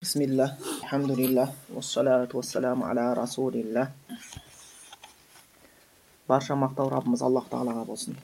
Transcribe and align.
Bismillah, 0.00 0.56
alhamdulillah, 0.82 1.52
уассалату 1.68 2.38
уассаламу 2.38 2.86
аля 2.86 3.14
расулилlah. 3.14 3.92
Барша 6.26 6.54
мақтау 6.56 6.88
Раббымыз 6.88 7.20
Аллах 7.20 7.50
тағалаға 7.50 7.84
болсын. 7.84 8.16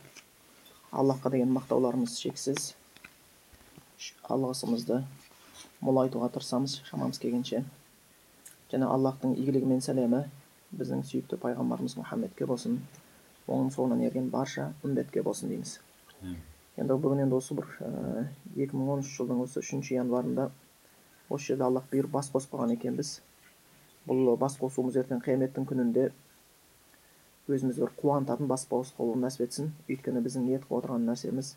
Аллахқа 0.90 1.30
деген 1.30 1.52
мақтауларымыз 1.52 2.16
шексіз. 2.16 2.72
Алғысымызды 4.24 5.02
молайтуға 5.82 6.32
тырысамыз 6.32 6.80
шамамыз 6.88 7.20
келгенше. 7.20 7.66
Және 8.72 8.88
Аллахтың 8.88 9.36
игілігі 9.36 9.68
мен 9.68 9.84
сәлемі 9.84 10.24
біздің 10.72 11.04
сүйікті 11.04 11.36
пайғамбарымыз 11.44 12.00
Мұхаммедке 12.00 12.48
болсын. 12.48 12.80
Оның 13.46 13.68
соңынан 13.76 14.00
ерген 14.08 14.30
барша 14.30 14.72
үмбетке 14.82 15.20
болсын 15.20 15.52
дейміз. 15.52 15.80
Енді 16.80 16.96
бүгін 16.96 17.26
енді 17.26 17.36
осы 17.36 17.52
бір 17.52 17.68
2013 18.56 19.12
жылдың 19.12 19.44
осы 19.44 19.60
үшінші 19.60 20.00
январында 20.00 20.54
осы 21.28 21.52
жерде 21.52 21.66
аллах 21.66 21.88
бұйырып 21.90 22.12
бас 22.18 22.30
қосып 22.34 22.54
қалған 22.54 22.74
екенбіз 22.76 23.16
бұл 24.06 24.36
бас 24.38 24.56
қосуымыз 24.60 24.98
ертең 25.02 25.22
қияметтің 25.24 25.66
күнінде 25.66 26.10
өзімізді 27.50 27.84
бір 27.84 27.92
қуантатын 28.00 28.48
бас 28.50 28.66
қосу 28.70 29.08
нәсіп 29.22 29.46
етсін 29.46 29.72
өйткені 29.88 30.22
біздің 30.22 30.46
ниет 30.46 30.64
қылып 30.66 30.78
отырған 30.80 31.06
нәрсеміз 31.10 31.52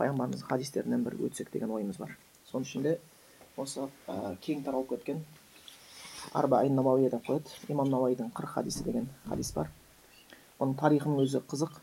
пайғамбарымыздың 0.00 0.48
хадистерінен 0.48 1.04
бір 1.04 1.18
өтсек 1.28 1.52
деген 1.52 1.72
ойымыз 1.76 2.00
бар 2.00 2.16
соның 2.48 2.66
ішінде 2.68 2.96
осы 3.56 3.84
ә, 4.08 4.36
кең 4.44 4.64
таралып 4.64 4.94
кеткен 4.94 5.22
арбаин 6.32 6.76
навауия 6.76 7.10
деп 7.12 7.24
қояды 7.28 7.72
имам 7.72 7.90
науаидің 7.92 8.32
қырық 8.36 8.56
хадисі 8.56 8.84
деген 8.88 9.08
хадис 9.28 9.52
бар 9.56 9.70
оның 10.58 10.76
тарихының 10.80 11.24
өзі 11.24 11.42
қызық 11.52 11.80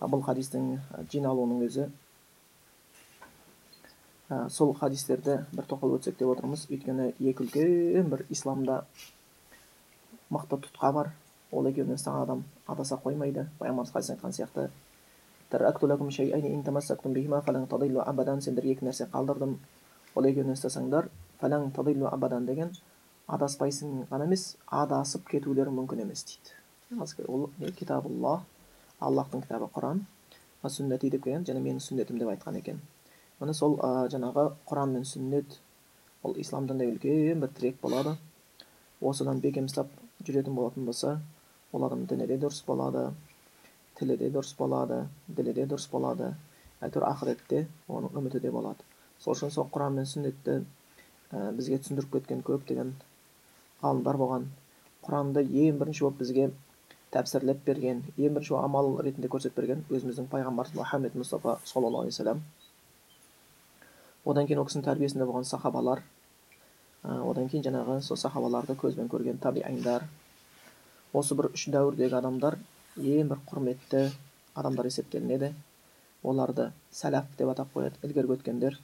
бұл 0.00 0.24
хадистің 0.24 0.76
жиналуының 1.12 1.64
өзі 1.66 1.88
ә, 4.30 4.48
сол 4.50 4.74
хадистерді 4.74 5.44
бір 5.52 5.68
тоқталып 5.68 6.00
өтсек 6.00 6.18
деп 6.18 6.32
отырмыз. 6.32 6.66
Өйткені 6.70 7.12
екі 7.18 7.44
үлкен 7.44 8.10
бір 8.10 8.24
исламда 8.30 8.82
мықты 10.30 10.58
тұтқа 10.66 10.92
бар. 10.92 11.12
Ол 11.52 11.68
екеуіне 11.70 11.94
ұстаған 11.94 12.22
адам 12.24 12.44
адаса 12.66 12.98
қоймайды. 13.04 13.46
Пайғамбарымыз 13.60 13.92
хадис 13.94 14.10
айтқан 14.16 14.34
сияқты. 14.34 14.70
Сендерге 18.42 18.72
екі 18.72 18.86
нәрсе 18.88 19.06
қалдырдым 19.12 19.58
ол 20.16 20.24
екеуіне 20.26 20.56
ұстасаңдар 20.56 21.08
абадан 21.40 22.46
деген 22.46 22.72
адаспайсың 23.28 24.06
ғана 24.10 24.24
емес 24.26 24.56
адасып 24.66 25.28
кетулерің 25.30 25.74
мүмкін 25.78 26.02
емес 26.02 26.24
дейді. 26.26 26.50
Ол 27.28 27.48
китабулла 27.78 28.40
аллахтың 28.98 29.42
кітабы 29.42 29.70
құран 29.74 30.04
сүннәти 30.66 31.10
деп 31.10 31.24
келген 31.24 31.44
және 31.46 31.62
менің 31.62 31.82
сүннетім 31.82 32.18
деп 32.18 32.28
айтқан 32.34 32.58
екен. 32.58 32.80
Міне 33.40 33.52
сол 33.54 33.76
ә, 33.84 34.08
жаңағы 34.12 34.46
құран 34.68 34.94
мен 34.96 35.04
сүннет. 35.04 35.58
Ол 36.24 36.36
ислам 36.40 36.66
дінінде 36.66 36.88
үлкен 36.94 37.42
бір 37.42 37.52
тірек 37.58 37.80
болады. 37.82 38.16
Осыдан 39.00 39.42
бекем 39.44 39.68
ұстап 39.68 39.90
жүретін 40.24 40.56
болатын 40.56 40.86
болса 40.88 41.18
ол 41.72 41.84
адам 41.84 42.06
діні 42.08 42.26
де 42.30 42.38
дұрыс 42.40 42.62
болады 42.66 43.10
тілі 43.98 44.16
де 44.16 44.30
дұрыс 44.32 44.54
болады 44.56 45.02
ділі 45.28 45.52
де 45.52 45.66
дұрыс 45.68 45.88
болады. 45.92 46.32
Әйтеуір 46.80 47.08
ақыретте 47.10 47.66
оның 47.88 48.16
үміті 48.16 48.40
де 48.40 48.50
болады. 48.52 48.84
Сол 49.20 49.36
үшін 49.36 49.52
сол 49.52 49.68
құран 49.72 50.00
мен 50.00 50.08
сүннетті 50.08 50.62
ә, 51.32 51.52
бізге 51.56 51.80
түсіндіріп 51.82 52.16
кеткен 52.16 52.44
көптеген 52.46 52.94
ғалымдар 53.82 54.16
болған. 54.20 54.50
Құранды 55.04 55.44
ең 55.44 55.80
бірінші 55.80 56.08
болып 56.08 56.22
бізге 56.24 56.50
тәпсірлеп 57.12 57.64
берген 57.68 58.04
ең 58.16 58.36
бірінші 58.36 58.56
амал 58.60 58.94
ретінде 59.04 59.28
көрсетіп 59.32 59.60
берген 59.60 59.84
өзіміздің 59.92 60.28
пайғамбарымыз 60.32 60.80
мұхаммед 60.80 61.16
мұстафа 61.20 61.58
саллаллаху 61.64 62.08
алейхи 62.08 62.40
одан 64.26 64.46
кейін 64.46 64.60
ол 64.60 64.68
кісінің 64.68 64.86
тәрбиесінде 64.90 65.26
болған 65.26 65.46
сахабалар 65.48 66.02
одан 67.02 67.48
кейін 67.48 67.64
жаңағы 67.70 68.00
сол 68.02 68.18
сахабаларды 68.20 68.74
көзбен 68.78 69.10
көрген 69.12 69.38
табииндар 69.42 70.08
осы 71.16 71.36
бір 71.38 71.52
үш 71.54 71.68
дәуірдегі 71.72 72.18
адамдар 72.18 72.58
ең 72.96 73.30
бір 73.30 73.40
құрметті 73.48 74.02
адамдар 74.56 74.88
есептелінеді. 74.88 75.52
Оларды 76.26 76.70
сәләф 76.96 77.28
деп 77.38 77.50
атап 77.52 77.72
қояды 77.74 78.00
ілгергі 78.06 78.36
өткендер. 78.36 78.78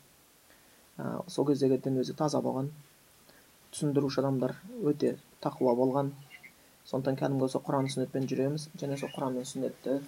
Сол 1.27 1.47
кездегі 1.49 1.81
дін 1.83 2.03
өзі 2.03 2.15
таза 2.19 2.43
болған 2.45 2.69
түсіндіруші 3.73 4.21
адамдар 4.23 4.55
өте 4.85 5.17
тақуа 5.43 5.75
болған. 5.79 6.13
Сондықтан 6.87 7.19
кәдімгі 7.19 7.49
осы 7.49 7.63
құран 7.65 7.89
сүннетпен 7.89 8.29
жүреміз 8.29 8.69
және 8.77 8.99
сол 9.01 9.11
құран 9.17 9.39
мен 9.39 9.49
сүннетті 9.49 9.99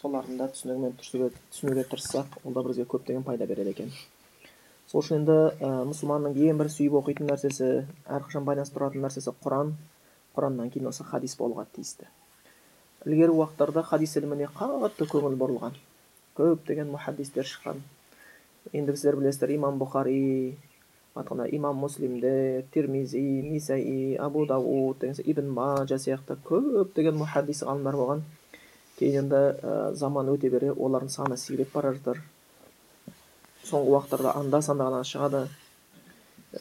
солардың 0.00 0.40
да 0.40 0.50
түсінігімен 0.50 0.98
түсінуге 0.98 1.86
тырыссақ 1.88 2.40
ол 2.42 2.56
да 2.56 2.64
бізге 2.66 2.88
көптеген 2.90 3.22
пайда 3.24 3.46
береді 3.46 3.70
екен. 3.76 3.92
Сол 4.90 5.00
үшін 5.00 5.20
енді 5.22 5.38
ә, 5.60 5.70
мұсылманның 5.88 6.36
ең 6.50 6.60
бір 6.60 6.70
сүйіп 6.74 6.98
оқитын 7.00 7.30
нәрсесі 7.30 7.70
әрқашан 8.04 8.44
байланысып 8.48 8.78
тұратын 8.78 9.06
нәрсесі 9.06 9.34
құран. 9.44 9.74
Құраннан 10.34 10.70
кейін 10.74 10.90
осы 10.90 11.06
хадис 11.06 11.36
болуға 11.38 11.64
тиісті. 11.76 12.08
Ілгергі 13.06 13.38
уақыттарда 13.38 13.84
хадис 13.86 14.16
іліміне 14.18 14.48
қатты 14.56 15.06
көңіл 15.06 15.36
бұрылған 15.38 15.76
көптеген 16.38 16.90
мұхаддистер 16.90 17.46
шыққан. 17.46 17.82
Енді 18.72 18.94
сіздер 18.96 19.18
білесіздер 19.20 19.52
имам 19.54 19.78
бұхари 19.78 20.56
имам 21.14 21.76
муслимдер 21.76 22.64
термизи 22.74 23.20
нисаи 23.20 24.16
абу 24.16 24.46
дауд 24.46 24.98
деген 24.98 25.22
ибн 25.24 25.50
мажа 25.54 25.98
сияқты 25.98 26.36
көптеген 26.48 27.14
мұхаддис 27.20 27.62
ғалымдар 27.62 27.94
болған. 28.00 28.24
Кейін 28.98 29.24
енді 29.24 29.42
ә, 29.62 29.92
заман 29.94 30.28
өте 30.32 30.50
бере 30.50 30.72
олардың 30.72 31.10
саны 31.10 31.36
сиреп 31.36 31.72
бара 31.74 31.92
жатыр. 31.94 32.22
Соңғы 33.64 33.94
уақыттарда 33.94 34.34
анда 34.38 34.60
санда 34.62 34.88
ғана 34.88 35.04
шығады. 35.08 35.46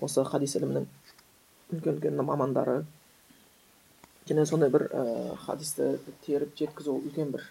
Осы 0.02 0.24
хадис 0.26 0.56
ілімінің 0.58 0.86
үлкен 1.74 1.98
үлкен 1.98 2.22
мамандары. 2.24 2.84
Және 4.30 4.46
сондай 4.48 4.72
бір 4.72 4.88
ә, 4.88 5.36
хадисті 5.46 5.98
теріп 6.26 6.56
жеткізу 6.58 6.96
үлкен 6.96 7.34
бір 7.36 7.44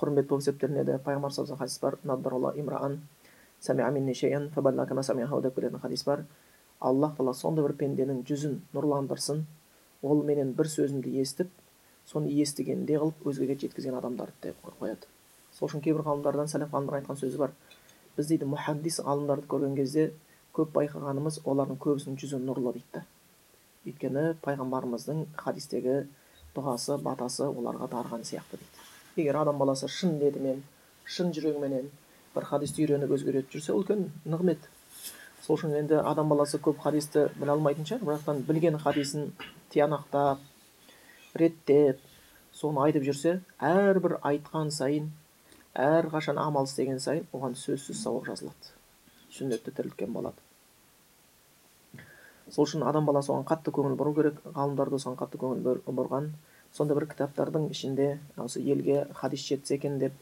құрмет 0.00 0.28
болып 0.30 0.46
есептелінеді. 0.46 0.98
Пайғамбар 1.04 1.32
хадис 1.60 1.78
бар 1.82 1.98
деп 5.42 5.54
келетін 5.54 5.80
хадис 5.82 6.04
бар. 6.04 6.24
Аллах 6.80 7.16
тағала 7.18 7.34
сондай 7.34 7.64
бір 7.66 7.74
пенденің 7.76 8.24
жүзін 8.24 8.60
нұрландырсын. 8.72 9.44
Ол 10.02 10.22
менен 10.22 10.52
бір 10.54 10.70
сөзімді 10.70 11.10
естіп 11.20 11.50
соны 12.06 12.30
естігенде 12.30 12.96
қылып 12.96 13.26
өзгеге 13.26 13.58
жеткізген 13.58 13.96
адамдарды 13.98 14.32
деп 14.42 14.62
қояды. 14.80 15.10
Сол 15.52 15.68
үшін 15.68 15.82
кейбір 15.82 16.06
ғалымдардан 16.06 16.48
сәләф 16.48 16.70
ғалымдар 16.72 17.00
айтқан 17.00 17.18
сөзі 17.18 17.40
бар. 17.40 17.52
Біз 18.18 18.32
дейді 18.32 18.48
мұхаддис 18.50 18.98
ғалымдарды 19.06 19.46
көрген 19.50 19.76
кезде 19.78 20.08
көп 20.56 20.72
байқағанымыз 20.74 21.38
олардың 21.46 21.78
көбісінің 21.84 22.18
жүзі 22.18 22.40
нұрлы 22.42 22.72
дейді. 22.74 23.04
Өйткені 23.86 24.24
пайғамбарымыздың 24.42 25.20
хадистегі 25.38 26.00
дұғасы 26.56 26.98
батасы 27.04 27.46
оларға 27.46 27.86
дарыған 27.92 28.26
сияқты 28.26 28.58
дейді. 28.58 28.82
Егер 29.22 29.38
адам 29.44 29.60
баласы 29.62 29.86
шын 29.88 30.18
ниетімен 30.18 30.64
шын 31.06 31.30
жүрегіменен 31.36 31.86
бір 32.34 32.48
хадисті 32.50 32.84
үйреніп 32.84 33.14
өзгертіп 33.14 33.54
жүрсе 33.54 33.76
үлкен 33.76 34.08
нығмет. 34.26 34.66
Сол 35.46 35.56
үшін 35.56 35.78
енді 35.78 36.02
адам 36.02 36.28
баласы 36.34 36.58
көп 36.58 36.82
хадисті 36.82 37.28
біле 37.38 37.54
алмайтын 37.54 37.86
шығар 37.86 38.04
бірақтан 38.08 38.42
білген 38.50 38.80
хадисін 38.82 39.30
тиянақтап 39.72 40.42
реттеп 41.38 42.02
соны 42.52 42.82
айтып 42.88 43.06
жүрсе 43.06 43.38
әрбір 43.62 44.18
айтқан 44.26 44.74
сайын 44.74 45.12
әрқашан 45.78 46.38
амал 46.42 46.66
істеген 46.66 46.98
сайын 47.00 47.26
оған 47.32 47.54
сөзсіз 47.54 48.02
сауап 48.02 48.26
жазылады. 48.26 48.74
Сүннетті 49.30 49.74
тірілткен 49.76 50.12
болады. 50.12 50.36
Сол 52.50 52.64
үшін 52.64 52.82
адам 52.88 53.06
баласы 53.06 53.30
оған 53.30 53.44
қатты 53.46 53.72
көңіл 53.76 53.94
бұру 54.00 54.14
керек 54.16 54.40
ғалымдар 54.44 54.90
да 54.90 54.98
соған 55.02 55.18
қатты 55.20 55.38
көңіл 55.38 55.82
бұрған. 55.86 56.32
Сонда 56.72 56.96
бір 56.98 57.06
кітаптардың 57.12 57.68
ішінде 57.72 58.08
осы 58.36 58.60
елге 58.60 59.06
хадис 59.14 59.44
жетсе 59.46 59.76
екен 59.76 59.98
деп 60.00 60.12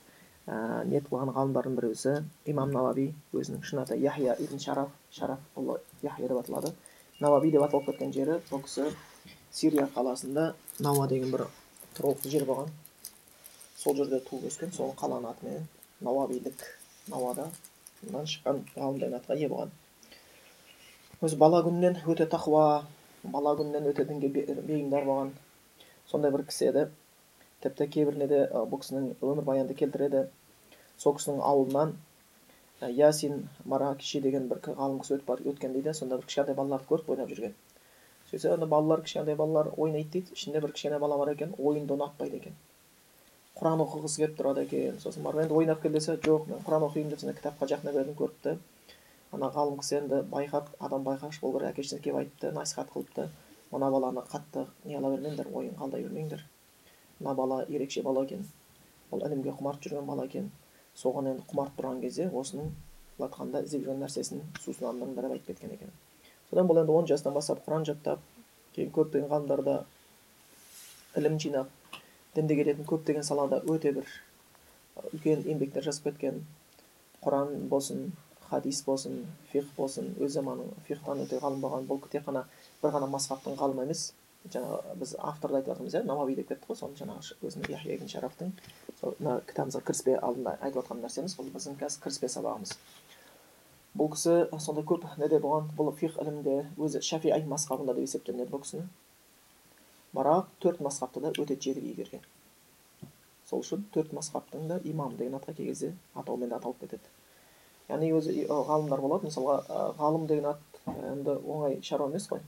ә, 0.47 0.85
ниет 0.87 1.09
қылған 1.09 1.33
ғалымдардың 1.35 1.77
біреусі 1.79 2.13
имам 2.47 2.71
наваби 2.75 3.09
өзінің 3.35 3.65
шын 3.67 3.83
аты 3.83 3.99
яхия 3.99 4.37
ибн 4.39 4.63
шараф 4.63 4.93
шараф 5.11 5.41
ұлы 5.57 5.81
яхия 6.03 6.29
деп 6.29 6.43
аталады. 6.43 6.75
Наваби 7.21 7.51
деп 7.51 7.67
аталып 7.67 7.91
кеткен 7.91 8.13
жері 8.15 8.41
бұл 8.51 8.63
кісі 8.67 8.91
сирия 9.51 9.89
қаласында 9.95 10.53
науа 10.79 11.09
деген 11.09 11.33
бір 11.35 11.47
тұрғылықты 11.97 12.31
жер 12.31 12.47
болған. 12.47 12.71
Сол 13.87 13.95
жерде 13.95 14.19
туып 14.27 14.49
өскен 14.49 14.73
сол 14.75 14.89
қаланың 14.99 15.31
атымен 15.31 15.67
науабилік 16.03 16.63
науада 17.13 17.45
шыққан 18.03 18.65
ғалым 18.75 18.99
деген 18.99 19.15
атқа 19.21 19.37
ие 19.39 19.49
болған. 19.53 19.71
Өзі 21.23 21.39
бала 21.39 21.61
күнінен 21.63 22.01
өте 22.11 22.27
тақуа 22.33 22.65
бала 23.37 23.53
күнінен 23.61 23.87
өте 23.93 24.09
дінге 24.09 24.29
бейімдар 24.33 25.07
болған. 25.07 25.31
Сондай 26.11 26.35
бір 26.35 26.43
кісі 26.51 26.69
еді. 26.73 26.85
Тіпті 27.63 27.87
кейбіріне 27.95 28.27
де 28.35 28.43
бұл 28.51 28.83
кісінің 28.83 29.09
өмірбаянды 29.23 29.79
келтіреді. 29.79 30.27
Сол 30.99 31.15
кісінің 31.21 31.41
ауылынан 31.47 31.95
ясин 32.99 33.45
маракиши 33.65 34.21
деген 34.21 34.51
бір 34.51 34.65
ғалым 34.67 34.99
кісі 35.05 35.21
өтіп 35.21 35.47
өткен 35.55 35.79
дейді. 35.79 35.95
Сонда 35.95 36.19
бір 36.19 36.27
кішкентай 36.27 36.59
балаларды 36.59 36.91
көріп 36.91 37.15
ойнап 37.15 37.31
жүрген. 37.31 37.55
Сөйтсе 38.33 38.59
балалар 38.67 39.07
кішкентай 39.07 39.39
балалар 39.39 39.71
ойнайды 39.77 40.19
дейді. 40.19 40.35
Ішінде 40.35 40.61
бір 40.61 40.75
кішкене 40.75 40.99
бала 40.99 41.23
бар 41.23 41.37
екен 41.39 41.55
ойынды 41.59 41.95
ұнатпайды 41.95 42.43
екен. 42.43 42.65
Құран 43.57 43.81
оқығысы 43.87 44.21
келіп 44.21 44.35
тұрады 44.39 44.65
екен 44.67 44.99
сосын 45.01 45.25
барып 45.25 45.47
енді 45.47 45.55
ойнап 45.57 45.81
кел 45.83 45.93
десе 45.93 46.19
жоқ 46.25 46.49
мен 46.51 46.61
құран 46.67 46.85
оқимын 46.91 47.13
деп 47.15 47.23
сондай 47.23 47.37
кітапқа 47.39 47.69
жақындап 47.71 48.01
едім 48.03 48.17
көріпті 48.19 48.57
ана 49.33 49.49
ғалым 49.55 49.79
кісі 49.81 49.97
енді 50.01 50.19
байқап 50.33 50.69
адам 50.79 51.07
байқағыш 51.07 51.41
болу 51.41 51.59
керек 51.59 51.73
әке 51.73 51.87
шешесіне 51.87 52.03
келіп 52.05 52.19
айтты 52.21 52.53
насихат 52.53 52.93
қылыпты 52.93 53.29
мына 53.73 53.91
баланы 53.91 54.23
қатты 54.29 54.67
не 54.85 54.99
қыла 54.99 55.15
бермеңдер 55.15 55.49
ойын 55.53 55.73
қалдай 55.81 56.05
бермеңдер 56.05 56.45
мына 57.21 57.35
бала 57.35 57.63
ерекше 57.69 58.03
бала 58.03 58.25
екен 58.29 58.45
ол 59.11 59.25
ілімге 59.25 59.57
құмарт 59.57 59.89
жүрген 59.89 60.05
бала 60.07 60.27
екен 60.29 60.51
соған 61.01 61.33
енді 61.33 61.47
құмарт 61.51 61.75
тұрған 61.81 62.03
кезде 62.05 62.29
осының 62.29 62.71
былай 63.17 63.31
айтқанда 63.31 63.65
іздеп 63.65 63.87
жүрген 63.87 64.05
нәрсесін 64.05 64.45
сусындарының 64.65 65.17
бірі 65.17 65.33
айтып 65.33 65.55
кеткен 65.55 65.75
екен 65.79 65.97
содан 66.51 66.69
бұл 66.69 66.83
енді 66.83 66.93
он 66.93 67.09
жастан 67.09 67.35
бастап 67.35 67.65
құран 67.67 67.89
жаттап 67.89 68.21
кейін 68.77 68.93
көптеген 68.93 69.31
ғалымдарда 69.33 69.79
ілім 71.17 71.41
жинап 71.41 71.73
дінді 72.37 72.57
келетін 72.61 72.87
көптеген 72.89 73.25
салада 73.27 73.63
өте 73.73 73.93
бір 73.97 74.11
үлкен 75.13 75.43
еңбектер 75.49 75.85
жазып 75.87 76.11
кеткен. 76.11 76.43
Құран 77.25 77.69
болсын 77.71 78.13
хадис 78.51 78.83
болсын 78.87 79.25
фих 79.51 79.67
болсын 79.77 80.13
өз 80.21 80.37
заманының 80.37 80.85
фихтан 80.87 81.25
өте 81.25 81.41
ғалым 81.43 81.65
болған 81.65 81.89
бұл 81.89 82.03
тек 82.13 82.27
қана 82.29 82.45
бір 82.83 82.95
ғана 82.95 83.09
масхабтың 83.11 83.59
ғалымы 83.61 83.87
емес. 83.89 84.13
Жаңағы 84.47 84.99
біз 85.01 85.15
авторды 85.19 85.59
айтып 85.59 85.73
жатырмыз 85.73 85.95
иә 85.97 86.05
навави 86.07 86.37
деп 86.39 86.53
кеттік 86.53 86.69
қой 86.69 86.79
соны 86.79 86.95
жаңағы 87.01 87.35
өзінің 87.43 87.73
яхия 87.73 87.97
ибн 87.97 88.13
шарафтың. 88.13 88.53
Мына 89.03 89.41
кітабымызға 89.49 89.81
кіріспе 89.89 90.15
алдында 90.21 90.53
айтып 90.61 90.85
жатқан 90.85 91.03
нәрсеміз 91.03 91.35
бұл 91.35 91.51
біздің 91.57 91.81
қазір 91.81 92.05
кіріспе 92.05 92.31
сабағымыз. 92.31 92.77
Бұл 93.99 94.13
кісі 94.13 94.37
сондай 94.63 94.87
көп 94.87 95.09
неде 95.19 95.41
болған 95.43 95.73
бұл 95.75 95.91
фих 95.99 96.15
ілімінде 96.23 96.61
өзі 96.79 97.03
шафиғи 97.03 97.49
масхабында 97.51 97.97
деп 97.97 98.07
есептелінеді 98.07 98.55
бұл 98.55 98.63
кісіні 98.63 98.87
бірақ 100.17 100.49
төрт 100.65 100.81
масхабты 100.81 101.21
да 101.21 101.33
өте 101.37 101.57
жетік 101.61 101.85
игерген. 101.93 102.25
Сол 103.47 103.63
үшін 103.63 103.85
төрт 103.95 104.13
масхабтың 104.17 104.67
да 104.71 104.81
имамы 104.85 105.17
деген 105.21 105.37
атқа 105.39 105.55
кей 105.55 105.69
кезде 105.71 105.93
атаумен 106.15 106.53
аталып 106.57 106.81
кетеді. 106.81 107.13
Яғни 107.89 108.11
өзі 108.19 108.47
ғалымдар 108.49 109.03
болады. 109.05 109.29
Мысалға 109.29 109.93
ғалым 110.01 110.27
деген 110.27 110.49
ат 110.51 110.81
енді 111.13 111.37
оңай 111.39 111.79
шаруа 111.83 112.11
емес 112.11 112.27
қой. 112.31 112.43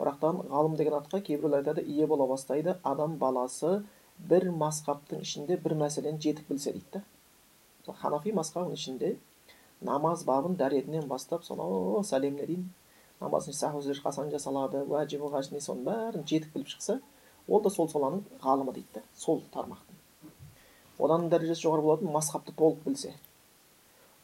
Бірақтан 0.00 0.40
ғалым 0.48 0.76
деген 0.80 0.96
атқа 0.96 1.20
кейбіреулер 1.20 1.60
айтады 1.60 1.84
ие 1.84 2.06
бола 2.06 2.26
бастайды 2.30 2.76
адам 2.82 3.18
баласы 3.20 3.82
бір 4.30 4.50
масхабтың 4.62 5.20
ішінде 5.26 5.58
бір 5.60 5.76
мәселені 5.82 6.20
жетік 6.24 6.48
білсе 6.48 6.72
дейді 6.72 7.00
да. 7.00 7.02
Ханафи 8.00 8.32
масхабының 8.32 8.80
ішінде 8.80 9.16
намаз 9.84 10.24
бабын 10.24 10.56
дәретінен 10.56 11.08
бастап 11.08 11.44
сонау 11.44 12.00
сәлеміне 12.04 12.46
дейін 12.46 12.68
намаздың 13.20 13.54
саху 13.54 13.80
қашан 14.04 14.30
жасалады 14.32 14.82
уәжібі 14.88 15.30
ғажни 15.34 15.60
соның 15.60 15.84
бәрін 15.84 16.26
жетік 16.26 16.52
біліп 16.54 16.68
шықса 16.72 17.00
ол 17.48 17.62
да 17.62 17.70
сол 17.70 17.88
саланың 17.88 18.24
ғалымы 18.42 18.72
дейді 18.74 18.94
да 18.94 19.02
сол 19.14 19.42
тармақтың. 19.54 19.96
Одан 20.98 21.28
дәрежесі 21.32 21.66
жоғары 21.66 21.82
болатын 21.82 22.12
масхабты 22.12 22.52
толық 22.56 22.84
білсе. 22.84 23.14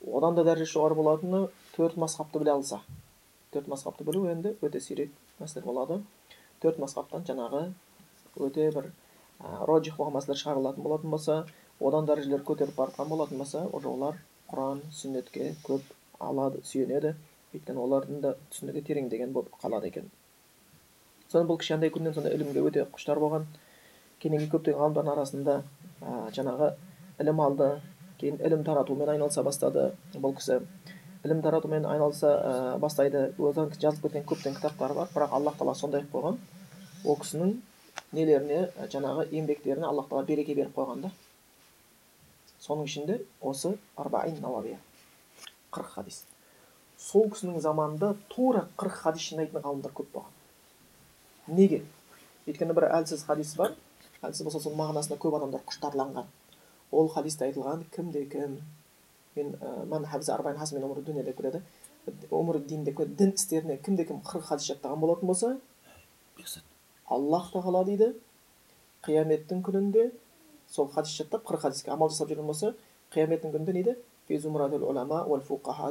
Одан 0.06 0.34
да 0.37 0.44
дәрежесі 0.44 0.78
жоғары 0.78 0.94
болатыны 0.94 1.48
төрт 1.76 1.96
масхабты 1.96 2.38
біле 2.38 2.52
алса. 2.52 2.81
Төрт 3.52 3.69
масхабты 3.69 4.04
білу 4.04 4.26
енді 4.31 4.56
өте 4.60 4.81
сирек 4.81 5.12
мәселе 5.40 5.64
болады. 5.64 6.02
Төрт 6.60 6.78
масхабтан 6.78 7.25
жаңағы 7.28 7.72
өте 8.37 8.70
бір 8.72 8.90
роджих 9.69 9.96
болған 9.96 10.19
мәселелер 10.19 10.43
шығарылатын 10.43 10.84
болатын 10.84 11.10
болса 11.10 11.38
одан 11.81 12.06
дәрежелер 12.08 12.44
көтеріп 12.44 12.76
барған 12.76 13.08
болатын 13.08 13.38
болса 13.38 13.66
уже 13.72 13.88
олар 13.88 14.20
құран 14.50 14.82
сүннетке 14.93 15.54
көп 15.64 15.82
алады 16.20 16.62
сүйенеді. 16.64 17.16
Өйткені 17.54 17.82
олардың 17.82 18.22
да 18.22 18.34
түсінігі 18.52 18.82
тереңдеген 18.88 19.32
болып 19.37 19.54
қалады 19.62 19.90
екен. 19.90 20.10
Содан 21.31 21.48
бұл 21.48 21.58
кішкентай 21.60 21.90
күннен 21.94 22.14
сондай 22.14 22.34
ілімге 22.37 22.62
өте 22.66 22.84
құштар 22.94 23.20
болған. 23.22 23.46
Кейін 24.22 24.46
көптеген 24.50 24.78
ғалымдардың 24.81 25.12
арасында 25.12 25.56
ә, 26.00 26.31
жаңағы 26.37 26.72
ілім 27.22 27.40
алды. 27.43 27.70
Кейін 28.20 28.38
ілім 28.40 28.62
таратумен 28.64 29.10
айналыса 29.12 29.43
бастады 29.44 29.90
бұл 30.14 30.37
кісі. 30.38 30.60
Ілім 31.26 31.43
таратумен 31.43 31.87
айналыса 31.87 32.31
ә, 32.37 32.78
бастайды. 32.78 33.32
Одан 33.38 33.72
жазылып 33.75 34.06
кеткен 34.06 34.28
көптеген 34.31 34.58
кітаптары 34.60 34.94
бар 34.94 35.10
бірақ 35.14 35.34
аллах 35.37 35.58
тағала 35.58 35.75
сондай 35.75 36.06
қылып 36.06 36.14
қойған. 36.14 36.38
Ол 37.04 37.19
кісінің 37.22 37.56
нелеріне 38.12 38.88
жаңағы 38.93 39.26
еңбектеріне 39.32 39.88
аллах 39.90 40.08
тағала 40.08 40.26
береке 40.31 40.54
беріп 40.54 40.78
қойған 40.78 41.08
да. 41.08 41.12
Соның 42.62 42.87
ішінде 42.87 43.20
осы 43.40 43.76
арбаин 43.96 44.40
нававия 44.40 44.78
қырық 45.75 45.93
хадис. 45.98 46.25
Сол 46.98 47.28
кісінің 47.32 47.60
заманында 47.60 48.14
тура 48.32 48.66
қырық 48.81 49.02
хадис 49.02 49.28
жинайтын 49.31 49.62
ғалымдар 49.64 49.93
көп 49.96 50.08
болған. 50.14 50.32
Неге? 51.48 51.82
Өйткені 52.46 52.75
бір 52.76 52.88
әлсіз 52.96 53.25
хадис 53.28 53.54
бар. 53.58 53.75
Әлсіз 54.22 54.46
болса 54.46 54.60
сол 54.64 54.75
мағынасына 54.78 55.19
көп 55.20 55.37
адамдар 55.38 55.64
құштарланған. 55.69 56.26
Ол 56.93 57.08
хадисте 57.12 57.48
айтылған 57.48 57.84
кімде 57.94 58.25
кім? 58.32 58.60
Мен 59.37 59.52
дүние 61.04 61.25
деп 61.25 61.37
келеді 61.37 61.62
өмір 62.31 62.60
дин 62.64 62.84
деп 62.84 62.96
келеді 62.96 63.16
дін 63.19 63.32
істеріне 63.34 63.76
кімде 63.82 64.04
кім 64.06 64.20
қырық 64.25 64.46
хадис 64.48 64.69
жаттаған 64.70 65.00
болатын 65.02 65.26
болса 65.26 65.56
аллах 67.06 67.50
тағала 67.52 67.84
дейді. 67.84 68.14
Қияметтің 69.04 69.62
күнінде 69.66 70.10
сол 70.70 70.88
хадис 70.88 71.16
жаттап 71.19 71.44
қырық 71.46 71.66
хадиске 71.66 71.90
амал 71.90 72.10
жасап 72.10 72.31
жүрген 72.31 72.46
болса 72.46 72.75
қияметтің 73.14 73.52
күнінде 73.54 73.72
не 73.75 73.96
дейді 74.28 74.50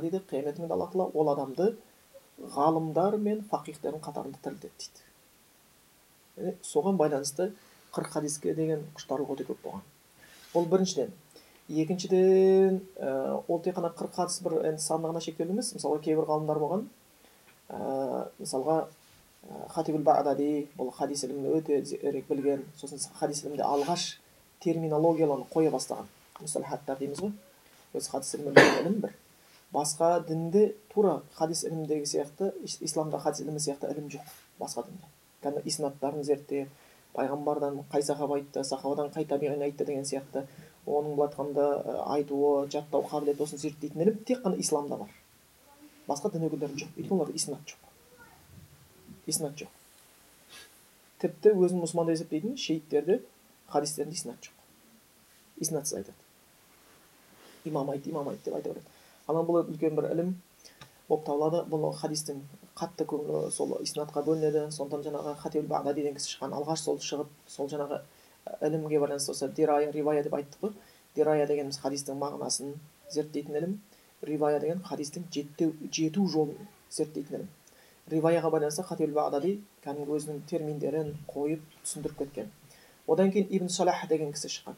дейді 0.02 0.22
қияметтің 0.30 0.66
күнінде 0.66 0.76
алла 0.76 0.88
тағала 0.92 1.10
ол 1.14 1.30
адамды 1.34 1.68
ғалымдар 2.56 3.18
мен 3.18 3.44
фақихтердің 3.52 4.02
қатарында 4.04 4.42
тірілтеді 4.44 4.74
дейді 6.36 6.58
соған 6.68 6.98
байланысты 7.00 7.54
қырық 7.96 8.12
хадиске 8.18 8.54
деген 8.56 8.84
құштарлық 8.98 9.32
өте 9.36 9.48
көп 9.48 9.62
болған 9.64 9.86
ол 10.54 10.66
біріншіден 10.66 11.14
екіншіден 11.70 12.82
ә, 13.00 13.42
ол 13.48 13.62
тек 13.64 13.78
қана 13.78 13.94
қырық 13.96 14.20
хадис 14.20 14.42
бір 14.44 14.60
енді 14.68 14.84
санына 14.84 15.14
ғана 15.14 15.24
шектеулі 15.24 15.56
емес 15.56 15.72
мысалға 15.78 16.02
кейбір 16.04 16.28
ғалымдар 16.28 16.60
болған 16.60 16.86
ә, 17.70 18.28
мысалға 18.40 18.84
хатибул 19.74 20.04
бағдади 20.06 20.68
бұл 20.78 20.92
хадис 20.94 21.24
ілімін 21.26 21.58
өте 21.60 21.80
зерек 21.86 22.28
білген 22.30 22.64
сосын 22.80 23.00
хадис 23.20 23.44
ілімінде 23.44 23.64
алғаш 23.64 24.20
терминологияларын 24.66 25.48
қоя 25.52 25.72
бастаған 25.74 26.10
мұсталхаттар 26.42 27.00
дейміз 27.00 27.22
ғой 27.24 27.34
өзі 27.94 28.10
хадис 28.10 28.34
ілімі 28.36 28.66
ілім 28.82 29.00
бір. 29.04 29.14
Басқа 29.74 30.20
дінде 30.28 30.74
тура 30.94 31.22
хадис 31.36 31.66
іліміндегі 31.68 32.08
сияқты 32.08 32.52
исламда 32.64 33.20
хадис 33.20 33.44
ілімі 33.46 33.60
сияқты 33.60 33.92
ілім 33.92 34.10
жоқ 34.14 34.34
басқа 34.60 34.86
дінде. 34.88 35.10
Кәдімгі 35.44 35.70
иснаттарын 35.70 36.24
зерттеп 36.24 36.70
пайғамбардан 37.16 37.84
қай 37.92 38.04
сахаба 38.04 38.40
айтты 38.40 38.64
сахабадан 38.64 39.12
қай 39.14 39.28
табиғин 39.28 39.62
айтты 39.64 39.86
деген 39.86 40.06
сияқты 40.06 40.46
оның 40.86 41.16
былай 41.16 41.30
айтқанда 41.30 41.68
айтуы 42.16 42.68
жаттау 42.72 43.06
қабілеті 43.10 43.44
осыны 43.46 43.62
зерттейтін 43.62 44.02
ілім 44.02 44.20
тек 44.26 44.44
қана 44.44 44.60
исламда 44.60 45.00
бар. 45.00 45.14
Басқа 46.08 46.32
дін 46.34 46.46
өкілдерінде 46.50 46.84
жоқ. 46.84 46.92
Өйткені 47.00 47.16
оларда 47.18 47.36
иснат 47.40 47.64
жоқ. 47.66 47.80
Иснат 49.26 49.56
жоқ. 49.58 49.72
Тіпті 51.22 51.56
өзін 51.56 51.82
мұсылман 51.82 52.12
деп 52.12 52.20
есептейтін 52.20 52.58
шииттерде 52.58 53.22
хадистерінде 53.72 54.20
иснат 54.20 54.38
жоқ. 54.46 54.54
Иснатсыз 55.58 55.98
айтады. 56.02 56.25
Имам 57.70 57.90
айтты 57.90 58.10
имам 58.10 58.30
айтты 58.30 58.50
деп 58.50 58.56
айта 58.56 58.70
береді. 58.70 58.86
Ана 59.28 59.42
бұл 59.46 59.64
үлкен 59.64 59.96
бір 59.96 60.12
ілім 60.12 60.36
болып 61.10 61.26
табылады. 61.26 61.64
Бұл 61.70 61.92
хадистің 61.98 62.42
қатты 62.78 63.06
сол 63.52 63.78
иснатқа 63.82 64.24
бөлінеді. 64.26 64.68
Сондықтан 64.72 65.06
жаңағы 65.10 65.36
хатибул 65.42 65.70
бағда 65.72 65.94
деген 65.94 66.16
кісі 66.16 66.36
шыққан 66.36 66.56
алғаш 66.56 66.86
сол 66.86 67.00
шығып 67.00 67.32
сол 67.48 67.70
жаңағы 67.72 68.02
ілімге 68.62 69.00
байланысты 69.00 69.32
осы 69.32 69.50
дирая 69.50 69.92
ривая 69.92 70.24
деп 70.24 70.34
айттық 70.34 70.62
қой. 70.62 70.74
Дирая 71.16 71.48
дегеніміз 71.48 71.80
хадистің 71.82 72.20
мағынасын 72.22 72.74
зерттейтін 73.12 73.56
ілім. 73.56 73.78
Ривая 74.22 74.60
деген 74.60 74.82
хадистің 74.84 75.30
жеттеу 75.32 75.74
жету 75.92 76.28
жолын 76.28 76.68
зерттейтін 76.92 77.40
ілім. 77.40 77.50
Риваяға 78.12 78.52
байланысты 78.54 78.84
хатибул 78.86 79.16
бағдади 79.18 79.56
кәдімгі 79.82 80.14
өзінің 80.20 80.44
терминдерін 80.50 81.16
қойып 81.26 81.64
түсіндіріп 81.84 82.20
кеткен. 82.20 82.52
Одан 83.08 83.32
кейін 83.32 83.48
ибн 83.50 83.70
салах 83.70 84.04
деген 84.10 84.34
кісі 84.34 84.52
шыққан. 84.54 84.76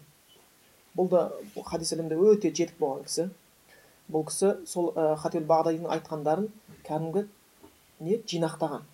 Бұл 0.98 1.10
да 1.12 1.24
хадис 1.70 1.94
ілімде 1.94 2.18
өте 2.18 2.51
жетік 2.51 2.77
болған 2.82 3.06
кісі. 3.06 3.30
Бұл 4.12 4.25
кісі 4.27 4.54
сол 4.66 4.92
ә, 4.96 5.16
хатибул 5.22 5.48
бағдадидің 5.51 5.92
айтқандарын 5.98 6.48
кәдімгі 6.88 7.27
не 8.00 8.20
жинақтаған. 8.25 8.86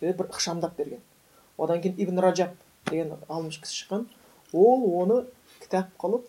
Бір 0.00 0.28
ықшамдап 0.28 0.76
берген. 0.76 1.00
Одан 1.58 1.80
кейін 1.82 1.98
ибн 2.02 2.20
ражаб 2.22 2.54
деген 2.90 3.16
ғалым 3.28 3.50
кісі 3.50 3.82
шыққан. 3.82 4.06
Ол 4.52 4.86
оны 5.02 5.22
кітап 5.62 5.92
қылып 5.98 6.26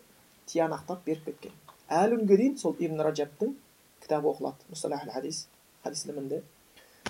тиянақтап 0.48 1.04
беріп 1.06 1.26
кеткен. 1.26 1.56
Әлі 1.90 2.22
күнге 2.22 2.38
дейін 2.40 2.58
сол 2.58 2.76
ибн 2.80 3.02
ражабтың 3.04 3.56
кітабы 4.04 4.32
оқылады. 4.32 4.70
Мұсталах 4.72 5.06
хадис 5.14 5.48
хадис 5.84 6.06
ілімінде. 6.06 6.44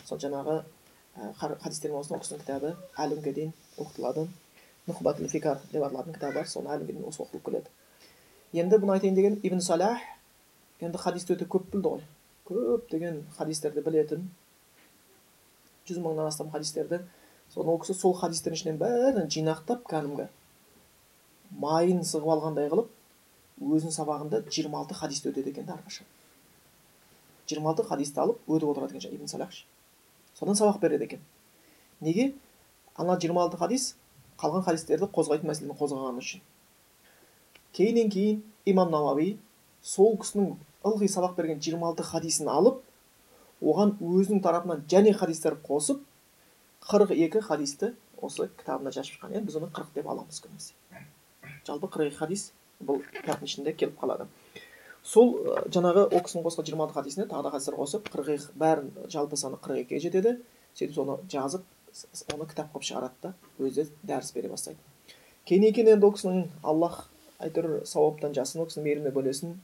Сол 0.06 0.20
жаңағы 0.20 0.64
хадистер 1.40 1.94
болсын 1.94 2.18
ол 2.18 2.24
кісінің 2.24 2.42
кітабы 2.46 2.74
әлі 2.98 3.20
күнге 3.20 3.34
дейін 3.38 3.54
оқытылады. 3.78 4.28
Нухбатул 4.88 5.30
фикар 5.32 5.60
деп 5.72 5.84
аталатын 5.84 6.16
кітабы 6.16 6.40
бар 6.40 6.48
соны 6.50 6.72
әлі 6.74 6.88
күнге 6.90 7.08
осы 7.08 7.24
оқылып 7.24 7.46
келеді 7.48 7.72
енді 8.60 8.80
бұны 8.82 8.98
айтайын 8.98 9.16
деген 9.16 9.40
ибн 9.44 9.62
салах 9.62 10.02
енді 10.82 11.00
хадисті 11.00 11.38
өте 11.38 11.48
көп 11.48 11.70
білді 11.72 11.94
ғой 11.94 12.04
көптеген 12.50 13.22
хадистерді 13.38 13.84
білетін 13.86 14.28
жүз 15.88 16.02
мыңнан 16.04 16.28
астам 16.28 16.52
хадистерді 16.52 17.00
соны 17.54 17.72
ол 17.72 17.80
кісі 17.80 17.96
сол 17.96 18.18
хадистердің 18.20 18.60
ішінен 18.60 18.82
бәрін 18.82 19.32
жинақтап 19.32 19.88
кәдімгі 19.88 20.28
майын 21.64 22.04
сығып 22.04 22.36
алғандай 22.36 22.70
қылып 22.74 22.92
өзінің 23.64 23.96
сабағында 23.96 24.44
26 24.50 25.00
хадисті 25.00 25.32
өтеді 25.32 25.54
екен 25.54 25.70
әрқашан 25.70 26.08
жиырма 27.48 27.72
алты 27.72 27.86
хадисті 27.88 28.24
алып 28.24 28.40
өтіп 28.48 28.72
отырады 28.74 28.98
екен 28.98 29.16
ибн 29.16 29.32
салах 29.32 29.54
содан 30.40 30.58
сабақ 30.60 30.80
береді 30.82 31.06
екен 31.06 31.22
неге 32.02 32.34
ана 32.96 33.20
жиырма 33.20 33.44
алты 33.44 33.58
хадис 33.58 33.94
қалған 34.42 34.66
хадистерді 34.68 35.10
қозғайтын 35.14 35.50
мәселені 35.50 35.78
қозғағаны 35.80 36.24
үшін. 36.24 36.42
Кейіннен 37.74 38.10
кейін 38.14 38.42
имам 38.70 38.92
науави 38.94 39.38
сол 39.82 40.18
кісінің 40.22 40.56
ылғи 40.88 41.10
сабақ 41.12 41.36
берген 41.38 41.60
26 41.60 42.04
хадисін 42.10 42.50
алып 42.54 42.82
оған 43.62 43.96
өзінің 44.00 44.44
тарапынан 44.44 44.84
және 44.92 45.14
хадистер 45.18 45.58
қосып 45.68 46.04
42 46.90 47.42
хадисті 47.42 47.94
осы 48.22 48.50
кітабына 48.60 48.92
жазып 48.92 49.16
шыққан. 49.16 49.34
Енді 49.38 49.52
біз 49.52 49.58
оны 49.60 49.70
40 49.72 49.96
деп 49.96 50.08
аламыз 50.08 50.42
көбінесе. 50.44 50.74
Жалпы 51.68 51.88
42 51.88 52.18
хадис 52.18 52.52
бұл 52.84 53.02
кітаптың 53.14 53.48
ішінде 53.48 53.74
келіп 53.74 54.00
қалады. 54.00 54.28
Сол 55.04 55.34
жаңағы 55.68 56.08
ол 56.10 56.24
кісінің 56.24 56.46
қосқан 56.46 56.68
жиырма 56.68 56.88
алты 56.88 56.98
хадисіне 56.98 57.28
тағы 57.28 57.48
да 57.48 57.54
хадистер 57.56 57.76
қосып 57.80 58.08
қырық 58.12 58.34
екі 58.36 58.58
бәрін 58.60 58.92
жалпы 59.12 59.40
саны 59.40 59.60
қырық 59.60 59.84
екіге 59.84 60.00
жетеді. 60.00 60.38
Сөйтіп 60.76 60.96
соны 60.96 61.18
жазып 61.32 61.66
оны 62.34 62.48
кітап 62.50 62.72
қылып 62.74 62.88
шығарады 62.90 63.22
да 63.22 63.34
өзі 63.62 63.88
дәріс 64.04 64.34
бере 64.36 64.50
бастайды 64.50 64.80
кейін 65.50 65.74
кейін 65.76 65.94
енді 65.96 66.08
ол 66.08 66.16
кісінің 66.18 66.48
аллах 66.74 67.00
әйтеуір 67.44 67.84
сауаптан 67.90 68.36
жасын 68.38 68.64
ол 68.64 68.70
кісінің 68.70 68.88
мейіріміне 68.88 69.14
бөлесін 69.16 69.56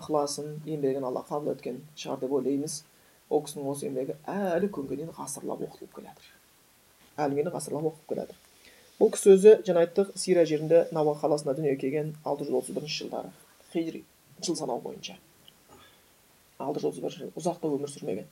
ықыласын 0.00 0.60
еңбегін 0.66 1.06
алла 1.06 1.22
қабыл 1.28 1.54
еткен 1.54 1.80
шығар 1.94 2.20
деп 2.24 2.34
ойлаймыз 2.38 2.82
ол 3.30 3.44
кісінің 3.46 3.70
осы 3.72 3.88
еңбегі 3.88 4.16
әлі 4.34 4.70
күнге 4.74 5.00
дейін 5.00 5.14
ғасырлап 5.16 5.64
оқытылып 5.66 5.96
келе 5.98 6.10
жатыр 6.10 6.30
әлі 7.24 7.34
күнге 7.34 7.44
дейін 7.44 7.54
ғасырлап 7.56 7.90
оқып 7.90 8.12
келе 8.12 8.24
жатыр 8.26 8.46
бұл 9.00 9.12
кісі 9.14 9.34
өзі 9.36 9.54
жаңа 9.66 9.86
айттық 9.86 10.12
сирия 10.18 10.44
жерінде 10.48 10.84
науа 10.92 11.14
қаласында 11.20 11.54
дүниеге 11.58 11.80
келген 11.84 12.14
алты 12.24 12.46
жүз 12.48 12.58
отыз 12.62 12.76
бірінші 12.76 13.04
жылдары 13.04 13.30
хижри 13.72 14.04
жыл 14.44 14.58
санау 14.58 14.82
бойынша 14.84 15.16
алты 16.58 16.82
жүз 16.82 16.90
отыз 16.90 17.04
бір 17.04 17.16
жыл 17.16 17.32
ұзақ 17.40 17.62
та 17.62 17.70
өмір 17.70 17.92
сүрмеген 17.92 18.28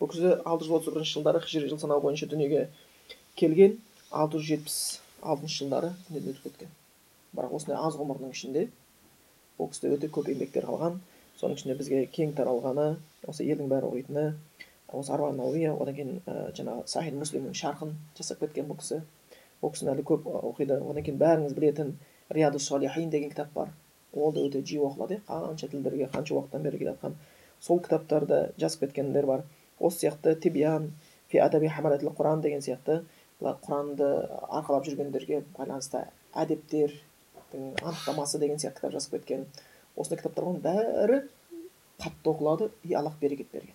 бұл 0.00 0.10
кісі 0.10 0.36
алты 0.44 0.66
жүз 0.66 0.76
отыз 0.80 0.94
бірінші 0.94 1.16
жылдары 1.18 1.40
хижри 1.44 1.68
жыл 1.70 1.80
санау 1.82 2.02
бойынша 2.02 2.26
дүниеге 2.30 2.68
келген 3.38 3.78
алты 4.10 4.38
жүз 4.38 4.48
жетпіс 4.48 4.78
алтыншы 5.22 5.62
жылдары 5.62 5.92
дүниеден 6.08 6.34
өтіп 6.34 6.48
кеткен 6.48 6.72
бірақ 7.36 7.54
осындай 7.58 7.78
аз 7.78 7.98
ғұмырдың 7.98 8.34
ішінде 8.34 8.66
бұл 9.58 9.70
кісіде 9.72 9.94
өте 9.96 10.10
көп 10.14 10.30
еңбектер 10.34 10.66
қалған 10.68 10.98
соның 11.40 11.58
ішінде 11.58 11.76
бізге 11.78 12.04
кең 12.14 12.34
таралғаны 12.38 12.88
осы 13.30 13.46
елдің 13.46 13.70
бәрі 13.70 13.90
оқитыны 13.90 14.26
осы 14.94 15.12
арбан 15.14 15.36
науия 15.38 15.74
одан 15.74 15.94
кейін 15.94 16.12
ә, 16.26 16.50
жаңағы 16.58 16.86
сахи 16.90 17.14
муслимнің 17.14 17.54
шархын 17.58 17.94
жасап 18.18 18.42
кеткен 18.44 18.68
бұл 18.70 18.78
кісі 18.82 19.00
ол 19.62 19.72
кісіні 19.74 19.94
әлі 19.94 20.04
көп 20.10 20.28
оқиды 20.30 20.78
одан 20.78 21.02
кейін 21.06 21.18
бәріңіз 21.22 21.56
білетін 21.58 21.94
рияду 22.30 22.60
солихин 22.62 23.10
деген 23.10 23.30
кітап 23.30 23.52
бар 23.54 23.72
ол 24.12 24.32
да 24.32 24.44
өте 24.46 24.62
жиі 24.62 24.84
оқылады 24.86 25.20
қанша 25.26 25.68
тілдерге 25.72 26.08
қанша 26.12 26.36
уақыттан 26.36 26.62
бері 26.62 26.78
келе 26.78 26.92
жатқан 26.92 27.16
сол 27.60 27.80
кітаптарды 27.82 28.40
жазып 28.60 28.86
кеткендер 28.86 29.26
бар 29.26 29.44
осы 29.84 30.06
сияқты 30.06 30.34
тибиян 30.40 30.90
фи 31.28 31.38
адаби 31.38 31.68
құран 31.68 32.42
деген 32.42 32.60
сияқты 32.64 33.02
бұлар 33.40 33.58
құранды 33.66 34.08
арқалап 34.48 34.86
жүргендерге 34.86 35.42
байланысты 35.56 36.04
әдептердің 36.34 37.80
анықтамасы 37.82 38.38
деген 38.38 38.58
сияқты 38.62 38.80
кітап 38.80 38.94
жазып 38.96 39.16
кеткен 39.18 39.46
осындай 39.96 40.20
кітаптардың 40.22 40.60
бәрі 40.64 41.20
қатты 42.00 42.30
оқылады 42.32 42.70
и 42.82 42.94
аллах 42.94 43.18
берекет 43.20 43.50
берген 43.52 43.74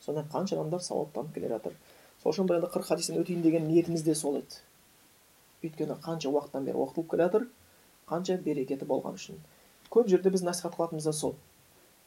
содан 0.00 0.28
қанша 0.32 0.56
адамдар 0.56 0.82
сауаптанып 0.84 1.34
келе 1.34 1.48
жатыр 1.48 1.74
сол 2.22 2.32
үшін 2.32 2.48
бұл 2.48 2.60
енді 2.60 2.70
қырық 2.72 2.88
хадистен 2.92 3.20
өтейін 3.22 3.42
деген 3.42 3.68
ниетіміз 3.68 4.04
де 4.06 4.14
сол 4.14 4.38
еді 4.40 4.62
өйткені 5.64 5.98
қанша 6.04 6.30
уақыттан 6.32 6.68
бері 6.68 6.82
оқытылып 6.84 7.10
келе 7.10 7.26
жатыр 7.26 7.48
қанша 8.10 8.38
берекеті 8.44 8.88
болған 8.88 9.18
үшін 9.18 9.40
көп 9.90 10.08
жерде 10.08 10.30
біз 10.30 10.44
насихат 10.46 10.76
қылатынымыз 10.76 11.10
да 11.10 11.12
сол 11.12 11.34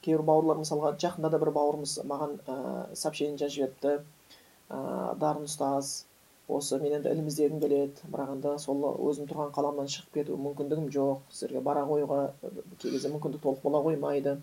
кейбір 0.05 0.24
бауырлар 0.27 0.60
мысалға 0.62 0.93
жақында 1.01 1.29
да 1.34 1.39
бір 1.41 1.51
бауырымыз 1.55 2.00
маған 2.10 2.38
ә, 2.48 2.55
сообщение 2.98 3.38
жазып 3.38 3.55
жіберіпті. 3.58 3.93
Ә, 4.72 4.79
дарын 5.22 5.46
ұстаз 5.50 5.91
осы 6.51 6.79
мен 6.81 6.98
енді 6.98 7.12
ілім 7.13 7.27
іздегім 7.29 7.62
келеді? 7.62 8.08
Бірақ 8.12 8.34
енді 8.36 8.55
сол 8.63 8.81
өзім 9.10 9.29
тұрған 9.29 9.53
қаламнан 9.55 9.91
шығып 9.91 10.17
кету 10.17 10.38
мүмкіндігім 10.41 10.89
жоқ. 10.96 11.22
Сіздерге 11.29 11.62
бара 11.65 11.86
қоюға 11.89 12.20
кей 12.81 12.96
кезде 12.96 13.12
мүмкіндік 13.13 13.43
толық 13.46 13.62
бола 13.63 13.84
қоймайды. 13.86 14.38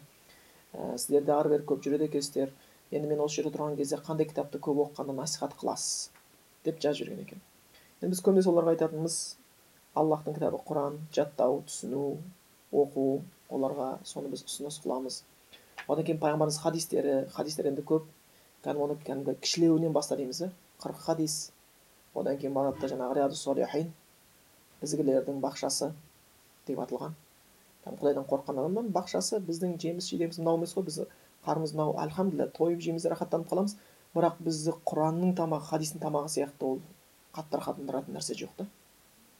Ә, 0.73 0.97
сіздер 0.97 1.27
де 1.27 1.35
ары 1.35 1.53
бері 1.57 1.67
көп 1.69 1.83
жүреді 1.85 2.09
екенсіздер. 2.09 2.55
Енді 2.93 3.11
мен 3.11 3.21
осы 3.25 3.41
жерде 3.41 3.53
тұрған 3.57 3.77
кезде 3.77 3.99
қандай 4.01 4.29
кітапты 4.31 4.61
көп 4.63 4.85
оқығанды 4.87 5.17
насихат 5.19 5.57
қыласыз? 5.61 6.11
Деп 6.65 6.81
жазып 6.81 7.05
жіберген 7.05 7.27
екен. 7.27 7.43
Енді 8.01 8.15
біз 8.15 8.23
көбінесе 8.25 8.53
оларға 8.53 8.77
айтатынымыз 8.77 9.19
аллахтың 9.99 10.37
кітабы 10.39 10.61
құран 10.69 11.01
жаттау 11.13 11.63
түсіну 11.67 12.05
оқу 12.73 13.05
оларға 13.51 13.89
соны 14.09 14.31
біз 14.33 14.45
ұсыныс 14.47 14.79
қыламыз 14.85 15.23
одан 15.87 16.05
кейін 16.05 16.19
пайғамбарымыз 16.23 16.59
хадистері 16.63 17.15
хадистер 17.35 17.69
енді 17.71 17.85
көп. 17.87 18.09
Кәдімгі 18.65 18.85
оны 18.85 18.97
кәдімгі 19.05 19.37
кішілеуінен 19.45 19.93
баста 19.95 20.17
дейміз 20.19 20.43
да 20.43 20.51
қырық 20.83 21.05
хадис. 21.05 21.53
Одан 22.15 22.39
кейін 22.39 22.55
барады 22.57 22.81
да 22.83 22.91
жаңағы 22.91 23.21
рияду 23.21 23.39
солихин 23.39 23.93
ізгілердің 24.83 25.41
бақшасы 25.43 25.93
деп 26.67 26.83
аталған. 26.83 27.15
Құдайдан 27.89 28.27
қорыққан 28.29 28.59
адамның 28.61 28.91
бақшасы 28.93 29.39
біздің 29.47 29.79
жеміс 29.81 30.11
жидеміз 30.11 30.39
мынау 30.43 30.59
емес 30.59 30.75
қой 30.77 30.85
біз 30.89 30.99
қарнымыз 31.47 31.73
мынау 31.73 31.95
альхамдулилля 32.03 32.51
тойып 32.53 32.83
жейміз 32.85 33.07
рахаттанып 33.09 33.49
қаламыз. 33.49 33.77
Бірақ 34.15 34.43
бізді 34.45 34.75
құранның 34.89 35.35
тамағы 35.39 35.69
хадистің 35.71 36.03
тамағы 36.03 36.33
сияқты 36.35 36.67
ол 36.69 36.81
қатты 37.37 37.61
рахаттандыратын 37.61 38.17
нәрсе 38.17 38.37
жоқ 38.37 38.55
та. 38.59 38.67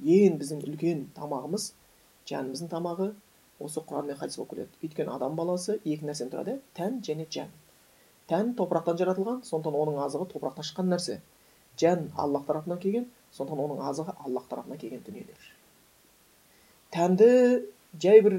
Ең 0.01 0.39
біздің 0.41 0.63
үлкен 0.65 1.07
тамағымыз 1.17 1.73
жанымыздың 2.31 2.71
тамағы 2.73 3.13
осы 3.59 3.81
құран 3.81 4.07
мен 4.07 4.17
хадис 4.17 4.37
болып 4.39 4.51
келеді 4.55 4.83
өйткені 4.83 5.15
адам 5.15 5.37
баласы 5.37 5.79
екі 5.85 6.07
нәрседен 6.07 6.33
тұрады. 6.33 6.59
Тән 6.75 7.01
және 7.03 7.27
жан 7.31 7.51
тән 8.29 8.53
топырақтан 8.59 8.99
жаратылған 9.01 9.41
сондықтан 9.49 9.79
оның 9.83 10.03
азығы 10.05 10.29
топырақтан 10.33 10.67
шыққан 10.69 10.91
нәрсе. 10.93 11.21
Жан 11.81 12.11
аллах 12.17 12.45
тарапынан 12.47 12.79
келген 12.83 13.07
сондықтан 13.33 13.65
оның 13.65 13.81
азығы 13.89 14.15
аллах 14.25 14.49
тарапынан 14.51 14.79
келген 14.79 15.03
дүниелер. 15.07 15.49
Тәнді 16.93 17.31
жай 18.03 18.21
бір 18.25 18.39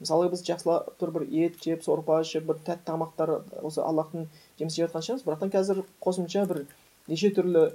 мысалы 0.00 0.28
біз 0.32 0.44
жақсылап 0.46 0.92
тұр 1.00 1.14
бір 1.16 1.24
ет 1.30 1.56
жеп 1.64 1.84
сорпа 1.86 2.20
ішіп 2.22 2.44
бір 2.50 2.60
тәтті 2.66 2.84
тамақтар 2.90 3.34
осы 3.62 3.80
аллахтың 3.80 4.28
жемісін 4.60 4.76
жеп 4.76 4.90
жатқан 4.90 5.06
шығармыз 5.06 5.26
бірақтан 5.28 5.52
қазір 5.56 5.82
қосымша 6.04 6.44
бір 6.50 6.64
неше 7.08 7.32
түрлі 7.36 7.70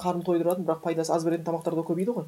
қарын 0.00 0.24
тойдыратын 0.26 0.66
бірақ 0.66 0.82
пайдасы 0.86 1.12
аз 1.14 1.24
беретін 1.24 1.46
тамақтар 1.46 1.76
да 1.78 1.84
көбейді 1.86 2.16
ғой. 2.16 2.26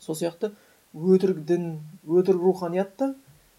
Сол 0.00 0.16
сияқты 0.16 0.54
өтірік 0.94 1.44
дін 1.46 1.66
өтірік 2.06 2.42
руханият 2.42 2.96
та 2.98 3.12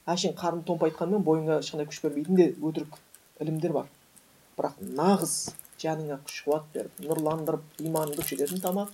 әшейін 0.09 0.35
қарын 0.35 0.63
томпайтқанмен 0.67 1.23
бойыңа 1.23 1.61
ешқандай 1.61 1.87
күш 1.87 2.01
бермейтін 2.03 2.35
де 2.35 2.47
өтірік 2.59 2.97
ілімдер 3.41 3.71
бар. 3.75 3.87
Бірақ 4.57 4.81
нағыз 4.81 5.35
жаныңа 5.79 6.19
күш 6.25 6.41
қуат 6.45 6.67
беріп 6.73 6.99
нұрландырып 7.05 7.79
иманыңды 7.85 8.19
күшейтетін 8.21 8.61
тамақ 8.65 8.91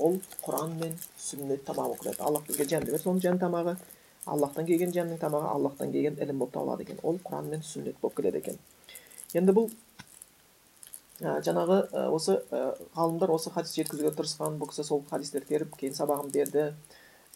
ол 0.00 0.16
құран 0.42 0.78
мен 0.80 0.96
сүннет 1.20 1.66
тамағы 1.68 2.00
келеді 2.00 2.24
аллах 2.24 2.46
бізге 2.48 2.66
жәнді 2.72 2.90
берді 2.90 3.04
соның 3.04 3.20
жан 3.22 3.38
тамағы. 3.38 3.76
Аллахтан 4.24 4.64
келген 4.64 4.92
жанның 4.94 5.20
тамағы 5.20 5.50
аллахтан 5.52 5.92
келген 5.92 6.16
ілім 6.16 6.38
болып 6.40 6.54
табылады 6.54 6.86
екен. 6.86 6.98
Ол 7.02 7.18
құран 7.20 7.50
мен 7.52 7.60
сүннет 7.62 8.00
болып 8.00 8.16
келеді 8.16 8.40
екен. 8.40 8.58
Енді 9.36 9.52
бұл 9.52 9.68
ә, 11.20 11.42
жаңағы 11.44 12.08
осы 12.08 12.38
ғалымдар 12.96 13.34
осы 13.34 13.52
хадис 13.52 13.76
жеткізуге 13.76 14.14
тырысқан. 14.16 14.56
Бұл 14.58 14.72
кісі 14.72 14.86
сол 14.88 15.04
хадистерді 15.10 15.52
теріп 15.52 15.76
кейін 15.76 15.94
сабағын 15.98 16.32
берді. 16.32 16.70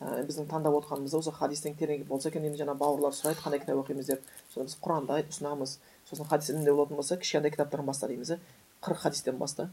Ә, 0.00 0.22
біздің 0.28 0.46
таңдап 0.50 0.76
отырғанымыз 0.78 1.14
осы 1.18 1.32
хадистен 1.34 1.74
тереңірек 1.78 2.08
болса 2.08 2.30
екен 2.30 2.46
енді 2.46 2.62
жаңа 2.62 2.74
бауырлар 2.78 3.14
сұрайды 3.16 3.42
қандай 3.42 3.62
кітап 3.62 3.82
оқимыз 3.82 4.08
деп. 4.10 4.24
Сосын 4.52 4.68
біз 4.68 4.78
құранды 4.82 5.18
ұсынамыз. 5.28 5.76
Сосын 6.08 6.28
хадис 6.30 6.50
ілімінде 6.52 6.72
болатын 6.72 6.96
болса 7.00 7.18
кішкентай 7.18 7.52
кітаптардан 7.54 7.86
баста 7.86 8.08
дейміз 8.08 8.36
қырық 8.82 9.02
хадистен 9.02 9.38
баста 9.38 9.70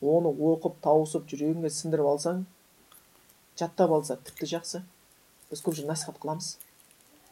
оны 0.00 0.32
оқып 0.32 0.80
тауысып 0.84 1.28
жүрегіңе 1.30 1.70
сіңдіріп 1.72 2.08
алсаң 2.10 2.44
жаттап 3.56 3.92
алса 3.92 4.16
тіпті 4.24 4.48
жақсы. 4.56 4.82
Біз 5.50 5.62
көп 5.64 5.76
жерде 5.76 5.88
насихат 5.88 6.18
қыламыз. 6.20 6.56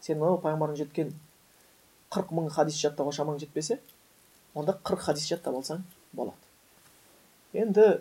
Сен 0.00 0.20
мынау 0.20 0.38
пайғамбардан 0.40 0.78
жеткен 0.78 1.12
қырық 2.14 2.32
мың 2.36 2.48
хадис 2.54 2.78
жаттауға 2.80 3.12
шамаң 3.16 3.40
жетпесе 3.42 3.80
онда 4.54 4.76
қырық 4.84 5.08
хадис 5.08 5.28
жаттап 5.28 5.56
алсаң 5.58 5.84
болады. 6.12 6.36
Енді 7.52 8.00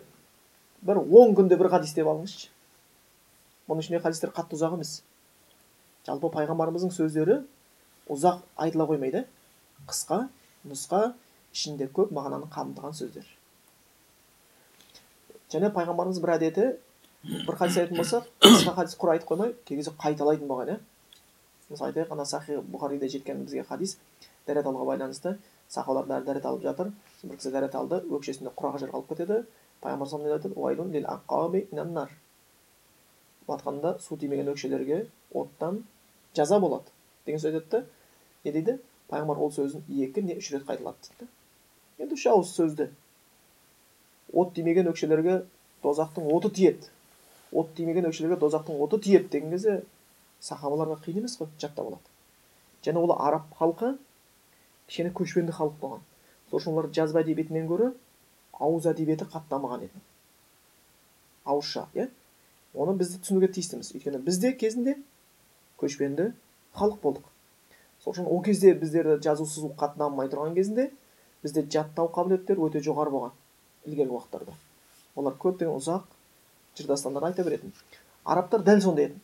бір 0.82 1.02
он 1.02 1.34
күнде 1.36 1.58
бір 1.60 1.72
хадис 1.72 1.94
деп 1.96 2.08
алыңызшы. 2.08 2.53
Бұның 3.68 3.84
ішінде 3.84 4.00
хадистер 4.04 4.32
қатты 4.34 4.56
ұзақ 4.58 4.76
емес. 4.76 5.02
Жалпы 6.06 6.28
пайғамбарымыздың 6.34 6.92
сөздері 6.92 7.38
ұзақ 8.12 8.42
айтыла 8.60 8.86
қоймайды. 8.90 9.24
Қысқа 9.88 10.28
нұсқа 10.68 11.14
ішінде 11.54 11.88
көп 11.88 12.12
мағынаны 12.12 12.50
қамтыған 12.52 12.96
сөздер. 12.96 13.24
Және 15.52 15.70
пайғамбарымыз 15.74 16.20
бір 16.20 16.34
әдеті 16.36 16.66
бір 17.24 17.56
хадис 17.56 17.78
айтатын 17.78 18.00
болса 18.00 18.24
қысқа 18.44 18.74
хадис 18.80 18.98
құр 19.00 19.14
айтып 19.14 19.28
қоймай 19.32 19.54
кей 19.64 19.78
кезде 19.78 19.94
қайталайтын 20.00 20.48
болған 20.50 20.74
иә. 20.74 20.78
Мысалы 21.70 21.92
айтайық 21.92 22.12
ана 22.12 22.24
сахи 22.28 22.58
бұхариде 22.58 23.08
жеткен 23.08 23.44
бізге 23.44 23.64
хадис. 23.64 23.98
Дәрет 24.46 24.66
алуға 24.66 24.84
байланысты 24.92 25.38
сахабалар 25.68 26.04
бәрі 26.10 26.24
дәрет 26.26 26.44
алып 26.44 26.62
жатыр. 26.66 26.92
Бір 27.22 27.36
кісі 27.38 27.54
дәрет 27.54 27.74
алды 27.78 28.02
өкшесінде 28.04 28.52
құрақ 28.52 28.78
жер 28.82 28.92
қалып 28.92 29.08
кетеді. 29.14 29.46
Пайғамбар 29.80 30.36
айтады 30.36 32.08
батқанда 33.48 33.98
су 34.00 34.16
тимеген 34.16 34.50
өкшелерге 34.52 35.06
оттан 35.32 35.82
жаза 36.36 36.58
болады 36.60 36.90
деген 37.26 37.40
сөз 37.40 37.54
айтады 37.54 37.70
да 37.70 37.84
не 38.44 38.52
дейді 38.52 38.78
пайғамбар 39.10 39.40
ол 39.46 39.52
сөзін 39.52 39.84
екі 40.06 40.22
не 40.22 40.38
үш 40.40 40.50
рет 40.54 40.66
қайталады 40.68 41.10
дейді 41.10 41.30
енді 42.04 42.18
үш 42.18 42.26
ауыз 42.32 42.54
сөзді 42.56 42.88
от 44.32 44.54
тимеген 44.54 44.88
өкшелерге 44.92 45.42
дозақтың 45.84 46.30
оты 46.36 46.50
тиеді 46.58 46.90
от 47.52 47.74
тимеген 47.76 48.08
өкшелерге 48.10 48.40
дозақтың 48.40 48.80
оты 48.86 49.00
тиеді 49.06 49.28
деген 49.36 49.54
кезде 49.54 49.76
сахабаларға 50.40 50.98
қиын 51.04 51.22
емес 51.22 51.36
қой 51.40 51.52
жаттап 51.60 51.86
алады 51.86 52.14
және 52.86 53.00
ол 53.00 53.12
араб 53.14 53.46
халқы 53.60 53.94
кішкене 54.88 55.12
көшпенді 55.20 55.54
халық 55.56 55.78
болған 55.80 56.02
сол 56.50 56.58
үшін 56.58 56.74
олар 56.74 56.90
жазба 56.98 57.22
әдебиетінен 57.22 57.68
гөрі 57.70 57.92
ауыз 58.66 58.88
әдебиеті 58.90 59.28
қатты 59.30 59.54
дамыған 59.54 59.86
еді 59.86 60.02
ауызша 61.44 61.86
иә 61.94 62.08
оны 62.74 62.96
біз 62.98 63.14
түсінуге 63.16 63.48
тиістіміз. 63.54 63.92
Өйткені 63.94 64.20
біз 64.24 64.38
де 64.42 64.52
кезінде 64.58 64.96
көшпенді 65.80 66.32
халық 66.74 66.98
болдық. 67.02 67.28
Сол 68.02 68.14
үшін 68.14 68.26
ол 68.28 68.42
кезде 68.44 68.74
біздерді 68.74 69.22
жазу 69.22 69.46
сызу 69.46 69.70
қатты 69.78 70.02
дамымай 70.02 70.28
тұрған 70.32 70.56
кезінде 70.58 70.90
бізде 71.42 71.64
жаттау 71.70 72.10
қабілеттері 72.14 72.66
өте 72.66 72.82
жоғары 72.84 73.14
болған 73.14 73.36
ілгергі 73.86 74.16
уақыттарда. 74.18 74.56
Олар 75.14 75.38
көптеген 75.38 75.78
ұзақ 75.78 76.04
жыр 76.76 76.90
дастандар 76.90 77.30
айта 77.30 77.44
беретін. 77.46 77.72
Арабтар 78.24 78.64
дәл 78.66 78.82
сондай 78.82 79.10
еді. 79.10 79.20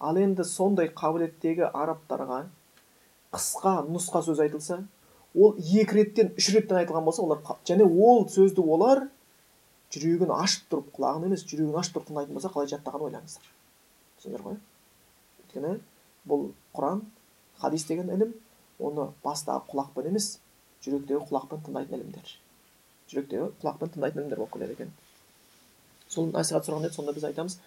Ал 0.00 0.16
енді 0.18 0.44
сондай 0.48 0.88
қабілеттегі 0.88 1.68
арабтарға 1.68 2.46
қысқа 3.32 3.82
нұсқа 3.88 4.24
сөз 4.26 4.40
айтылса 4.44 4.82
ол 5.34 5.56
екі 5.56 5.98
реттен 5.98 6.32
үш 6.36 6.50
реттен 6.54 6.80
айтылған 6.82 7.04
болса 7.06 7.22
олар 7.22 7.40
және 7.68 7.86
ол 7.86 8.26
сөзді 8.28 8.64
олар 8.64 9.06
жүрегін 9.92 10.32
ашып 10.34 10.68
тұрып 10.72 10.92
құлағын 10.96 11.26
емес 11.28 11.44
жүрегін 11.48 11.76
ашып 11.78 11.96
тұрып 11.96 12.08
тыңдайтын 12.10 12.36
болса 12.36 12.50
қалай 12.52 12.70
жаттағанын 12.72 13.06
ойлаңыздар. 13.08 13.50
Түсіндіңіздер 14.20 14.44
ғой? 14.46 14.58
Өйткені 15.42 15.72
бұл 16.28 16.46
құран 16.76 17.02
хадис 17.60 17.84
деген 17.88 18.12
ілім 18.14 18.32
оны 18.80 19.10
бастағы 19.24 19.66
құлақпен 19.72 20.08
емес 20.12 20.38
жүректегі 20.86 21.20
құлақпен 21.28 21.62
тыңдайтын 21.66 21.98
ілімдер. 21.98 22.34
Жүректегі 23.12 23.50
құлақпен 23.62 23.94
тыңдайтын 23.96 24.22
ілімдер 24.22 24.42
болып 24.42 24.56
келеді 24.56 24.78
екен. 24.78 24.92
Сол 26.08 26.32
насихат 26.32 26.66
сұраған 26.66 26.88
еді 26.88 26.96
сонда 26.96 27.16
біз 27.16 27.28
айтамыз 27.28 27.58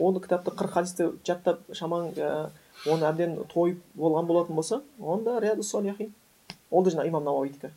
оны 0.00 0.20
кітапты 0.24 0.54
қырық 0.56 0.74
хадисті 0.74 1.10
жаттап 1.26 1.62
шамаң 1.72 2.10
ә, 2.18 2.50
оны 2.90 3.06
әбден 3.06 3.36
тойып 3.52 3.82
болған 3.94 4.26
болатын 4.26 4.56
болса 4.56 4.82
онда 4.98 5.38
рияду 5.40 5.62
ол 6.70 6.82
да 6.82 6.90
жаңағы 6.90 7.08
имам 7.08 7.24
науауидікі 7.24 7.70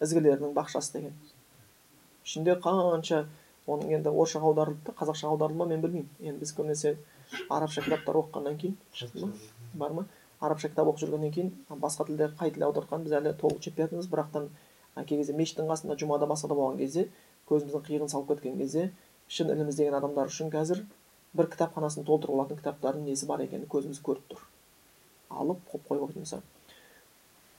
ізгілердің 0.00 0.52
бақшасы 0.54 0.92
деген. 0.98 1.14
Ішінде 2.26 2.56
қанша 2.60 3.24
оның 3.66 3.96
енді 3.96 4.10
орысшаға 4.10 4.50
аударылды 4.50 4.82
да 4.86 4.94
қазақшаға 4.98 5.34
аударылды 5.34 5.58
ма 5.58 5.66
мен 5.70 5.80
білмеймін. 5.82 6.10
Енді 6.20 6.40
біз 6.42 6.52
көбінесе 6.58 6.96
арабша 7.50 7.82
кітаптар 7.82 8.18
оқығаннан 8.20 8.58
кейін 8.60 8.76
бар 9.74 9.92
ма? 9.92 10.06
Арабша 10.40 10.68
кітап 10.68 10.90
оқып 10.92 11.06
жүргеннен 11.06 11.32
кейін 11.34 11.52
басқа 11.82 12.06
тілде 12.06 12.28
қай 12.38 12.52
тілде 12.52 12.66
аудартқанын 12.68 13.06
біз 13.06 13.16
әлі 13.18 13.32
толық 13.40 13.62
жетпей 13.64 13.86
жатырмыз 13.86 14.10
бірақтан 14.12 14.50
кей 15.06 15.18
кезде 15.18 15.32
мешіттің 15.38 15.70
қасында 15.70 15.96
жұмада 16.02 16.28
басқа 16.28 16.50
да 16.52 16.58
болған 16.58 16.78
кезде 16.78 17.08
көзіміздің 17.48 17.86
қиығын 17.88 18.12
салып 18.12 18.34
кеткен 18.34 18.58
кезде 18.60 18.90
шын 19.28 19.50
ілім 19.54 19.72
іздеген 19.72 19.96
адамдар 19.96 20.30
үшін 20.30 20.52
қазір 20.52 20.84
бір 21.36 21.48
кітапханасын 21.52 22.04
толтырып 22.06 22.36
алатын 22.36 22.60
кітаптардың 22.60 23.08
несі 23.08 23.26
бар 23.26 23.42
екені 23.44 23.66
көзіміз 23.70 24.00
көріп 24.04 24.28
тұр. 24.30 24.44
Алып 25.30 25.60
қойып 25.72 25.88
қойып 25.88 26.04
отырмыз. 26.06 26.34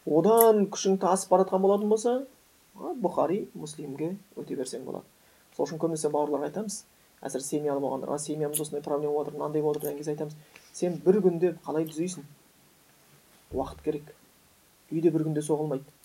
Одан 0.07 0.65
күшің 0.71 0.97
тасып 1.01 1.33
бара 1.33 1.45
жатқан 1.45 1.62
болатын 1.62 1.89
болса 1.89 2.13
бұхари 2.77 3.48
муслимге 3.55 4.15
өте 4.38 4.55
берсең 4.55 4.86
болады 4.86 5.05
сол 5.55 5.65
үшін 5.65 5.81
көбінесе 5.81 6.12
бауырларға 6.13 6.51
айтамыз 6.51 6.84
әсіресе 7.25 7.57
семьялы 7.57 7.81
болғандарға 7.81 8.19
семьямызда 8.22 8.63
осындай 8.63 8.84
проблема 8.86 9.13
болып 9.13 9.27
жатыр 9.27 9.39
мынандай 9.39 9.62
болып 9.62 9.81
жатыр 9.81 9.89
деген 9.89 9.98
кезде 9.98 10.12
айтамыз 10.12 10.36
сен 10.74 11.00
бір 11.05 11.22
күнде 11.25 11.53
қалай 11.65 11.88
түзейсің 11.89 12.27
уақыт 13.57 13.81
керек 13.86 14.13
үйде 14.91 15.12
бір 15.12 15.25
күнде 15.27 15.41
соғылмайды 15.48 15.98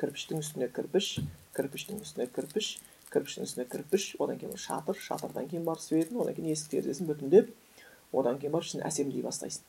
кірпіштің 0.00 0.44
үстіне 0.44 0.70
кірпіш 0.76 1.08
кірпіштің 1.56 2.04
үстіне 2.04 2.28
кірпіш 2.36 2.70
кірпіштің 3.10 3.48
үстіне 3.48 3.66
кірпіш 3.72 4.06
одан 4.22 4.38
кейін 4.38 4.56
шатыр 4.56 4.96
шатырдан 5.02 5.50
кейін 5.50 5.66
барып 5.66 5.82
светін 5.82 6.22
одан 6.22 6.36
кейін 6.38 6.54
есік 6.54 6.70
терезесін 6.76 7.10
бүтіндеп 7.10 7.50
одан 8.12 8.38
кейін 8.38 8.54
барып 8.54 8.70
ішін 8.70 8.84
әсемдей 8.86 9.24
бастайсың 9.26 9.66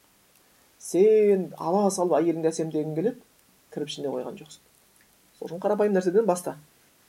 сен 0.79 1.49
ала 1.57 1.89
салып 1.91 2.19
әйеліңді 2.21 2.51
әсемдегің 2.53 2.95
келеді 2.99 3.19
кірпішін 3.73 4.07
қойған 4.13 4.39
жоқсың 4.39 4.70
сол 5.49 5.59
қарапайым 5.59 5.93
нәрседен 5.95 6.25
баста 6.25 6.55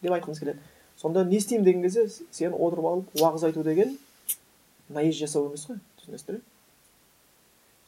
деп 0.02 0.12
айтқымыз 0.12 0.38
келеді. 0.40 0.58
Сонда 0.96 1.24
не 1.24 1.36
істеймін 1.36 1.64
деген 1.64 1.82
кезде 1.82 2.08
сен 2.30 2.54
отырып 2.54 2.84
алып 2.84 3.14
уағыз 3.20 3.46
айту 3.46 3.62
деген 3.62 3.98
наезд 4.88 5.18
жасау 5.18 5.48
емес 5.48 5.66
қой 5.66 5.80
түсінесіздер 6.00 6.40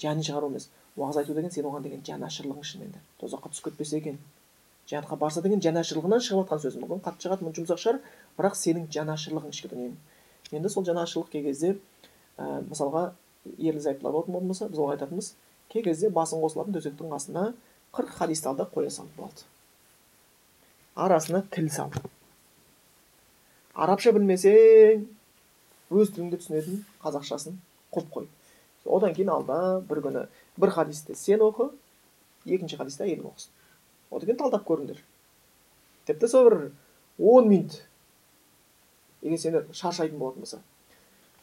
жаны 0.02 0.22
шығару 0.22 0.50
емес. 0.50 0.68
Уағыз 0.96 1.20
айту 1.22 1.34
деген 1.34 1.50
сен 1.50 1.66
оған 1.68 1.82
деген 1.82 2.02
жанашырлығың 2.06 2.64
шынымен 2.64 2.92
де 2.94 3.00
тозаққа 3.20 3.50
түсіп 3.52 3.70
кетпесе 3.70 3.98
екен. 3.98 4.18
Жәннатқа 4.90 5.16
барса 5.18 5.42
деген 5.42 5.62
жанашырлығынан 5.64 6.20
шығып 6.20 6.44
жатқан 6.44 6.62
сөз 6.64 6.76
мүмкін. 6.80 7.00
Қатты 7.04 7.26
шығады 7.26 7.46
мүмкін 7.46 7.64
жұмсақ 7.64 7.80
шығар 7.82 8.00
бірақ 8.38 8.58
сенің 8.60 8.88
жанашырлығың 8.92 9.54
ішкі 9.54 9.70
дүниең. 9.72 9.96
Енді 10.52 10.70
сол 10.70 10.84
жанашырлық 10.84 11.30
кей 11.32 11.42
кезде 11.46 11.76
ә, 12.36 12.60
мысалға 12.68 13.14
ерлі 13.56 13.80
зайыптылар 13.80 14.12
болатын 14.12 14.52
болса 14.52 14.68
біз 14.68 14.78
оларға 14.78 14.98
айтатынбыз. 14.98 15.32
Кей 15.72 15.82
кезде 15.82 16.10
басың 16.12 16.44
қосылатын 16.44 16.76
төсектің 16.76 17.10
қасына 17.16 17.48
қырық 17.96 18.18
хадисті 18.20 18.52
ал 18.52 18.56
да 18.60 18.68
қоя 18.68 18.90
сал 18.90 19.08
болды 19.16 19.48
арасына 20.94 21.42
тіл 21.50 21.70
сал. 21.70 21.92
Арабша 23.74 24.12
білмесең 24.14 25.06
өз 25.90 26.12
тіліңде 26.14 26.38
түсінетін 26.42 26.84
қазақшасын 27.02 27.56
қойып 27.94 28.12
қой. 28.14 28.28
Одан 28.84 29.14
кейін 29.16 29.32
алда 29.34 29.80
бір 29.88 30.02
күні 30.04 30.26
бір 30.60 30.74
хадисті 30.76 31.16
сен 31.18 31.42
оқы 31.42 31.70
екінші 32.46 32.78
хадисті 32.78 33.08
әйелің 33.08 33.32
оқысын. 33.32 33.50
Одан 34.10 34.28
кейін 34.28 34.40
талдап 34.44 34.66
көріңдер. 34.68 35.02
Тіпті 36.06 36.30
сол 36.30 36.48
бір 36.48 36.58
он 37.18 37.48
минут 37.48 37.80
егер 39.22 39.38
сендер 39.38 39.66
шаршайтын 39.72 40.18
болатын 40.18 40.46
болса. 40.46 40.62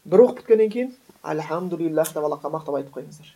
Бір 0.06 0.26
оқып 0.28 0.44
біткеннен 0.46 0.72
кейін 0.72 0.96
альхамдулиллах 1.22 2.14
деп 2.14 2.24
аллахқа 2.24 2.54
мақтап 2.56 2.80
айтып 2.80 2.96
қойыңыздар. 2.96 3.36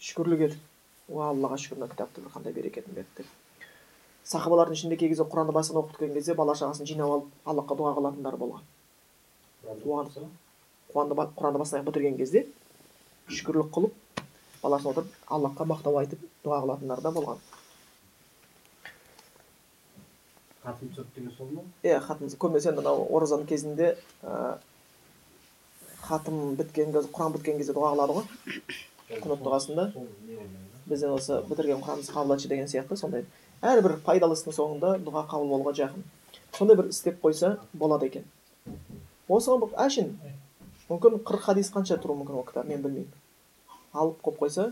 Шүкірлік 0.00 0.46
етіп 0.46 1.10
о 1.10 1.24
аллаға 1.26 1.58
шүкір 1.58 1.80
мына 1.80 1.90
кітапты 1.90 2.22
қандай 2.30 2.54
берекетін 2.54 2.94
берді 2.94 3.22
деп. 3.22 3.26
Сахабалардың 4.30 4.76
ішінде 4.76 4.96
кей 4.96 5.10
кезде 5.10 5.24
құранды 5.26 5.52
басынан 5.54 5.82
оқып 5.82 5.96
біткен 5.96 6.14
кезде 6.14 6.34
бала 6.38 6.54
шағасын 6.54 6.86
жинап 6.86 7.10
алып 7.10 7.30
аллахқа 7.50 7.76
дұға 7.80 7.94
қылатындар 7.96 8.36
болған. 8.38 8.62
Құранды 10.94 11.16
құранды 11.34 11.58
бастан 11.58 11.80
аяқ 11.80 11.88
бітірген 11.88 12.18
кезде 12.18 12.44
шүкірлік 13.28 13.72
қылып 13.74 14.22
баласын 14.62 14.92
отырып 14.92 15.10
аллахқа 15.26 15.66
мақтау 15.72 15.98
айтып 16.02 16.22
дұға 16.44 16.60
қылатындар 16.62 17.02
да 17.02 17.12
болған. 17.16 17.42
Хатым 20.62 20.92
түсіріп 20.92 21.14
деген 21.16 21.34
сол 21.36 21.50
ма? 21.50 21.62
Иә 21.82 21.98
хатым 22.04 22.30
көбінесе 22.30 22.70
енді 22.70 22.82
мынау 22.84 23.06
оразаның 23.16 23.46
кезінде 23.50 23.94
хатым 26.06 26.54
біткен 26.58 26.92
кезде 26.92 27.10
құран 27.10 27.34
біткен 27.34 27.58
кезде 27.58 27.74
дұға 27.74 27.94
қылады 27.96 28.18
ғой. 28.20 28.24
Құнут 29.10 29.40
дұғасында. 29.42 29.90
бізден 30.86 31.14
осы 31.14 31.40
бітірген 31.46 31.80
құранымызды 31.82 32.12
қабыл 32.12 32.34
етші 32.36 32.48
деген 32.50 32.68
сияқты 32.68 32.96
сондай. 32.96 33.24
Әрбір 33.60 33.98
пайдалы 34.04 34.36
істің 34.38 34.54
соңында 34.56 34.92
дұға 35.04 35.26
қабыл 35.30 35.50
болуға 35.52 35.74
жақын. 35.76 36.04
Сондай 36.56 36.76
бір 36.78 36.90
істеп 36.90 37.20
қойса 37.22 37.56
болады 37.72 38.08
екен. 38.08 38.24
Осыған 39.28 39.74
әшейін. 39.84 40.14
Мүмкін 40.88 41.20
қырық 41.26 41.44
хадис 41.46 41.70
қанша 41.74 41.98
тұруы 42.00 42.22
мүмкін 42.22 42.40
ол 42.40 42.46
кітап 42.48 42.68
мен 42.68 42.82
білмеймін. 42.82 43.12
Алып 43.92 44.22
қойып 44.24 44.40
қойса 44.40 44.70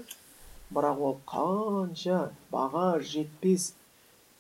бірақ 0.75 1.03
ол 1.05 1.19
қанша 1.29 2.31
баға 2.53 2.99
жетпес 3.01 3.75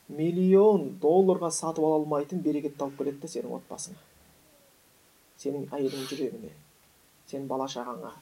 миллион 0.08 0.94
долларға 1.02 1.52
сатып 1.52 1.84
ала 1.84 2.00
алмайтын 2.00 2.40
берекетті 2.42 2.82
алып 2.84 2.98
келеді 2.98 3.20
да 3.22 3.32
сенің 3.34 3.60
отбасыңа. 3.60 4.00
Сенің 5.38 5.68
әйеліңнің 5.70 6.08
жүрегіне 6.10 6.54
сенің 7.28 7.46
бала 7.46 7.68
шағаңа. 7.68 8.14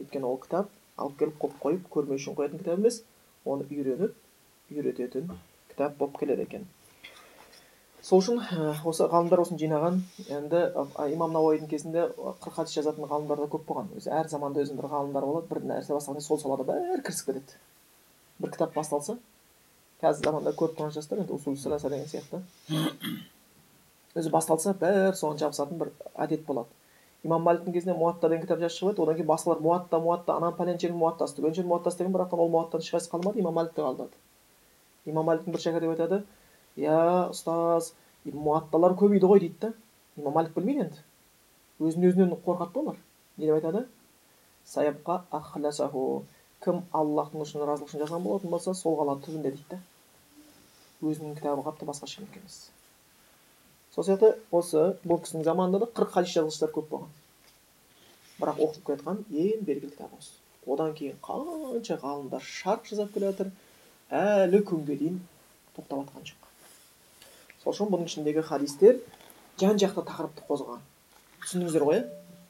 Өйткені 0.00 0.26
ол 0.26 0.38
кітап 0.42 0.70
алып 0.98 1.18
келіп 1.20 1.36
қойып 1.40 1.58
қойып 1.62 1.90
көрмеу 1.94 2.18
үшін 2.18 2.36
қоятын 2.36 2.60
кітап 2.60 2.80
емес 2.80 3.02
оны 3.44 3.66
үйреніп 3.70 4.14
үйрететін 4.70 5.30
кітап 5.70 5.96
болып 5.98 6.18
келеді 6.18 6.42
екен. 6.46 6.66
Сол 8.06 8.20
үшін 8.22 8.38
осы 8.86 9.06
ғалымдар 9.10 9.40
осыны 9.42 9.58
жинаған 9.58 10.00
енді 10.30 10.60
имам 11.10 11.32
науаидің 11.34 11.70
кезінде 11.70 12.04
қырық 12.16 12.58
хадис 12.58 12.76
жазатын 12.78 13.08
ғалымдар 13.10 13.40
да 13.42 13.48
көп 13.50 13.64
болған. 13.66 13.88
Өзі 13.98 14.12
әр 14.14 14.28
заманда 14.30 14.62
өзінің 14.62 14.78
бір 14.78 14.90
ғалымдары 14.92 15.26
болады 15.26 15.50
бір 15.50 15.64
нәрсе 15.72 15.94
басталғанда 15.94 16.22
сол 16.22 16.38
салада 16.38 16.66
бәрі 16.68 17.02
кірісіп 17.02 17.32
кетеді. 17.32 17.58
Бір 18.38 18.52
кітап 18.54 18.74
басталса 18.78 19.16
қазіргі 20.02 20.28
заманда 20.28 20.52
көріп 20.54 20.76
тұрған 20.78 20.94
шығарсыздар 20.94 21.24
енді 21.24 21.34
усул 21.34 21.56
саласа 21.58 21.90
деген 21.90 22.06
сияқты. 22.06 22.42
Өзі 24.14 24.30
басталса 24.30 24.76
бәрі 24.78 25.16
соған 25.18 25.42
жабысатын 25.42 25.82
бір 25.82 25.90
әдет 26.14 26.46
болады. 26.46 26.70
Имам 27.24 27.42
маликтің 27.42 27.74
кезінде 27.74 27.96
муатта 27.98 28.28
деген 28.28 28.44
кітап 28.44 28.60
жазып 28.62 28.78
шығып 28.78 29.02
одан 29.02 29.16
кейін 29.18 29.30
басқалар 29.32 29.58
муатта 29.64 29.98
муатта 29.98 30.36
анан 30.36 30.54
пәленшенің 30.54 31.00
муаттасы 31.00 31.34
түгеншенің 31.40 31.72
муаттасы 31.72 31.98
деген 31.98 32.14
бірақтан 32.14 32.38
ол 32.38 32.52
муаттан 32.54 32.84
ешқайсысы 32.84 33.10
қалмады 33.10 33.40
имам 33.40 33.56
маликте 33.56 33.82
қалдырды 33.82 34.14
имам 35.06 35.26
маликтің 35.30 35.52
бір 35.54 35.62
шәкірті 35.64 35.92
айтады 35.94 36.18
иә 36.76 36.98
ұстаз 37.32 37.92
муатталар 38.24 38.92
көбейді 38.98 39.26
ғой 39.30 39.40
дейді 39.44 39.58
да 39.60 39.72
имам 40.16 40.34
малик 40.38 40.54
білмейді 40.56 40.86
енді 40.86 41.00
өзін 41.80 42.08
өзінен 42.10 42.36
қорқады 42.46 42.72
да 42.74 42.80
олар 42.80 42.98
не 43.36 43.46
деп 43.46 43.56
айтады 43.58 43.86
кім 46.64 46.80
аллахтың 46.98 47.42
үшін 47.44 47.62
разылық 47.68 47.90
үшін 47.90 48.00
жазған 48.02 48.22
болатын 48.24 48.50
болса 48.50 48.72
сол 48.74 48.96
қала 48.98 49.14
түбінде 49.22 49.52
дейді 49.54 49.66
да 49.70 49.78
өзінің 51.04 51.36
кітабы 51.36 51.62
қалыпты 51.66 51.86
басқа 51.86 52.08
ешкімдікі 52.08 52.40
емес 52.40 52.56
сол 53.94 54.06
сияқты 54.08 54.32
осы 54.50 54.86
бұл 55.04 55.20
кісінің 55.22 55.44
заманында 55.46 55.82
да 55.84 55.88
қырық 55.98 56.14
хадис 56.16 56.32
жазғыштар 56.38 56.72
көп 56.74 56.88
болған 56.94 57.12
бірақ 58.40 58.62
оқып 58.66 58.88
келе 58.88 58.98
жатқан 59.02 59.22
ең 59.44 59.62
белгілі 59.68 59.92
кітап 59.92 60.16
осы 60.18 60.32
одан 60.72 60.96
кейін 60.98 61.20
қанша 61.28 62.00
ғалымдар 62.02 62.48
шарқ 62.48 62.90
жасап 62.90 63.12
келе 63.14 63.30
жатыр 63.30 63.52
әлі 64.10 64.62
күнге 64.66 64.96
дейін 64.98 65.20
тоқтап 65.76 66.04
жатқан 66.04 66.26
жоқ. 66.30 66.50
Сол 67.62 67.72
үшін 67.72 67.90
бұның 67.92 68.10
ішіндегі 68.10 68.44
хадистер 68.46 69.00
жан 69.60 69.80
жақты 69.80 70.04
тақырыпты 70.06 70.44
қозғаған. 70.46 70.82
Түсіндіңіздер 71.42 71.86
ғой 71.86 71.98
иә? 72.00 72.04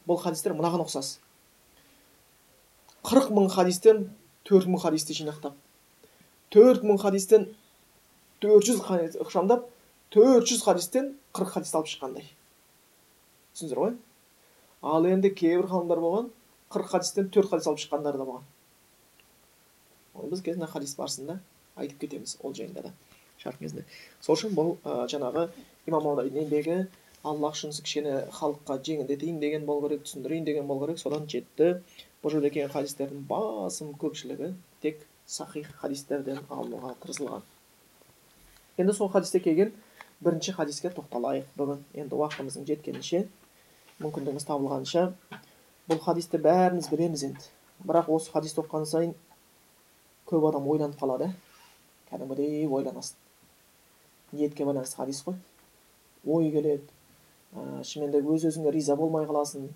Бұл 0.07 0.21
хадистер 0.21 0.55
мынаған 0.57 0.85
ұқсас. 0.85 1.19
қырық 3.07 3.31
мың 3.31 3.49
хадистен 3.55 4.11
төрт 4.45 4.67
мың 4.67 4.83
хадисті 4.83 5.15
жинақтап 5.15 5.55
төрт 6.51 6.83
мың 6.83 6.99
хадистен 6.99 7.47
төрт 8.43 8.67
жүз 8.67 8.81
ықшамдап 9.23 9.69
төрт 10.11 10.49
жүз 10.51 10.65
хадистен 10.67 11.13
қырық 11.35 11.53
хадисті 11.55 11.79
алып 11.79 11.91
шыққандай. 11.91 12.27
Түсіндіңіздер 13.55 13.81
ғой? 13.83 13.95
Ал 14.83 15.07
енді 15.07 15.31
кейбір 15.31 15.71
ғалымдар 15.71 16.03
болған 16.03 16.31
қырық 16.73 16.93
хадистен 16.95 17.31
төрт 17.31 17.51
хадис 17.51 17.67
алып 17.67 17.83
шыққандар 17.83 18.19
да 18.19 18.25
болған. 18.25 18.45
Біз 20.31 20.43
кезінде 20.47 20.67
хадис 20.73 20.97
барысында 20.99 21.39
айтып 21.77 22.05
кетеміз 22.05 22.37
ол 22.43 22.55
жайында 22.55 22.89
да 22.89 22.93
шарт 23.43 23.59
кезінде 23.61 23.85
сол 24.21 24.37
үшін 24.37 24.55
бұл 24.57 24.77
ә, 24.85 25.07
жаңағы 25.13 25.49
имам 25.87 26.09
еңбегі 26.27 26.87
аллах 27.27 27.57
үшін 27.57 27.75
кішкене 27.75 28.15
халыққа 28.39 28.79
жеңілдетейін 28.87 29.41
деген 29.43 29.67
болу 29.67 29.89
керек 29.89 30.05
түсіндірейін 30.07 30.45
деген 30.47 30.67
болу 30.67 30.87
керек 30.87 31.01
содан 31.03 31.27
жетті 31.29 31.73
бұл 32.23 32.35
жерде 32.35 32.51
келген 32.51 32.73
хадистердің 32.75 33.27
басым 33.29 33.93
көпшілігі 34.01 34.53
тек 34.83 35.03
сахих 35.27 35.69
хадистерден 35.81 36.41
алынуға 36.49 36.95
тырысылған 37.03 37.43
енді 38.79 38.95
сол 38.95 39.11
хадисте 39.11 39.41
келген 39.41 39.75
бірінші 40.21 40.55
хадиске 40.57 40.93
тоқталайық 40.95 41.51
бүгін 41.59 41.83
енді 42.05 42.17
уақытымыздың 42.21 42.69
жеткенінше 42.71 43.27
мүмкіндігіміз 44.01 44.47
табылғанша 44.49 45.07
бұл 45.91 46.01
хадисті 46.07 46.41
бәріміз 46.47 46.91
білеміз 46.93 47.27
енді 47.31 47.51
бірақ 47.89 48.11
осы 48.15 48.33
хадисті 48.33 48.63
оқыған 48.63 48.87
сайын 48.91 49.15
көп 50.27 50.49
адам 50.51 50.69
ойланып 50.69 50.99
қалады 51.01 51.31
кәдімгідей 52.11 52.67
ойланасың 52.67 53.17
ниетке 54.33 54.65
байланысты 54.65 54.97
хадис 54.97 55.23
қой 55.27 55.37
ой 56.25 56.51
келеді 56.51 56.83
ә, 57.55 57.83
шынымен 57.83 58.27
өз 58.35 58.47
өзіңе 58.51 58.73
риза 58.75 58.97
болмай 58.97 59.27
қаласың 59.27 59.69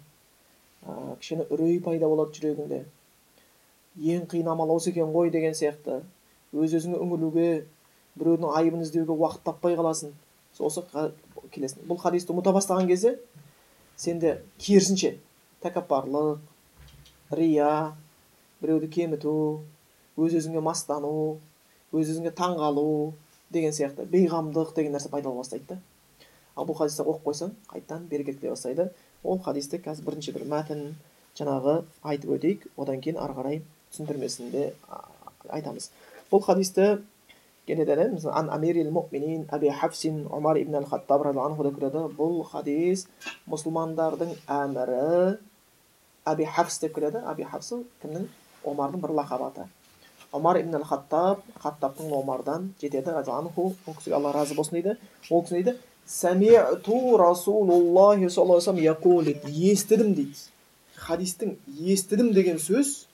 ә, 0.87 1.17
кішкене 1.21 1.47
үрей 1.51 1.81
пайда 1.85 2.09
болады 2.11 2.35
жүрегіңде 2.39 2.85
ең 4.15 4.27
қиын 4.31 4.51
амал 4.51 4.75
осы 4.77 4.91
екен 4.91 5.13
ғой 5.15 5.31
деген 5.31 5.55
сияқты 5.55 6.01
өз 6.53 6.75
өзіңе 6.81 6.99
үңілуге 6.99 7.49
біреудің 8.19 8.55
айыбын 8.59 8.83
іздеуге 8.85 9.15
уақыт 9.15 9.45
таппай 9.47 9.79
қаласың 9.79 10.15
осы 10.59 10.83
келесің 11.55 11.87
бұл 11.89 11.99
хадисті 12.03 12.35
ұмыта 12.35 12.53
бастаған 12.55 12.89
кезде 12.91 13.17
сенде 13.97 14.41
керісінше 14.59 15.17
тәкаппарлық 15.63 16.41
рия 17.39 17.93
біреуді 18.61 18.91
кеміту 18.91 19.35
өз 20.21 20.37
өзіңе 20.41 20.63
мастану 20.65 21.13
өз 21.93 22.13
өзіңе 22.13 22.33
таңғалу 22.37 23.13
деген 23.55 23.75
сияқты 23.75 24.07
бейғамдық 24.11 24.75
деген 24.77 24.95
нәрсе 24.97 25.11
пайда 25.13 25.33
бастайды 25.35 25.75
да. 25.75 25.79
Ал 26.57 26.67
бұл 26.69 26.77
хадисті 26.79 27.07
оқып 27.07 27.25
қойсаң 27.29 27.55
қайтадан 27.71 28.09
берекет 28.11 28.41
келе 28.41 28.55
бастайды. 28.55 28.91
Ол 29.25 29.39
хадисті 29.43 29.81
қазір 29.85 30.07
бірінші 30.09 30.35
бір 30.37 30.47
мәтін 30.51 30.83
жаңағы 31.39 31.77
айтып 32.03 32.35
өтейік. 32.37 32.67
Одан 32.77 33.01
кейін 33.01 33.21
ары 33.23 33.37
қарай 33.39 33.63
түсіндірмесін 33.93 34.53
айтамыз. 35.49 35.91
Бұл 36.31 36.45
хадисті 36.45 37.01
бұл 42.19 42.43
хадис 42.51 43.07
мұсылмандардың 43.47 44.33
әмірі 44.51 45.39
аби 46.25 46.45
хафс 46.45 46.81
деп 46.83 46.95
келеді. 46.97 47.23
Аби 47.25 47.45
хафс 47.45 47.73
кімнің? 48.03 48.27
Омардың 48.65 49.05
бір 49.05 49.15
лақап 49.21 49.47
аты. 49.47 49.69
Омар 50.33 50.61
ибн 50.61 50.79
әл 50.79 50.87
хаттаб 50.87 51.43
хаттабтың 51.63 52.13
омардан 52.15 52.71
жетеді 52.81 53.11
анху 53.11 53.73
ол 53.87 53.95
кісіге 53.95 54.17
алла 54.17 54.33
разы 54.33 54.55
болсын 54.55 54.79
дейді 54.79 54.97
ол 55.31 55.43
кісі 55.43 55.59
дейді 55.59 55.77
сәмиту 56.07 57.17
расулуллахи 57.19 58.31
саллаллаху 58.31 59.19
алейhi 59.21 59.41
дейді 59.45 59.73
естідім 59.73 60.15
дейді 60.15 60.37
хадистің 60.97 61.57
естідім 61.95 62.33
деген 62.37 62.59
сөз 62.63 63.07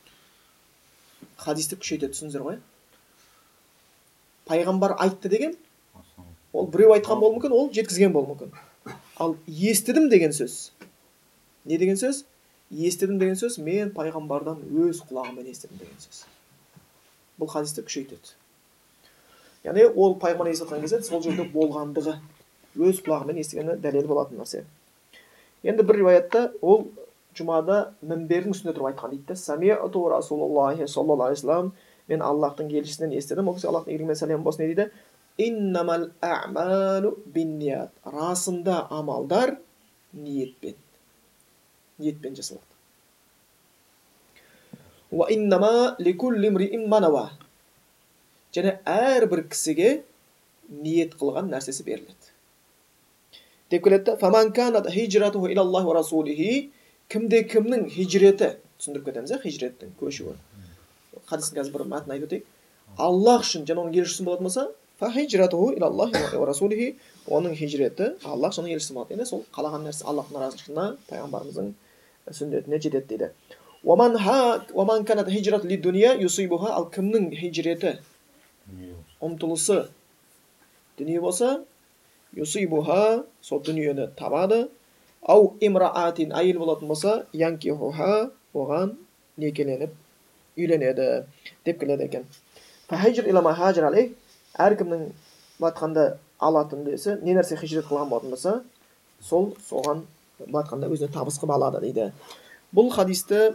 хадисті 1.40 1.80
күшейтеді 1.80 2.12
түсіндіңіздер 2.12 2.44
ғой 2.46 2.60
пайғамбар 4.48 4.96
айтты 5.00 5.32
деген 5.32 5.56
ол 6.52 6.68
біреу 6.72 6.94
айтқан 6.96 7.20
болуы 7.20 7.38
мүмкін 7.38 7.56
ол 7.56 7.68
жеткізген 7.72 8.12
болуы 8.12 8.34
мүмкін 8.34 8.96
ал 9.16 9.36
естідім 9.46 10.08
деген 10.12 10.36
сөз 10.36 10.72
не 11.64 11.78
деген 11.78 11.96
сөз 12.00 12.24
естідім 12.70 13.20
деген 13.22 13.36
сөз 13.40 13.60
мен 13.62 13.92
пайғамбардан 13.96 14.64
өз 14.86 15.04
құлағыммен 15.08 15.52
естідім 15.52 15.80
деген 15.80 16.00
сөз 16.00 16.24
бұл 17.40 17.50
хадисті 17.52 17.84
күшейтеді. 17.86 18.34
Яғни 19.66 19.88
ол 19.94 20.14
пайғамбар 20.22 20.52
естіп 20.52 20.70
кезде 20.84 21.02
сол 21.02 21.22
жерде 21.24 21.44
болғандығы 21.50 22.14
өз 22.76 23.02
құлағымен 23.06 23.40
естігені 23.42 23.76
дәлел 23.82 24.06
болатын 24.10 24.38
нәрсе. 24.40 24.64
Енді 25.66 25.82
бір 25.82 26.00
риwаятта 26.02 26.52
ол 26.62 26.86
жұмада 27.36 27.90
мінбердің 28.06 28.54
үстінде 28.54 28.76
тұрып 28.76 28.92
айтқан 28.92 29.10
дейді 29.16 29.26
да 29.28 29.36
мен 32.06 32.22
аллахтың 32.22 32.70
елшісінен 32.70 33.16
естідім 33.18 33.48
ол 33.50 33.56
кісі 33.56 33.66
аллахтың 33.72 33.96
игілігі 33.96 34.14
сәлем 34.20 34.44
болсын 34.46 34.62
не 34.62 34.68
дейді 34.70 34.90
расында 38.04 38.86
амалдар 38.94 39.56
ниетпен 40.12 40.76
ниетпен 41.98 42.36
жасалады. 42.38 42.75
Және 48.56 48.78
әрбір 48.90 49.44
кісіге 49.52 49.90
ниет 50.68 51.14
қылған 51.20 51.50
нәрсесі 51.52 51.84
беріледі 51.86 52.32
деп 53.70 53.84
келеді 53.86 54.16
кімде 57.12 57.44
кімнің 57.52 57.86
хижреті 57.94 58.56
түсіндіріп 58.80 59.04
кетеміз 59.10 59.34
иә 59.36 59.38
хижреттің 59.44 59.94
көшуі 60.00 60.34
хадистің 61.30 61.60
қазір 61.60 61.76
бір 61.76 61.84
мәтін 61.92 62.16
айтып 62.16 62.26
өтейік 62.26 62.98
аллах 63.06 63.44
үшін 63.46 63.66
және 63.68 63.84
оның 63.84 63.94
елшісі 64.00 64.26
болатын 64.26 64.48
болса 64.48 64.64
оның 67.28 67.54
хижреті 67.58 68.10
аллах 68.24 68.56
және 68.58 68.74
елшісі 68.74 68.96
болады 68.96 69.16
енді 69.16 69.26
сол 69.30 69.44
қалаған 69.54 69.86
нәрсе 69.86 70.06
аллахтың 70.10 70.42
разылығына 70.42 70.86
пайғамбарымыздың 71.10 71.72
сүннетіне 72.38 72.80
жетеді 72.82 73.06
дейді 73.12 73.30
ал 76.74 76.88
кімнің 76.90 77.28
хижреті 77.38 77.92
ұмтылысы. 79.22 79.86
Дүние 80.98 81.20
болса 81.20 81.60
юсибуха 82.34 83.24
сол 83.40 83.60
дүниені 83.62 84.08
табады. 84.18 84.66
Ау 85.22 85.54
имраатин 85.60 86.34
әйел 86.34 86.58
болатын 86.64 86.88
болса 86.90 87.26
оған 88.54 88.96
некеленіп 89.38 89.94
үйленеді 90.56 91.06
деп 91.64 91.80
келеді 91.80 92.08
екен. 92.08 92.26
Әркімнің 94.56 95.00
былай 95.60 95.70
айтқанда 95.70 96.04
алатын 96.40 96.82
үлесі 96.82 97.18
не 97.22 97.34
нәрсе 97.36 97.58
хижрет 97.60 97.86
қылған 97.86 98.08
болатын 98.08 98.30
болса 98.32 98.62
сол 99.20 99.50
соған 99.68 100.02
былай 100.38 100.62
айтқанда 100.64 100.88
өзіне 100.90 101.12
табыс 101.12 101.38
қылып 101.38 101.54
алады 101.54 101.82
дейді. 101.84 102.10
Бұл 102.74 102.90
хадисті 102.94 103.54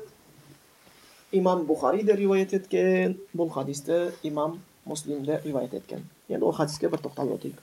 имам 1.31 1.65
бұхари 1.67 2.03
де 2.03 2.15
риуаят 2.15 2.53
еткен 2.53 3.17
бұл 3.37 3.51
хадисті 3.53 4.11
имам 4.27 4.59
муслим 4.85 5.23
де 5.25 5.39
риуаят 5.45 5.73
еткен 5.73 6.03
енді 6.29 6.45
ол 6.45 6.55
хадиске 6.55 6.89
бір 6.89 7.03
тоқталып 7.05 7.39
өтейік 7.39 7.61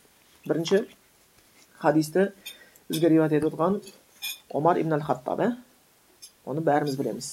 бірінші 0.48 0.84
хадисті 1.82 2.30
бізге 2.88 3.12
риуаят 3.12 3.32
етіп 3.36 3.52
отырған 3.52 3.80
омар 4.54 4.80
ибн 4.80 4.96
әл 4.96 5.04
хаттаб 5.04 5.44
иә 5.44 5.50
оны 6.48 6.64
бәріміз 6.64 6.96
білеміз 6.96 7.28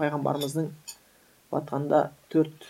пайғамбарымыздың 0.00 0.68
айтқанда 1.56 2.02
төрт 2.32 2.68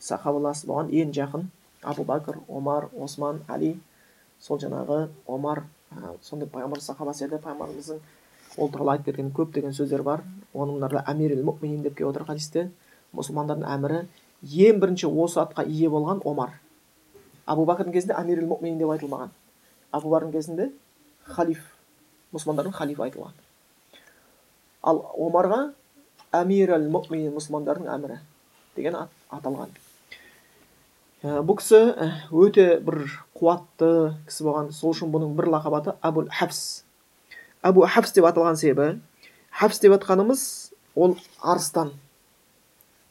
сахабаласы 0.00 0.66
болған 0.70 0.92
ең 1.02 1.12
жақын 1.16 1.48
абу 1.92 2.06
бәкір 2.08 2.40
омар 2.48 2.88
осман 2.96 3.42
әли 3.48 3.74
сол 4.40 4.60
жаңағы 4.62 5.08
омар 5.26 5.64
ә, 5.92 6.16
сондай 6.22 6.48
пайғамбар 6.48 6.80
сахабасы 6.80 7.26
еді 7.26 7.42
пайғамбарымыздың 7.44 8.00
ол 8.58 8.70
туралы 8.72 8.96
айтып 8.96 9.12
берген 9.12 9.30
көптеген 9.34 9.74
сөздер 9.76 10.02
бар. 10.02 10.24
Оның 10.54 10.80
мына 10.80 11.04
әмирил 11.06 11.44
муминин 11.44 11.82
деп 11.82 11.96
келіп 11.96 12.10
отыр 12.10 12.26
хадисте. 12.28 12.68
Мұсылмандардың 13.16 13.68
әмірі 13.72 14.02
ең 14.68 14.80
бірінші 14.82 15.08
осы 15.08 15.40
атқа 15.40 15.64
ие 15.66 15.88
болған 15.88 16.20
омар. 16.24 16.58
Абу 17.46 17.64
бәкірдің 17.68 17.92
кезінде 17.94 18.16
әмирил 18.18 18.48
муминин 18.50 18.78
деп 18.78 18.92
айтылмаған. 18.92 19.30
Абу 19.92 20.12
бәкірдің 20.12 20.32
кезінде 20.32 20.70
халиф 21.24 21.62
мұсылмандардың 22.34 22.74
халифы 22.76 23.06
айтылған. 23.06 23.36
Ал 24.82 25.04
омарға 25.16 25.60
әмир 26.32 26.74
әл 26.76 26.88
мұсылмандардың 26.92 27.88
әмірі 27.94 28.18
деген 28.76 28.98
ат, 29.04 29.14
аталған. 29.30 29.72
Ә, 31.22 31.40
бұл 31.42 31.58
кісі 31.58 31.80
ә, 31.98 32.10
өте 32.30 32.78
бір 32.84 33.00
қуатты 33.34 34.14
кісі 34.28 34.44
болған. 34.46 34.70
Сол 34.76 34.94
үшін 34.94 35.10
бұның 35.14 35.34
бір 35.38 35.50
лақап 35.56 35.80
аты 35.80 35.96
әбул 36.04 36.28
хабс 36.30 36.84
әбу 37.66 37.86
хабс 37.86 38.12
деп 38.16 38.26
аталған 38.28 38.58
себебі 38.60 39.00
хабс 39.50 39.80
деп 39.82 39.94
атқанымыз 39.98 40.42
ол 40.94 41.16
арыстан. 41.40 41.92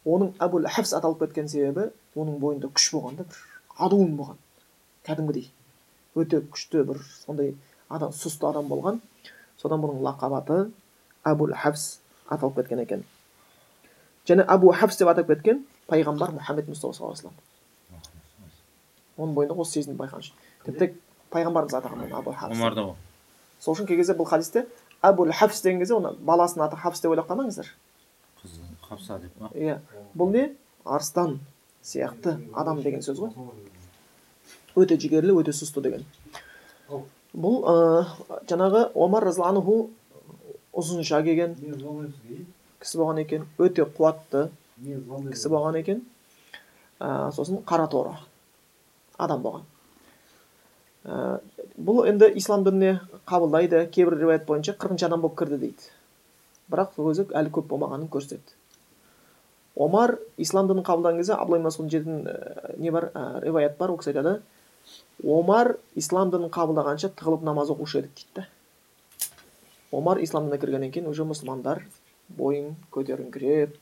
Оның 0.08 0.34
әбул 0.44 0.68
хабс 0.72 0.94
аталып 0.98 1.26
кеткен 1.26 1.50
себебі 1.52 1.90
оның 2.16 2.40
бойында 2.42 2.72
күш 2.72 2.92
болған 2.96 3.20
да 3.20 3.28
бір 3.28 3.42
адуын 3.88 4.16
болған. 4.20 4.38
Кәдімгідей. 5.08 5.50
Өте 6.16 6.42
күшті 6.42 6.84
бір 6.88 7.02
сондай 7.26 7.56
адам 7.90 8.14
сұсты 8.16 8.50
адам 8.50 8.70
болған. 8.72 9.02
Содан 9.62 9.84
бұның 9.84 10.04
лақап 10.06 10.38
аты 10.42 10.62
әбул 11.28 11.54
хабс 11.54 12.00
аталып 12.30 12.62
кеткен 12.62 12.84
екен. 12.86 13.04
Және 14.28 14.48
әбу 14.48 14.72
хабс 14.72 14.98
деп 15.00 15.12
атап 15.12 15.28
кеткен 15.34 15.66
пайғамбар 15.92 16.34
мұхаммед 16.40 16.72
мұстафа 16.72 16.98
саллаллаху 16.98 17.30
алейhi 17.30 17.46
оның 19.18 19.34
бойында 19.38 19.58
осы 19.58 19.80
сезімді 19.80 19.98
байқаған 20.02 20.32
тіпті 20.66 20.90
пайғамбарымыз 21.34 21.78
атаған 21.80 22.04
ғой 22.06 23.07
сол 23.60 23.76
үшін 23.76 23.88
кей 23.90 23.98
кезде 23.98 24.16
бұл 24.18 24.30
хадисте 24.30 24.66
әбул 25.02 25.32
хабс 25.32 25.62
деген 25.62 25.80
кезде 25.82 25.96
оны 25.98 26.14
баласының 26.18 26.68
аты 26.68 26.80
хабс 26.82 27.02
деп 27.02 27.12
ойлап 27.12 27.30
қалмаңыздар. 27.30 27.70
Хапса 28.88 29.20
деп 29.20 29.34
па? 29.40 29.52
Иә. 29.54 29.80
Бұл 30.16 30.32
не? 30.32 30.46
Арыстан 30.86 31.40
сияқты 31.84 32.38
адам 32.56 32.82
деген 32.82 33.04
сөз 33.04 33.20
ғой. 33.20 33.34
Өте 34.78 34.98
жігерлі 35.00 35.36
өте 35.42 35.54
сұсты 35.56 35.84
деген. 35.84 36.06
Бұл 37.34 37.60
ә, 37.68 38.06
жаңағы 38.50 38.88
омар 38.96 39.28
анху 39.28 39.90
ұзынша 40.74 41.22
келген 41.26 41.56
кісі 42.80 43.02
болған 43.02 43.22
екен 43.24 43.48
өте 43.58 43.86
қуатты 43.86 44.50
кісі 44.80 45.52
болған 45.52 45.80
екен. 45.82 46.04
Ә, 47.00 47.32
сосын 47.32 47.62
қара 47.66 47.90
торы 47.90 48.16
адам 49.18 49.42
болған. 49.42 49.66
Ә, 51.04 51.40
бұл 51.78 52.06
енді 52.10 52.32
ислам 52.40 52.64
дініне 52.66 53.00
қабылдайды 53.30 53.86
кейбір 53.94 54.18
риуаят 54.18 54.46
бойынша 54.50 54.74
қырқыншы 54.74 55.06
адам 55.06 55.22
болып 55.22 55.38
кірді 55.38 55.58
дейді. 55.62 55.92
Бірақ 56.72 56.96
сол 56.96 57.12
өзі 57.14 57.28
әлі 57.32 57.54
көп 57.54 57.70
болмағанын 57.70 58.10
көрсетеді 58.12 58.58
омар 59.78 60.18
ислам 60.42 60.68
дінін 60.68 60.84
қабылдаған 60.86 61.20
кезде 61.22 61.36
абдулла 61.38 61.68
масудың 61.68 61.90
жетін 61.94 62.24
ә, 62.26 62.78
не 62.82 62.92
бар 62.92 63.12
ә, 63.14 63.42
риуаят 63.44 63.78
бар 63.78 63.92
ол 63.94 64.00
кісі 64.02 64.12
айтады. 64.12 64.42
Омар 65.24 65.76
ислам 65.96 66.32
дінін 66.34 66.50
қабылдағанша 66.54 67.12
тығылып 67.14 67.44
намаз 67.46 67.70
оқушы 67.70 68.02
едік 68.02 68.16
дейді 68.18 68.48
омар 69.92 70.22
ислам 70.24 70.48
дініне 70.48 70.62
кіргеннен 70.62 70.92
кейін 70.92 71.12
уже 71.12 71.28
мұсылмандар 71.30 71.84
бойын 72.38 72.74
көтеріңкіреп 72.92 73.78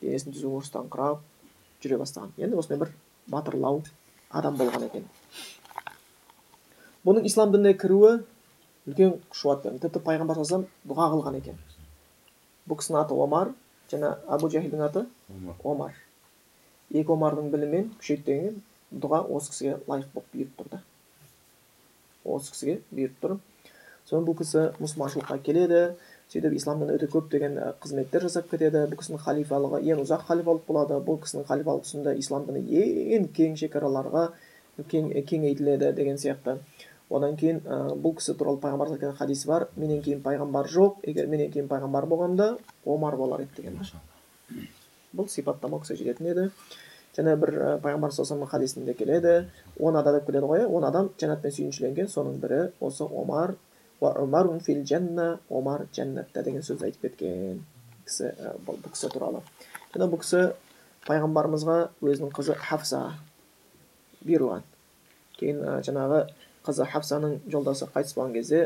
денесін 0.00 0.32
түзу 0.36 0.54
ұрыстаңқырап 0.60 1.20
жүре 1.82 1.98
бастаған. 1.98 2.32
Енді 2.38 2.56
осындай 2.56 2.78
бір 2.84 2.94
батырлау 3.28 3.82
адам 4.30 4.56
болған 4.56 4.86
екен. 4.86 5.04
Бұның 7.06 7.26
ислам 7.28 7.52
дініне 7.54 7.74
кіруі 7.78 8.20
үлкен 8.88 9.18
қушуат 9.32 9.64
берді 9.64 9.82
тіпті 9.84 10.02
пайғамбар 10.06 10.38
саллаллаху 10.38 10.70
дұға 10.88 11.08
қылған 11.14 11.38
екен. 11.40 11.58
Бұл 12.68 12.78
кісінің 12.80 13.02
аты 13.02 13.18
омар 13.18 13.52
және 13.90 14.14
абу 14.26 14.50
жахилдің 14.50 14.86
аты 14.86 15.06
омар. 15.64 15.94
Екі 16.90 17.14
омардың 17.14 17.50
білімін 17.52 17.92
кейін 18.02 18.62
дұға 18.92 19.24
осы 19.28 19.52
кісіге 19.52 19.78
лайық 19.86 20.10
болып 20.14 20.34
бұйырып 20.34 20.58
тұр 20.58 20.72
да 20.76 20.82
осы 22.24 22.52
кісіге 22.52 22.80
бұйырып 22.92 23.18
тұр. 23.22 23.36
Содан 24.06 24.26
бұл 24.26 24.36
кісі 24.38 24.68
мұсылманшылыққа 24.78 25.38
келеді 25.46 25.82
сөйтіп 26.32 26.54
исламнан 26.56 26.92
өте 26.94 27.08
көптеген 27.12 27.58
қызметтер 27.82 28.26
жасап 28.26 28.48
кетеді. 28.50 28.84
Бұл 28.90 29.00
кісінің 29.00 29.22
халифалығы 29.24 29.82
ең 29.92 30.02
ұзақ 30.04 30.26
халифалық 30.30 30.64
болады. 30.68 30.98
Бұл 31.04 31.20
кісінің 31.22 31.46
халифалық 31.48 31.84
тұсында 31.86 32.14
ислам 32.18 32.46
діні 32.48 32.62
ең 33.16 33.28
кең 33.36 33.58
шекараларға 33.60 34.28
кең, 34.90 35.12
кеңейтіледі 35.28 35.92
деген 35.96 36.18
сияқты. 36.18 36.58
Одан 37.16 37.36
кейін 37.36 37.60
ә, 37.64 37.80
бұл 37.94 38.16
кісі 38.18 38.34
туралы 38.38 38.60
пайғамбар 38.62 38.92
айтқан 38.94 39.16
хадисі 39.18 39.48
бар. 39.48 39.68
Менен 39.76 40.02
кейін 40.04 40.22
пайғамбар 40.24 40.68
жоқ. 40.72 41.02
Егер 41.08 41.28
менен 41.28 41.50
кейін 41.52 41.68
пайғамбар 41.70 42.06
болғанда 42.10 42.56
омар 42.84 43.16
болар 43.16 43.44
еді 43.44 43.62
деген 43.62 43.80
бұл 45.12 45.28
сипаттама 45.28 45.76
ол 45.76 45.82
кісіге 45.82 46.12
жететін 46.12 46.30
еді. 46.32 46.46
Және 47.16 47.36
бір 47.36 47.52
ә, 47.52 47.74
пайғамбар 47.84 48.12
саллаллаху 48.16 48.50
хадисінде 48.54 48.94
келеді. 48.94 49.50
Он 49.78 49.96
адам 49.96 50.16
деп 50.16 50.26
келеді 50.26 50.48
ғой 50.48 50.64
он 50.64 50.84
адам 50.88 51.10
жәннатпен 51.20 51.52
сүйіншіленген. 51.52 52.08
Соның 52.08 52.40
бірі 52.40 52.62
осы 52.80 53.04
омар. 53.04 53.56
Фил 54.00 54.84
жанна 54.88 55.38
омар 55.48 55.86
жәннатта 55.94 56.42
деген 56.42 56.64
сөз 56.64 56.82
айтып 56.82 57.10
кеткен 57.10 57.60
кісі 58.06 58.32
ә, 58.32 58.56
бұл 58.66 58.80
кісі 58.88 59.12
туралы. 59.12 59.44
Және 59.94 60.08
бұл 60.10 60.22
кісі 60.24 60.54
пайғамбарымызға 61.06 61.76
өзінің 62.00 62.32
қызы 62.34 62.56
хафса 62.58 63.02
бұйырған 64.24 64.64
кейін 65.38 65.62
ә, 65.62 65.76
жаңағы 65.86 66.24
қызы 66.66 66.86
хафсаның 66.92 67.40
жолдасы 67.50 67.88
қайтыс 67.90 68.14
болған 68.16 68.34
кезде 68.36 68.62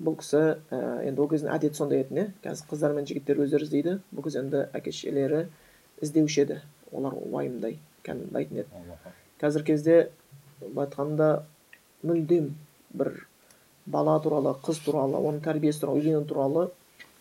бұл 0.00 0.16
кісі 0.16 0.40
ә, 0.72 0.78
енді 1.04 1.20
ол 1.20 1.28
кездің 1.28 1.52
әдеті 1.52 1.76
сондай 1.76 2.04
еді 2.04 2.16
не? 2.16 2.24
Қазір 2.44 2.70
қыздар 2.70 2.94
мен 2.96 3.06
жігіттер 3.06 3.42
өздері 3.44 3.66
іздейді. 3.66 3.96
Бұл 4.14 4.24
кез 4.24 4.38
енді 4.40 4.62
әке 4.72 4.94
шешелері 4.96 5.42
іздеуші 6.00 6.44
еді. 6.46 6.56
Олар 6.90 7.18
уайымдай 7.20 7.76
кәдімгідей 8.06 8.64
еді. 8.64 8.96
Қазіргі 9.42 9.74
кезде 9.74 9.98
былай 10.62 10.88
айтқанда 10.88 11.28
мүлдем 12.02 12.54
бір 12.96 13.12
бала 13.86 14.16
туралы 14.24 14.56
қыз 14.64 14.80
туралы 14.86 15.20
оның 15.20 15.44
тәрбиесі 15.44 15.84
туралы 15.84 16.00
үйлену 16.00 16.24
туралы 16.24 16.66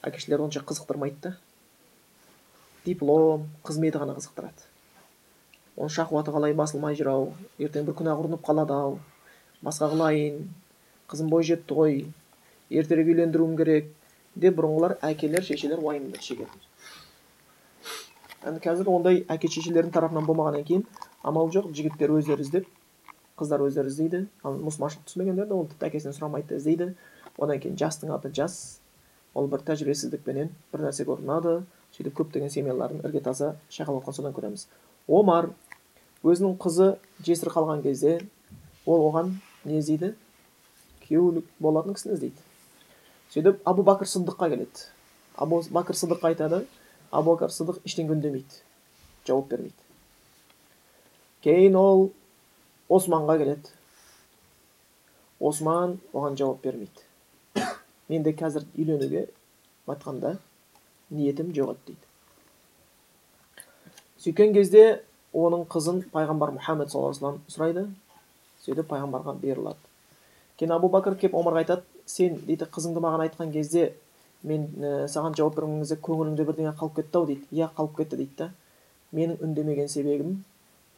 әке 0.01 0.23
шешелер 0.23 0.47
онша 0.47 0.63
қызықтырмайды 0.63 1.19
да. 1.21 1.35
Диплом 2.85 3.49
қызметі 3.67 3.99
ғана 3.99 4.15
қызықтырады. 4.15 4.67
Оның 5.75 5.91
шахуаты 5.91 6.31
қалай 6.31 6.55
басылмай 6.55 6.95
жүр 6.95 7.11
ау? 7.11 7.31
Ертең 7.59 7.85
бір 7.87 7.99
күнә 7.99 8.15
ұрынып 8.15 8.41
қалады 8.43 8.75
ау? 8.75 8.99
Басқа 9.65 9.91
қылайын 9.93 10.41
қызым 11.11 11.29
бой 11.29 11.43
жетті 11.43 11.77
ғой 11.79 12.01
ертерек 12.69 13.13
үйлендіруім 13.13 13.55
керек 13.59 13.93
деп 14.35 14.57
бұрынғылар 14.59 14.97
әкелер 15.11 15.43
шешелер 15.43 15.83
уайымды 15.83 16.21
шегеді 16.21 16.65
енді 18.45 18.63
қазір 18.63 18.89
ондай 18.91 19.23
әке 19.27 19.51
шешелердің 19.51 19.91
тарапынан 19.95 20.27
болмағаннан 20.27 20.67
кейін 20.67 20.85
амал 21.23 21.49
жоқ 21.51 21.73
жігіттер 21.75 22.13
өздері 22.15 22.45
іздеп 22.45 22.69
қыздар 23.39 23.63
өздері 23.63 23.87
іздейді. 23.87 24.25
Ал 24.43 24.57
мұсылманшылық 24.59 25.07
түсінбегендер 25.07 25.51
ол 25.55 25.67
тіпті 25.71 25.87
әкесінен 25.87 26.15
сұрамайды 26.17 26.51
да 26.51 26.59
іздейді. 26.59 26.87
Одан 27.39 27.61
кейін 27.63 27.77
жастың 27.79 28.11
аты 28.15 28.31
жас 28.35 28.79
ол 29.33 29.47
бір 29.47 29.63
тәжірибесіздікпенен 29.67 30.51
бір 30.73 30.83
нәрсеге 30.83 31.13
ұрынады 31.15 31.61
сөйтіп 31.95 32.17
көптеген 32.19 32.51
семьялардың 32.51 33.03
іргетасы 33.07 33.53
шайқалып 33.71 34.09
содан 34.11 34.35
көреміз. 34.35 34.67
Омар 35.07 35.51
өзінің 36.23 36.57
қызы 36.59 36.97
жесір 37.23 37.53
қалған 37.53 37.83
кезде 37.85 38.19
ол 38.85 39.07
оған 39.07 39.37
не 39.65 39.79
іздейді 39.79 40.13
күйеу 41.05 41.43
болатын 41.59 41.97
кісіні 41.97 42.15
іздейді 42.15 42.41
сөйтіп 43.33 43.61
абу 43.69 43.83
бәкір 43.87 44.09
сыдыққа 44.13 44.49
келеді 44.53 44.85
абу 45.35 45.61
бәкір 45.75 45.99
сыдыққа 45.99 46.31
айтады 46.31 46.63
абу 47.11 47.35
бәкір 47.35 47.53
сыдық 47.55 47.81
ештеңе 47.87 48.15
үндемейді 48.15 48.61
жауап 49.27 49.49
бермейді 49.51 49.83
кейін 51.45 51.75
ол 51.79 52.09
османға 52.89 53.37
келеді 53.41 53.75
осман 55.39 55.99
оған 56.13 56.37
жауап 56.39 56.63
бермейді 56.63 57.65
менде 58.09 58.33
қазір 58.33 58.65
үйленуге 58.75 59.27
айтқанда 59.87 60.37
ниетім 61.09 61.53
жоқ 61.55 61.75
еді 61.75 61.81
дейді 61.91 62.05
сөйткен 64.23 64.53
кезде 64.53 64.83
оның 65.33 65.67
қызын 65.71 66.03
пайғамбар 66.13 66.51
мұхаммед 66.57 66.91
саллаллаху 66.91 67.39
сұрайды 67.53 67.87
сөйтіп 68.69 68.93
пайғамбарға 68.93 69.35
беріледі 69.41 69.89
кейін 70.59 70.75
абу 70.75 70.89
бәкір 70.93 71.15
келіп 71.19 71.35
омарға 71.39 71.63
айтады 71.63 72.05
сен 72.05 72.39
дейді 72.45 72.67
қызыңды 72.69 73.01
маған 73.03 73.25
айтқан 73.27 73.51
кезде 73.53 73.93
мен 74.43 74.67
ә, 74.79 75.07
саған 75.11 75.35
жауап 75.37 75.55
берген 75.55 75.79
кезде 75.81 75.97
көңіліңде 76.03 76.45
бірдеңе 76.47 76.73
қалып 76.79 76.99
кетті 76.99 77.19
ау 77.19 77.27
дейді 77.27 77.47
иә 77.51 77.69
қалып 77.75 77.97
кетті 77.97 78.19
дейді 78.19 78.35
да. 78.37 78.49
Менің 79.15 79.39
үндемеген 79.43 79.89
себебім 79.89 80.43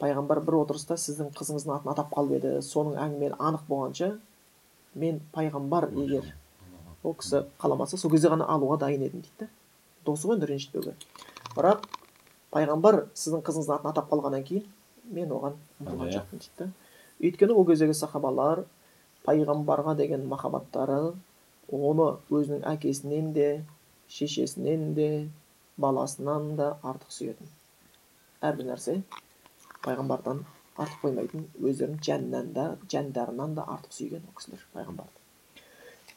пайғамбар 0.02 0.42
бір 0.44 0.58
отырыста 0.60 0.98
сіздің 1.00 1.32
қызыңыздың 1.38 1.78
атын 1.78 1.92
атап 1.94 2.10
қалып 2.12 2.36
еді. 2.38 2.52
Соның 2.62 2.98
әңгімені 3.00 3.38
анық 3.38 3.64
болғанша 3.68 4.12
мен 4.94 5.20
пайғамбар 5.34 5.88
егер 5.96 6.28
ол 7.02 7.16
кісі 7.18 7.46
қаламаса 7.62 7.98
сол 7.98 8.12
кезде 8.12 8.30
ғана 8.30 8.46
алуға 8.46 8.78
дайын 8.84 9.06
едім 9.08 9.24
дейді 9.24 9.46
да. 9.46 9.48
Досы 10.06 10.28
ғой 10.28 10.36
енді 10.36 10.50
ренжітпеуге 10.52 10.94
бірақ 11.56 11.86
пайғамбар 12.54 13.06
сіздің 13.14 13.42
қызыңыздың 13.46 13.78
атын 13.78 13.90
атап 13.90 14.10
қалғаннан 14.12 14.46
кейін 14.46 14.68
мен 15.10 15.32
оған 15.32 15.56
ұмтылған 15.80 16.10
иә. 16.10 16.18
жоқпын 16.18 16.42
дейді 16.44 16.58
да. 16.58 16.68
Өйткені 17.22 17.56
ол 17.56 17.66
кездегі 17.68 17.96
сахабалар 17.98 18.64
пайғамбарға 19.26 19.94
деген 20.00 20.26
махаббаттары 20.30 20.98
оны 21.72 22.08
өзінің 22.38 22.66
әкесінен 22.72 23.32
де 23.36 23.48
шешесінен 24.16 24.92
де 24.98 25.08
баласынан 25.80 26.52
да 26.58 26.74
артық 26.82 27.14
сүйетін. 27.14 27.48
Әрбір 28.42 28.72
нәрсе 28.72 28.98
пайғамбардан 29.86 30.44
артық 30.76 31.06
қоймайтын 31.06 31.48
өздерінің 31.62 32.04
жанынан 32.06 32.54
да 32.58 32.68
жандарынан 32.92 33.58
да 33.58 33.66
артық 33.78 33.98
сүйген 33.98 34.28
ол 34.28 34.38
кісілер 34.38 34.66
пайғамбарды 34.74 35.22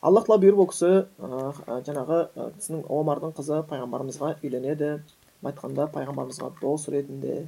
аллах 0.05 0.25
тағала 0.27 0.41
бұйырып 0.43 0.59
ол 0.61 0.67
кісі 0.69 0.89
ә, 1.17 1.77
жаңағы 1.87 2.17
кісінің 2.59 2.81
омардың 2.93 3.31
қызы 3.37 3.61
пайғамбарымызға 3.71 4.35
үйленеді. 4.43 4.89
Айтқанда 5.45 5.87
пайғамбарымызға 5.93 6.51
дос 6.61 6.87
ретінде 6.93 7.45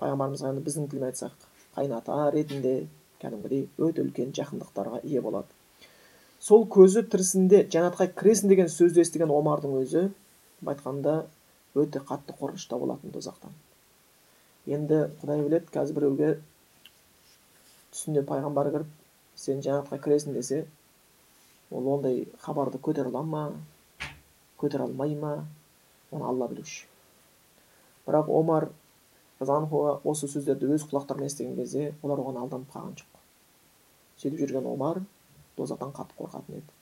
пайғамбарымызға 0.00 0.52
енді 0.52 0.64
біздің 0.66 0.88
тілмен 0.90 1.12
айтсақ 1.12 1.46
қайын 1.76 2.32
ретінде 2.34 2.74
кәдімгідей 3.22 3.68
өте 3.78 4.02
үлкен 4.04 4.32
жақындықтарға 4.36 5.00
ие 5.04 5.20
болады. 5.24 5.48
Сол 6.40 6.66
көзі 6.68 7.04
тірісінде 7.08 7.64
жәннатқа 7.72 8.10
кіресің 8.18 8.50
деген 8.52 8.68
сөзді 8.68 9.00
естіген 9.00 9.32
омардың 9.32 9.78
өзі 9.80 10.02
айтқанда 10.66 11.14
өте 11.74 12.02
қатты 12.04 12.36
қорқынышта 12.36 12.78
болатын 12.78 13.14
тозақтан. 13.14 13.54
Енді 14.66 15.06
құдай 15.22 15.42
біледі 15.46 15.72
қазір 15.72 15.98
біреуге 15.98 16.30
түсіне 17.94 18.24
пайғамбар 18.28 18.70
кіріп 18.74 18.92
сен 19.40 19.62
жәннатқа 19.64 19.98
кіресің 20.04 20.36
десе 20.36 20.64
ол 21.70 21.88
ондай 21.96 22.26
хабарды 22.44 22.78
көтере 22.78 23.08
ала 23.08 23.22
ма 23.22 23.44
көтере 24.60 24.84
алмай 24.86 25.16
ма 25.16 25.34
оны 26.10 26.28
алла 26.28 26.48
білуші. 26.48 26.86
Бірақ 28.06 28.28
омар 28.28 28.68
осы 29.40 30.28
сөздерді 30.28 30.74
өз 30.74 30.86
кулактарынан 30.90 31.26
эстеген 31.26 31.56
кезде 31.56 31.94
олар 32.02 32.22
оған 32.22 32.40
алданып 32.44 32.72
калган 32.72 32.96
жок. 32.96 33.20
Сөйтіп 34.18 34.40
жүргөн 34.44 34.70
омар 34.70 35.02
тозақтан 35.56 35.92
қатты 35.96 36.16
коркатын 36.18 36.60
еді 36.60 36.80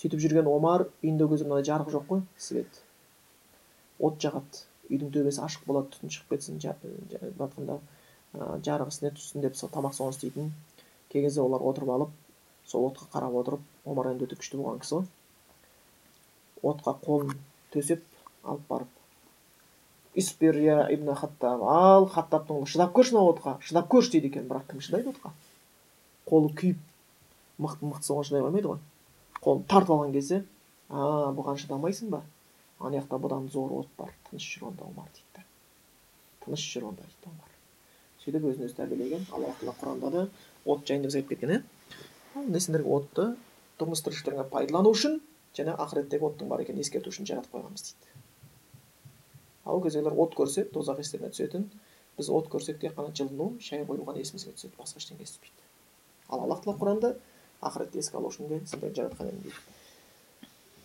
сөйтіп 0.00 0.22
жүргөн 0.24 0.48
омар 0.48 0.86
үйүндө 1.04 1.28
көзү 1.30 1.46
мындай 1.46 1.66
жарык 1.68 1.90
жарық 1.92 2.08
жоқ 2.08 2.22
свет. 2.40 2.78
От 4.00 4.18
жагат 4.24 4.62
үйдүн 4.88 5.12
төбөсү 5.14 5.42
ашык 5.44 5.66
болот 5.68 5.90
түтүн 5.92 6.12
чыгып 6.14 6.32
кетсин 6.32 6.58
былай 6.58 7.34
айтқанда 7.46 7.78
жарық 8.66 8.92
ісіне 8.92 9.12
түссін 9.18 9.44
деп 9.44 9.58
сол 9.58 9.70
тамақ 9.74 9.94
соңы 9.98 10.16
істейтін 10.16 10.50
кей 11.12 11.22
кезде 11.26 11.42
олар 11.44 11.62
отуруп 11.70 11.92
алып 11.96 12.16
сол 12.66 12.88
отқа 12.88 13.10
карап 13.12 13.36
отуруп 13.42 13.60
омар 13.84 14.10
енді 14.14 14.26
өтө 14.26 14.40
күчтүү 14.40 14.62
болгон 14.62 14.80
киши 14.80 14.96
го. 14.96 15.04
Отқа 16.72 16.96
колун 17.04 17.36
төсөп 17.74 18.02
алып 18.42 18.66
барып 18.68 19.01
испир 20.14 20.58
я 20.60 20.86
ибн 20.92 21.14
хаттаб 21.14 21.62
ал 21.62 22.06
хаттабтың 22.06 22.62
ұлы. 22.62 22.68
Шыдап 22.68 22.92
көрші 22.96 23.16
мына 23.16 23.24
отқа? 23.32 23.56
Шыдап 23.60 23.88
көрші 23.92 24.16
дейді 24.16 24.32
екен 24.32 24.48
бірақ 24.50 24.68
кім 24.70 24.80
шыдайды 24.80 25.12
отқа? 25.12 25.32
Қолы 26.28 26.52
күйіп 26.58 26.78
мықты 27.58 27.88
мықтысы 27.88 28.12
оған 28.12 28.28
шыдай 28.28 28.44
қоймайды 28.44 28.72
ғой. 28.72 28.82
Қолын 29.42 29.64
тартып 29.70 29.94
алған 29.96 30.12
кезде 30.12 30.44
а 30.88 31.32
бұған 31.36 31.60
шыдамайсың 31.62 32.12
ба? 32.12 32.22
Ана 32.78 32.98
жақта 32.98 33.18
бұдан 33.22 33.48
зор 33.50 33.72
от 33.80 33.88
бар. 33.96 34.12
Тыныш 34.28 34.48
жүр 34.54 34.68
онда 34.72 34.84
омар 34.84 35.08
дейді 35.14 35.32
да 35.36 35.46
тыныш 36.44 36.62
жүр 36.74 36.88
онда 36.90 37.06
дейді 37.06 37.30
омар. 37.30 37.50
Сөйтіп 38.22 38.46
өзін 38.50 38.66
өзі 38.66 38.76
тәрбиелеген 38.78 39.26
алла 39.32 39.52
тағала 39.60 39.74
құранда 39.80 40.10
да 40.14 40.22
от 40.64 40.86
жайында 40.86 41.10
біз 41.10 41.16
айтып 41.18 41.34
кеткен 41.34 41.54
иә 41.56 42.44
не 42.48 42.60
сендерге 42.60 42.90
отты 42.96 43.28
тұрмыс 43.80 44.02
тіршіліктеріңе 44.06 44.46
пайдалану 44.50 44.92
үшін 44.94 45.20
және 45.56 45.74
ақыреттегі 45.74 46.28
оттың 46.30 46.50
бар 46.52 46.62
екенін 46.64 46.84
ескерту 46.84 47.12
үшін 47.12 47.28
жаратып 47.28 47.56
қойғанбыз 47.56 47.86
дейді. 47.88 48.12
Ал 49.64 49.76
ол 49.76 49.82
кездегілер 49.82 50.16
от 50.18 50.34
көрсе 50.34 50.64
тозақ 50.70 51.00
естеріне 51.00 51.30
түсетін. 51.30 51.68
Біз 52.16 52.28
от 52.28 52.48
көрсек 52.52 52.80
тек 52.80 52.96
қана 52.96 53.14
жылыну 53.16 53.56
шай 53.60 53.84
қою 53.86 54.04
ғана 54.04 54.20
есімізге 54.20 54.52
түседі 54.56 54.76
басқа 54.78 55.00
ештеңе 55.00 55.24
естімейді. 55.24 55.62
Ал 56.28 56.42
аллах 56.44 56.64
тағала 56.64 56.78
құранда 56.80 57.14
ақыретті 57.62 58.02
еске 58.02 58.18
алу 58.18 58.28
үшін 58.32 58.48
де 58.50 58.60
сендерді 58.66 59.00
жаратқан 59.00 59.30
едім 59.30 59.42
дейді. 59.46 59.56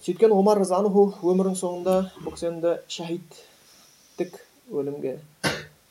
Сөйткен 0.06 0.32
омар 0.32 0.62
разанху 0.62 1.08
өмірінің 1.24 1.58
соңында 1.58 1.96
бұл 2.22 2.36
кісі 2.36 2.52
енді 2.52 2.76
шахидтік 2.88 4.38
өлімге 4.70 5.18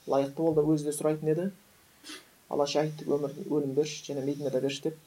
лайықты 0.06 0.40
болды 0.40 0.62
өзі 0.62 0.88
де 0.88 0.94
сұрайтын 0.94 1.32
еді. 1.34 1.50
Алла 2.48 2.68
шахидтік 2.70 3.10
өмір 3.10 3.34
өлім 3.50 3.74
берші 3.74 4.12
және 4.12 4.24
мединада 4.24 4.62
берші 4.62 4.88
деп. 4.88 4.98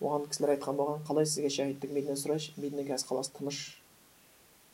Оған 0.00 0.28
кісілер 0.28 0.54
айтқан 0.54 0.76
болған 0.76 1.02
қалай 1.08 1.26
сізге 1.26 1.50
шахидтік 1.50 1.90
медина 1.96 2.16
сұрайыншы? 2.20 2.52
Медина 2.60 2.84
қазір 2.86 3.08
қаласы 3.08 3.34
тыныш 3.38 3.58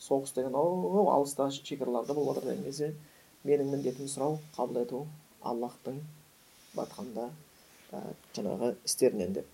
соғыс 0.03 0.35
деген 0.37 0.55
анау 0.55 1.11
алыста 1.11 1.49
шекараларда 1.51 2.15
болып 2.15 2.37
жатыр 2.37 2.51
деген 2.51 2.65
кезде 2.65 2.93
менің 3.45 3.73
міндетім 3.75 4.11
сұрау 4.13 4.39
қабыл 4.57 4.83
ету 4.83 5.03
аллахтың 5.43 6.01
айтқанда 6.77 7.29
ә, 7.93 8.01
жаңағы 8.37 8.75
істерінен 8.85 9.37
деп. 9.39 9.47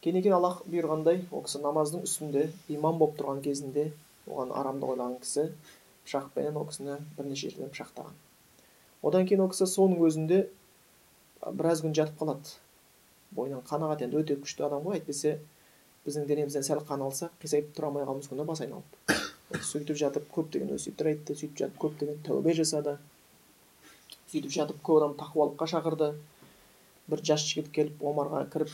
Кейін 0.00 0.22
кейін 0.22 0.36
аллах 0.36 0.62
бұйырғандай 0.66 1.24
ол 1.30 1.44
кісі 1.46 1.62
намаздың 1.64 2.04
үстінде 2.08 2.48
имам 2.68 2.98
болып 3.00 3.16
тұрған 3.20 3.44
кезінде 3.44 3.90
оған 4.26 4.52
арамдық 4.56 4.96
ойлаған 4.96 5.20
кісі 5.24 5.46
пышақпенен 6.06 6.58
ол 6.60 6.68
кісіні 6.68 6.98
бірнеше 7.16 7.50
жерден 7.50 7.72
пышақтаған 7.72 8.18
одан 9.02 9.26
кейін 9.26 9.44
ол 9.44 9.50
кісі 9.52 9.68
соның 9.70 10.02
өзінде 10.04 10.42
біраз 11.46 11.80
күн 11.84 11.96
жатып 11.96 12.20
қалады. 12.20 12.56
Бойынан 13.32 13.62
қан 13.64 13.84
ағады 13.86 14.08
енді 14.08 14.20
өте 14.20 14.36
күшті 14.42 14.66
адам 14.66 14.84
ғой 14.84 14.98
әйтпесе 14.98 15.38
біздің 16.04 16.26
денемізден 16.28 16.66
сәл 16.66 16.82
қан 16.88 17.04
алса 17.06 17.30
қисайып 17.42 17.70
тұра 17.76 17.88
алмай 17.88 18.04
қалуы 18.04 18.20
мүмкін 18.20 18.42
да 18.42 18.48
бас 18.48 18.60
айналып. 18.60 19.29
Сөйтіп 19.58 19.96
жатып 19.98 20.28
көптеген 20.34 20.74
өсиеттер 20.76 21.10
айтты 21.10 21.34
сөйтіп 21.34 21.58
жатып 21.64 21.80
көптеген 21.84 22.20
тәубе 22.26 22.54
жасады 22.54 22.98
сөйтіп 24.30 24.52
жатып 24.54 24.78
көп 24.86 25.00
адам 25.00 25.16
тақуалыққа 25.18 25.66
шақырды 25.74 26.12
бір 27.10 27.24
жас 27.26 27.42
жігіт 27.48 27.72
келіп 27.74 28.04
омарға 28.06 28.44
кіріп 28.52 28.70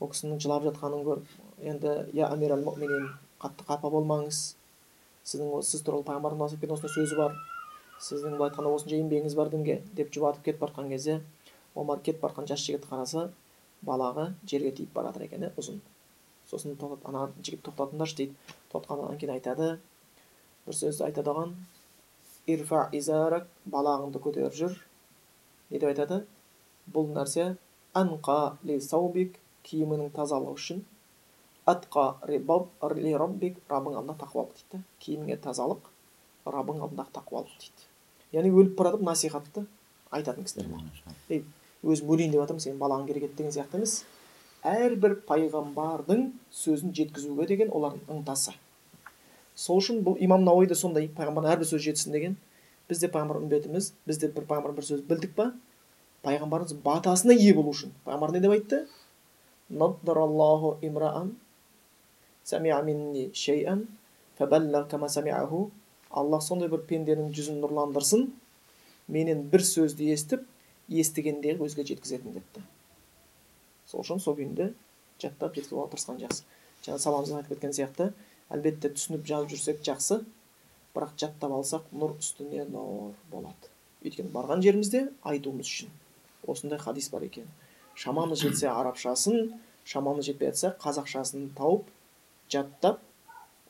ол 0.00 0.10
кісінің 0.12 0.40
жылап 0.40 0.64
жатқанын 0.70 1.04
көріп 1.04 1.66
енді 1.72 1.92
я 2.16 2.30
амир 2.32 2.56
әл 2.56 2.64
мүминин 2.64 3.10
қатты 3.42 3.66
қапа 3.68 3.90
болмаңыз. 3.92 4.56
Сіздің 5.26 5.62
сіз 5.66 5.82
туралы 5.84 6.06
пайғамбардың 6.06 6.44
осындай 6.46 6.92
сөзі 6.92 7.16
бар. 7.18 7.34
Сіздің 8.00 8.36
былай 8.36 8.50
айтқанда 8.50 8.72
осынша 8.76 8.96
еңбегіңіз 9.00 9.36
бар 9.36 9.50
дінге 9.52 9.80
деп 9.96 10.12
жұбатып 10.14 10.44
кетіп 10.46 10.60
бара 10.60 10.72
жатқан 10.72 10.88
кезде 10.92 11.20
омар 11.74 12.00
кетіп 12.00 12.22
бара 12.22 12.32
жатқан 12.32 12.48
жас 12.52 12.64
жігітті 12.64 12.90
қараса 12.92 13.26
балағы 13.84 14.30
жерге 14.48 14.72
тиіп 14.76 14.92
бара 14.94 15.12
жатыр 15.12 15.26
екен 15.26 15.44
иә 15.48 15.52
ұзын. 15.56 15.80
Сосын 16.50 16.76
ана 17.04 17.28
жігіт 17.42 17.64
тоқтатыңдаршы 17.66 18.16
дейді. 18.20 18.36
Тоқтағаннан 18.72 19.18
кейін 19.20 19.34
айтады 19.36 19.78
бір 20.66 20.78
сөзді 20.80 21.06
айтады 21.08 21.32
оған 21.32 21.54
ирфа 22.54 22.86
изарак 23.00 23.48
балағыңды 23.74 24.22
көтеріп 24.26 24.58
жүр 24.60 24.76
не 25.70 25.80
деп 25.80 25.90
айтады 25.92 26.20
бұл 26.94 27.10
нәрсе 27.16 27.48
анқа 28.00 28.38
ли 28.68 28.78
саубик 28.80 29.40
киімінің 29.66 30.12
тазалығы 30.16 30.58
үшін 30.60 30.84
атқа 31.72 32.06
ли 32.30 33.14
раббик 33.22 33.58
раббың 33.70 33.96
алдында 33.98 34.18
тақуалық 34.22 34.52
дейді 34.60 34.82
киіміңе 35.02 35.38
тазалық 35.46 35.88
раббың 36.46 36.82
алдындағы 36.86 37.14
тақуалық 37.16 37.56
дейді 37.62 37.88
яғни 38.36 38.52
өліп 38.54 38.76
бара 38.78 38.92
жатып 38.92 39.06
насихатты 39.08 39.64
айтатын 40.18 40.46
кісілер 40.46 40.68
ей 41.30 41.42
өзім 41.82 42.12
өлейін 42.14 42.36
деп 42.36 42.44
жатырмын 42.44 42.66
сенің 42.66 42.78
балаң 42.82 43.08
керек 43.08 43.26
еді 43.26 43.40
деген 43.40 43.56
сияқты 43.56 43.80
емес 43.80 43.96
әрбір 44.66 45.18
пайғамбардың 45.28 46.28
сөзін 46.60 46.94
жеткізуге 46.98 47.48
деген 47.50 47.74
олардың 47.74 48.14
ынтасы 48.18 48.54
сол 49.56 49.80
үшін 49.80 50.02
бұл 50.04 50.18
имам 50.22 50.44
науи 50.44 50.68
да 50.68 50.76
сондай 50.78 51.08
пайғамбардың 51.16 51.56
әрбір 51.56 51.68
сөзі 51.70 51.90
жетсін 51.90 52.16
деген. 52.16 52.36
Біз 52.88 53.00
де 53.02 53.08
пайғамбар 53.10 53.40
үмбетіміз 53.40 53.92
біз 54.06 54.20
де 54.22 54.30
бір 54.30 54.46
пайғамбардың 54.50 54.76
бір 54.76 54.88
сөзін 54.90 55.08
білдік 55.08 55.34
па? 55.38 55.50
Пайғамбарымыз 56.26 56.76
батасына 56.84 57.34
ие 57.34 57.54
болу 57.54 57.72
үшін. 57.72 57.94
Пайғамбар 58.04 58.34
не 58.36 58.42
деп 58.44 58.54
айтты? 58.54 58.84
Аллах 66.10 66.42
сондай 66.46 66.70
бір 66.70 66.84
пенденің 66.86 67.32
жүзін 67.34 67.58
нұрландырсын 67.64 68.28
менен 69.10 69.42
бір 69.50 69.64
сөзді 69.66 70.06
естіп 70.14 70.44
естігенде 70.88 71.56
өзге 71.58 71.82
жеткізетін 71.88 72.36
депті. 72.36 72.62
Сол 73.90 74.04
үшін 74.04 74.22
сол 74.22 74.36
күйінде 74.38 74.70
жаттап 75.22 75.56
жеткізуге 75.58 75.88
тырысқан 75.92 76.20
жақсы. 76.22 76.44
Жаңа 76.86 77.02
сабағымызда 77.02 77.40
айтып 77.40 77.56
кеткен 77.56 77.74
сияқты. 77.74 78.12
Әлбетте 78.52 78.90
түсініп 78.94 79.26
жазып 79.26 79.54
жүрсек 79.54 79.82
жақсы 79.86 80.20
бірақ 80.96 81.14
жаттап 81.20 81.52
алсақ 81.52 81.88
нұр 81.92 82.16
үстіне 82.20 82.64
нұр 82.70 83.14
болады. 83.30 83.70
Өйткені 84.04 84.30
барған 84.32 84.62
жерімізде 84.64 85.08
айтуымыз 85.26 85.66
үшін 85.66 85.90
осындай 86.46 86.78
хадис 86.78 87.10
бар 87.10 87.26
екен. 87.26 87.46
Шамамыз 87.94 88.40
жетсе 88.40 88.68
арабшасын 88.70 89.52
шамамыз 89.84 90.28
жетпей 90.28 90.52
жатса 90.52 90.74
қазақшасын 90.82 91.50
тауып 91.58 91.88
жаттап 92.52 93.00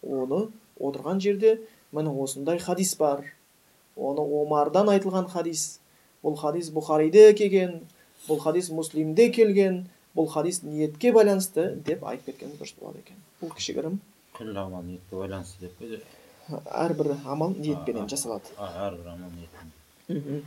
оны 0.03 0.49
отырған 0.79 1.21
жерде 1.21 1.61
міне 1.93 2.11
осындай 2.11 2.59
хадис 2.59 2.97
бар. 3.01 3.25
Оны 3.97 4.21
омардан 4.21 4.91
айтылған 4.93 5.31
хадис. 5.33 5.81
Бұл 6.23 6.37
хадис 6.37 6.71
бұхариде 6.75 7.33
келген 7.39 7.81
бұл 8.27 8.41
хадис 8.43 8.69
муслимде 8.71 9.31
келген 9.31 9.87
бұл 10.17 10.29
хадис 10.29 10.63
ниетке 10.63 11.13
байланысты 11.13 11.71
деп 11.87 12.05
айтып 12.05 12.33
кеткен 12.33 12.57
дұрыс 12.59 12.75
болады 12.81 13.05
екен. 13.05 13.17
Бұл 13.41 13.55
кішігірім 13.57 14.01
күллі 14.37 14.59
амал 14.61 14.85
ниетке 14.85 15.17
байланысты 15.17 15.67
деп 15.67 15.81
қойды 15.81 16.01
әрбір 16.85 17.15
амал 17.25 17.55
ниетпенен 17.57 18.09
жасалады 18.11 18.53
әрбір 18.59 19.09
амал 19.15 19.31
ниетпен 19.39 20.45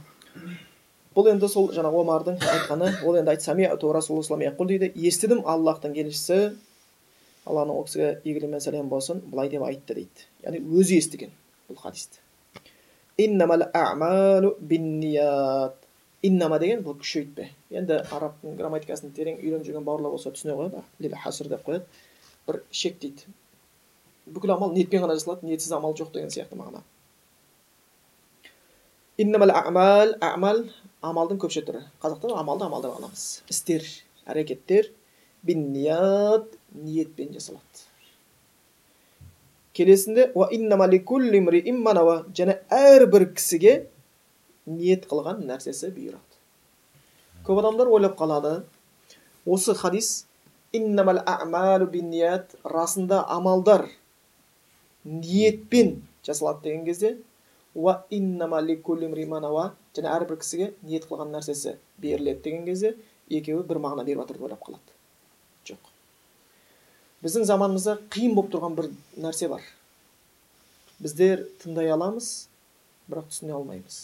бұл 1.15 1.29
енді 1.31 1.49
сол 1.51 1.71
жаңағы 1.75 2.01
омардың 2.03 2.37
айтқаны 2.53 2.91
ол 3.03 3.17
енді 3.19 3.33
айтты 3.33 4.67
дейді 4.69 4.91
естідім 5.09 5.41
аллахтың 5.45 5.97
елшісі 5.97 6.39
алланың 7.49 7.79
ол 7.81 7.85
кісіге 7.87 8.09
игілігі 8.23 8.51
мен 8.53 8.63
сәлем 8.63 8.89
болсын 8.93 9.21
былай 9.25 9.49
деп 9.49 9.65
айтты 9.65 9.97
дейді 9.97 10.27
яғни 10.45 10.61
өзі 10.79 10.99
естіген 11.01 11.33
бұл 11.69 11.81
хадисті 11.81 12.21
иннама 16.21 16.59
деген 16.59 16.83
бұл 16.83 16.97
күшейтпе 16.99 17.49
енді 17.71 18.01
арабтың 18.11 18.55
грамматикасын 18.59 19.13
терең 19.15 19.39
үйреніп 19.39 19.65
жүрген 19.67 19.85
бауырлар 19.87 20.11
болса 20.11 20.33
түсіне 20.35 20.55
қояды 20.59 20.81
хаср 21.23 21.47
деп 21.51 21.63
қояды 21.67 21.85
бір 22.47 22.61
шек 22.71 22.99
дейді 22.99 23.31
бүкіл 24.34 24.55
амал 24.55 24.73
ниетпен 24.75 25.03
ғана 25.03 25.17
жасалады 25.17 25.47
ниетсіз 25.47 25.73
амал 25.75 25.95
жоқ 25.97 26.13
деген 26.13 26.32
сияқты 26.34 26.57
мағына. 26.59 26.84
Иннамал 29.19 29.51
амал 29.51 30.15
амал 30.21 30.63
амалдың 31.01 31.41
көпше 31.41 31.65
түрі 31.67 31.84
қазақта 32.03 32.34
амалды 32.39 32.65
амал 32.65 32.82
деп 32.84 32.95
аламыз. 32.95 33.43
Істер 33.49 33.84
әрекеттер 34.30 34.91
бинният 35.43 36.47
ниетпен 36.73 37.34
жасалады. 37.36 37.86
Келесінде 39.73 40.32
және 42.36 42.57
әрбір 42.69 43.30
кісіге 43.36 43.75
ниет 44.67 45.05
қылған 45.11 45.45
нәрсесі 45.47 45.91
бұйырады. 45.95 46.39
Көп 47.47 47.61
адамдар 47.61 47.88
ойлап 47.88 48.17
қалады 48.19 48.63
осы 49.45 49.73
хадис 49.73 50.25
расында 52.63 53.23
амалдар 53.27 53.88
ниетпен 55.10 55.99
жасалады 56.26 56.70
деген 56.70 56.86
кезде 56.86 57.18
және 59.99 60.10
әрбір 60.10 60.39
кісіге 60.41 60.74
ниет 60.84 61.05
қылған 61.10 61.32
нәрсесі 61.34 61.76
беріледі 62.01 62.43
деген 62.43 62.66
кезде 62.66 62.95
екеуі 63.30 63.66
бір 63.68 63.80
мағына 63.84 64.05
беріп 64.05 64.22
жатыр 64.24 64.38
деп 64.38 64.45
ойлап 64.47 64.64
қалады. 64.64 64.95
Жоқ. 65.66 65.89
Біздің 67.24 67.45
заманымызда 67.49 67.97
қиын 68.14 68.36
болып 68.38 68.51
тұрған 68.53 68.78
бір 68.78 68.89
нәрсе 69.18 69.49
бар. 69.51 69.62
Біздер 70.99 71.45
тыңдай 71.64 71.91
аламыз 71.93 72.47
бірақ 73.10 73.30
түсіне 73.34 73.55
алмаймыз. 73.57 73.99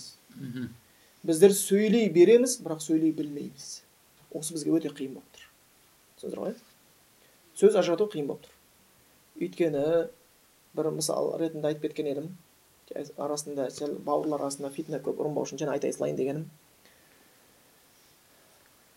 Біздер 1.26 1.56
сөйлей 1.56 2.10
береміз 2.14 2.60
бірақ 2.62 2.84
сөйлей 2.84 3.14
білмейміз. 3.16 3.82
Осы 4.36 4.54
бізге 4.54 4.76
өте 4.76 4.92
қиын 4.92 5.16
болып 5.16 5.32
тұр. 5.38 5.48
Түсіндіңіздер 6.20 6.44
ғой? 6.44 6.56
Сөз 7.56 7.80
ажырату 7.80 8.10
қиын 8.12 8.28
болып 8.30 8.46
тұр. 8.46 8.54
Өйткені 9.42 9.86
бір 10.76 10.92
мысал 10.96 11.32
ретінде 11.40 11.72
айтып 11.72 11.88
кеткен 11.88 12.10
едім. 12.12 12.30
Арасында 13.18 13.70
сәл 13.74 13.96
бауырлар 14.06 14.44
арасында 14.46 14.72
фитна 14.76 15.00
көп 15.04 15.22
ұрынбау 15.24 15.48
үшін 15.48 15.62
жаңа 15.62 15.78
айта 15.78 15.92
салайын 15.94 16.20
дегенім. 16.20 16.46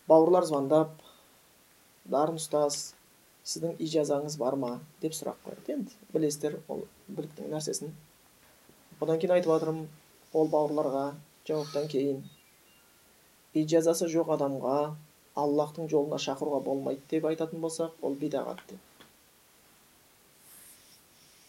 Бауырлар 0.09 0.45
звондап 0.49 0.93
дарын 2.05 2.37
ұстаз 2.41 2.93
сіздің 3.45 3.79
ижазаңыз 3.85 4.37
бар 4.41 4.57
ма? 4.59 4.71
деп 5.01 5.15
сұрақ 5.17 5.39
қояды. 5.45 5.73
Енді 5.73 5.97
білесіздер 6.13 6.59
ол 6.67 6.85
біліктің 7.07 7.49
нәрсесін. 7.53 7.95
Одан 8.99 9.21
кейін 9.21 9.37
айтып 9.37 9.53
жатырмын 9.53 9.87
ол 10.33 10.51
бауырларға 10.53 11.05
жауаптан 11.47 11.87
кейін 11.89 12.21
ижазасы 13.57 14.09
жоқ 14.13 14.35
адамға 14.35 14.75
аллахтың 15.39 15.89
жолына 15.89 16.19
шақыруға 16.21 16.59
болмайды 16.67 17.01
деп 17.13 17.25
айтатын 17.31 17.63
болсақ 17.63 18.05
ол 18.05 18.17
бидағат 18.19 18.61
деп 18.69 18.88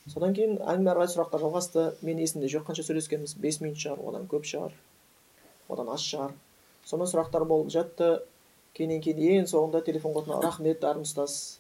содан 0.09 0.35
кейін 0.35 0.57
әңгіме 0.59 0.91
ары 0.93 1.03
қарай 1.03 1.13
сұрақтар 1.13 1.43
жалғасты. 1.45 1.85
Мен 2.07 2.21
есімде 2.23 2.49
жоқ 2.49 2.69
қанша 2.71 2.85
сөйлескенбіз 2.87 3.37
бес 3.43 3.61
минут 3.61 3.81
шығар 3.83 4.01
одан 4.09 4.27
көп 4.31 4.47
шығар 4.49 4.73
одан 5.69 5.91
аз 5.93 6.05
шығар 6.07 6.33
сонымен 6.89 7.11
сұрақтар 7.13 7.45
болып 7.45 7.71
жатты. 7.75 8.23
Кейіннен 8.75 9.03
кейін 9.03 9.43
ең 9.43 9.49
соңында 9.51 9.83
телефон 9.85 10.15
қоятын 10.15 10.43
рахмет 10.45 10.81
дарын 10.81 11.03
ұстаз. 11.03 11.59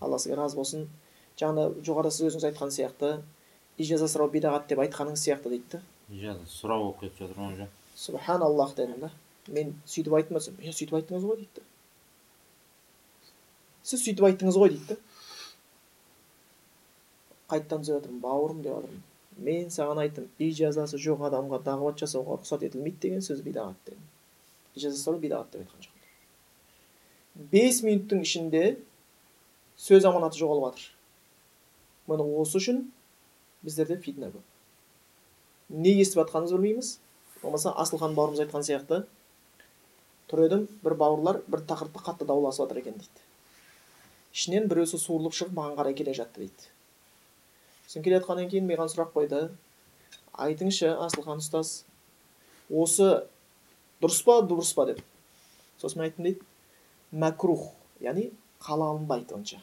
Алла 0.00 0.18
сізге 0.18 0.36
разы 0.38 0.56
болсын 0.56 0.86
жаңа 1.38 1.68
жоғарыда 1.82 2.14
сіз 2.14 2.28
өзіңіз 2.30 2.48
айтқан 2.52 2.70
сияқты 2.74 3.16
ижаза 3.78 4.06
сұрау 4.10 4.30
бидағат 4.30 4.68
деп 4.70 4.82
айтқаныңыз 4.84 5.24
сияқты 5.26 5.50
дейді 5.50 5.72
да. 5.72 5.80
Ижаза 6.10 6.46
сұрау 6.46 6.84
болып 6.84 7.00
кетіп 7.00 7.24
жатыр 7.26 7.42
уже? 7.52 7.68
Субханаллах 7.96 8.76
дедім 8.76 9.00
да. 9.08 9.10
Мен 9.48 9.74
сөйтіп 9.86 10.14
айттым 10.14 10.38
ба 10.38 10.42
иә 10.62 10.72
сөйтіп 10.72 11.00
айттыңыз 11.00 11.26
ғой 11.26 11.42
дейді 11.42 11.66
сіз 13.88 14.02
сөйтіп 14.04 14.26
айттыңыз 14.28 14.58
ғой 14.60 14.74
дейді 14.74 14.98
қайтадан 17.52 17.84
түзеп 17.84 17.98
жатырмын 17.98 18.24
бауырым 18.24 18.64
деп 18.64 18.78
жатырмын 18.78 19.04
мен 19.48 19.70
саған 19.74 20.02
айттым 20.04 20.26
ижазасы 20.42 20.98
жоқ 21.04 21.28
адамға 21.28 21.62
дағуат 21.66 22.02
жасауға 22.02 22.40
рұқсат 22.40 22.66
етілмейді 22.68 23.04
деген 23.06 23.24
сөз 23.24 23.44
бидағат 23.46 23.78
дедім 23.86 24.10
ижаза 24.74 24.98
сұрау 25.04 25.22
бидағат 25.22 25.54
деп 25.54 25.62
айтқан 25.62 25.86
жоқпын 25.86 25.98
бес 27.52 27.82
минуттың 27.86 28.24
ішінде 28.26 28.62
сөз 29.78 30.06
аманаты 30.08 30.40
жоғалып 30.40 30.74
жатыр. 30.74 30.86
Міне 32.10 32.24
осы 32.40 32.58
үшін 32.58 32.80
біздерде 33.62 33.98
фитна 34.02 34.32
көп. 34.32 34.42
Не 35.70 35.92
естіп 36.00 36.24
жатқанымызды 36.24 36.58
білмейміз. 36.58 36.90
Болмаса 37.42 37.74
асылхан 37.78 38.16
бауырымыз 38.18 38.42
айтқан 38.42 38.66
сияқты. 38.66 39.04
Тұр 40.28 40.44
едім 40.48 40.66
бір 40.82 40.96
бауырлар 40.98 41.42
бір 41.46 41.62
тақырыпта 41.68 42.02
қатты 42.08 42.26
дауласып 42.26 42.64
жатыр 42.64 42.82
екен 42.82 42.98
дейді. 42.98 43.22
Ішінен 44.34 44.66
біреусі 44.68 44.98
суырылып 44.98 45.38
шығып 45.38 45.54
маған 45.54 45.78
қарай 45.78 45.94
келе 45.94 46.16
жатты 46.18 46.42
дейді. 46.42 46.72
Сосын 47.88 48.04
келе 48.04 48.18
жатқаннан 48.18 48.50
кейін 48.52 48.68
маған 48.68 48.90
сұрақ 48.92 49.14
қойды. 49.14 49.48
Айтыңызшы 50.36 50.90
асылхан 51.06 51.40
ұстаз 51.40 51.70
осы 52.68 53.08
дұрыс 54.02 54.20
па 54.26 54.42
дұрыс 54.44 54.74
па 54.76 54.84
деп. 54.90 55.00
Сосын 55.80 56.02
мен 56.02 56.10
айттым 56.10 56.28
дейді 56.28 56.44
мәкрух 57.24 57.70
яғни 58.04 58.28
қаланбайды 58.60 59.34
онша 59.34 59.62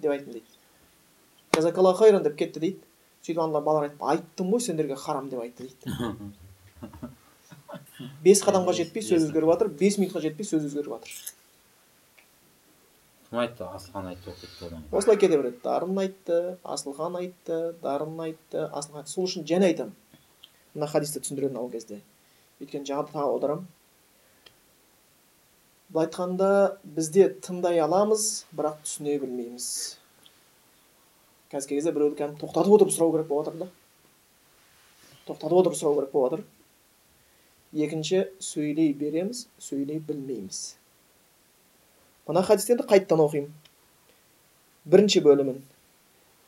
деп 0.00 0.10
айттым 0.10 0.32
дейді. 0.34 0.58
Жазакалла 1.54 1.94
хайран 1.94 2.26
деп 2.26 2.34
кетті 2.36 2.60
дейді. 2.60 2.82
Сөйтіп 3.22 3.40
ана 3.46 3.62
балалар 3.62 3.88
айтты 3.92 4.10
айттым 4.10 4.50
ғой 4.50 4.60
сендерге 4.66 4.96
харам 4.98 5.30
деп 5.30 5.40
айтты 5.40 5.70
дейді. 5.70 6.32
Бес 8.24 8.42
қадамға 8.42 8.74
жетпей 8.74 9.04
сөз 9.06 9.28
өзгеріп 9.28 9.52
жатыр 9.52 9.70
бес 9.70 9.96
минутқа 10.00 10.20
жетпей 10.24 10.46
сөз 10.48 10.66
өзгеріп 10.66 10.96
жатыр. 10.96 11.12
Кім 13.34 13.40
айтты 13.42 13.64
асылхан 13.66 14.06
айтты 14.12 14.30
болып 14.30 14.40
кетті 14.40 14.66
одан 14.66 14.82
осылай 14.92 15.16
кете 15.18 15.36
береді. 15.36 15.58
Дарын 15.64 15.98
айтты 15.98 16.58
асылхан 16.62 17.16
айтты 17.18 17.74
дарын 17.82 18.20
айтты 18.20 18.68
асылхан. 18.70 19.00
Айтты 19.00 19.10
сол 19.10 19.26
үшін 19.26 19.46
және 19.48 19.72
айтамын 19.72 19.94
мына 20.74 20.86
хадисті 20.86 21.22
түсіндіремін 21.24 21.58
ол 21.58 21.70
кезде. 21.70 22.00
Өйткені 22.62 22.86
жаңа 22.86 23.08
тағы 23.10 23.32
аударамын 23.32 23.66
былай 25.90 26.06
айтқанда 26.06 26.78
бізде 26.84 27.26
тыңдай 27.42 27.82
аламыз 27.82 28.44
бірақ 28.54 28.78
түсіне 28.86 29.18
білмейміз. 29.24 29.98
Қазіргі 31.50 31.80
кезде 31.80 31.92
біреуді 31.92 32.20
кәдімгі 32.20 32.40
тоқтатып 32.44 32.78
отырып 32.78 32.94
сұрау 32.94 33.16
керек 33.16 33.28
болып 33.32 33.50
жатыр 33.50 33.66
да. 33.66 33.68
Тоқтатып 35.26 35.58
отырып 35.58 35.78
сұрау 35.80 35.98
керек 35.98 36.14
болып 36.14 36.38
жатыр 36.38 36.46
екінші 37.74 38.28
сөйлей 38.38 38.94
береміз 38.94 39.48
сөйлей 39.58 39.98
білмейміз. 39.98 40.76
Мына 42.28 42.42
хадисті 42.42 42.74
енді 42.76 42.86
қайтадан 42.88 43.20
оқимын 43.24 43.52
бірінші 44.84 45.20
бөлімін 45.24 45.62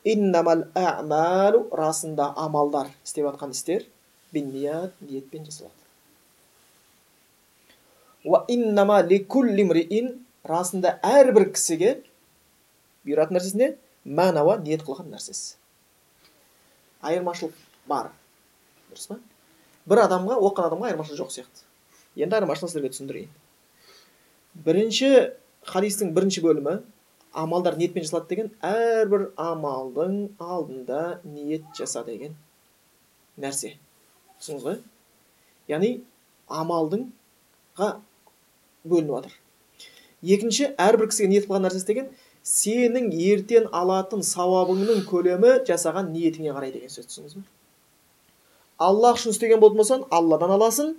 иннамал 0.06 0.64
расында 1.80 2.30
амалдар 2.36 2.92
істеп 3.04 3.26
жатқан 3.28 3.50
істер 3.56 3.86
бинният 4.32 4.92
ниетпен 5.00 5.44
жасалады 5.48 5.82
расында 10.46 10.96
әрбір 11.04 11.50
кісіге 11.54 11.96
бұйыратын 13.06 13.38
нәрсесі 13.38 13.60
не 13.60 13.68
мәнауа 14.06 14.58
ниет 14.62 14.84
қылған 14.86 15.10
нәрсесі 15.12 15.56
айырмашылық 17.06 17.54
бар 17.90 18.12
дұрыс 18.90 19.08
па 19.10 19.18
бір 19.90 20.04
адамға 20.06 20.38
оқыған 20.40 20.70
адамға 20.70 20.90
айырмашылық 20.90 21.20
жоқ 21.22 21.34
сияқты 21.34 21.66
енді 22.22 22.38
айырмашылығын 22.38 22.72
сіздерге 22.72 22.92
түсіндірейін 22.94 23.32
бірінші 24.66 25.10
хадистің 25.70 26.12
бірінші 26.16 26.42
бөлімі 26.44 26.76
амалдар 27.36 27.76
ниетпен 27.80 28.04
жасалады 28.06 28.32
деген 28.32 28.50
әрбір 28.64 29.28
амалдың 29.40 30.18
алдында 30.40 31.00
ниет 31.24 31.66
жаса 31.78 32.02
деген 32.06 32.36
нәрсе 33.40 33.74
түсіндіңіз 34.40 34.68
ғой 34.68 34.78
яғни 35.72 35.90
амалдыңға 36.60 37.90
бөлініп 38.92 39.16
жатыр 39.16 39.34
екінші 40.36 40.70
әрбір 40.86 41.10
кісіге 41.10 41.32
ниет 41.34 41.48
қылған 41.48 41.66
нәрсесі 41.68 41.90
деген 41.90 42.08
сенің 42.46 43.10
ертең 43.32 43.66
алатын 43.74 44.22
сауабыңның 44.26 45.04
көлемі 45.10 45.58
жасаған 45.68 46.12
ниетіңе 46.14 46.54
қарай 46.56 46.72
деген 46.76 46.92
сөз 46.94 47.10
түсіндіңіз 47.10 47.36
ба 47.40 47.44
аллах 48.88 49.18
үшін 49.18 49.34
істеген 49.34 49.60
болатын 49.60 49.82
болсаң 49.82 50.06
алладан 50.14 50.54
аласың 50.56 50.94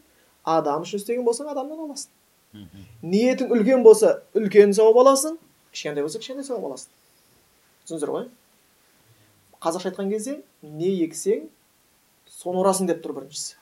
адам 0.57 0.86
үшін 0.86 1.01
істеген 1.01 1.26
болсаң 1.28 1.49
адамнан 1.53 1.86
аласың 1.88 2.68
ниетің 3.04 3.52
үлкен 3.54 3.84
болса 3.86 4.22
үлкен 4.38 4.74
сауап 4.74 4.98
аласың 5.04 5.38
кішкентай 5.72 6.04
болса 6.04 6.20
кішкентай 6.22 6.45
сауап 6.48 6.66
аласың. 6.70 6.89
Түсіндіңіздер 7.86 8.14
ғой? 8.14 8.28
Қазақша 9.62 9.91
айтқан 9.91 10.10
кезде 10.12 10.39
не 10.62 10.89
ексең 11.06 11.48
соны 12.30 12.62
ұрасың 12.64 12.89
деп 12.89 13.04
тұр 13.04 13.16
біріншісі. 13.18 13.56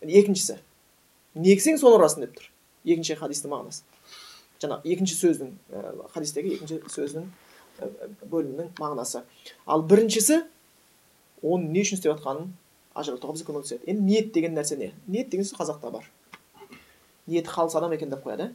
Екіншісі 0.00 0.58
не 1.34 1.52
ексең 1.54 1.78
соны 1.80 1.98
ұрасың 2.00 2.24
деп 2.24 2.38
тұр. 2.38 2.48
Екінші 2.84 3.18
хадистің 3.20 3.52
мағынасы. 3.52 3.84
Жаңа 4.60 4.80
екінші 4.84 5.16
сөздің 5.16 5.52
хадистегі 6.14 6.56
екінші 6.56 6.80
сөздің 6.92 7.28
бөлімінің 8.32 8.72
мағынасы. 8.80 9.22
Ал 9.66 9.84
біріншісі 9.84 10.42
оны 11.42 11.70
не 11.72 11.84
үшін 11.84 12.00
істеп 12.00 12.14
жатқанын 12.14 12.50
ажыратуға 12.96 13.36
бізге 13.36 13.52
көмектеседі 13.52 13.88
енді 13.88 14.02
ниет 14.04 14.32
деген 14.34 14.56
нәрсе 14.56 14.76
не? 14.76 14.90
Ниет 15.06 15.30
деген 15.32 15.46
сөз 15.48 15.56
қазақта 15.60 15.92
бар. 15.92 16.08
Ниеті 17.30 17.50
қалыс 17.50 17.76
адам 17.78 17.94
екен 17.94 18.10
деп 18.10 18.24
қояды 18.26 18.50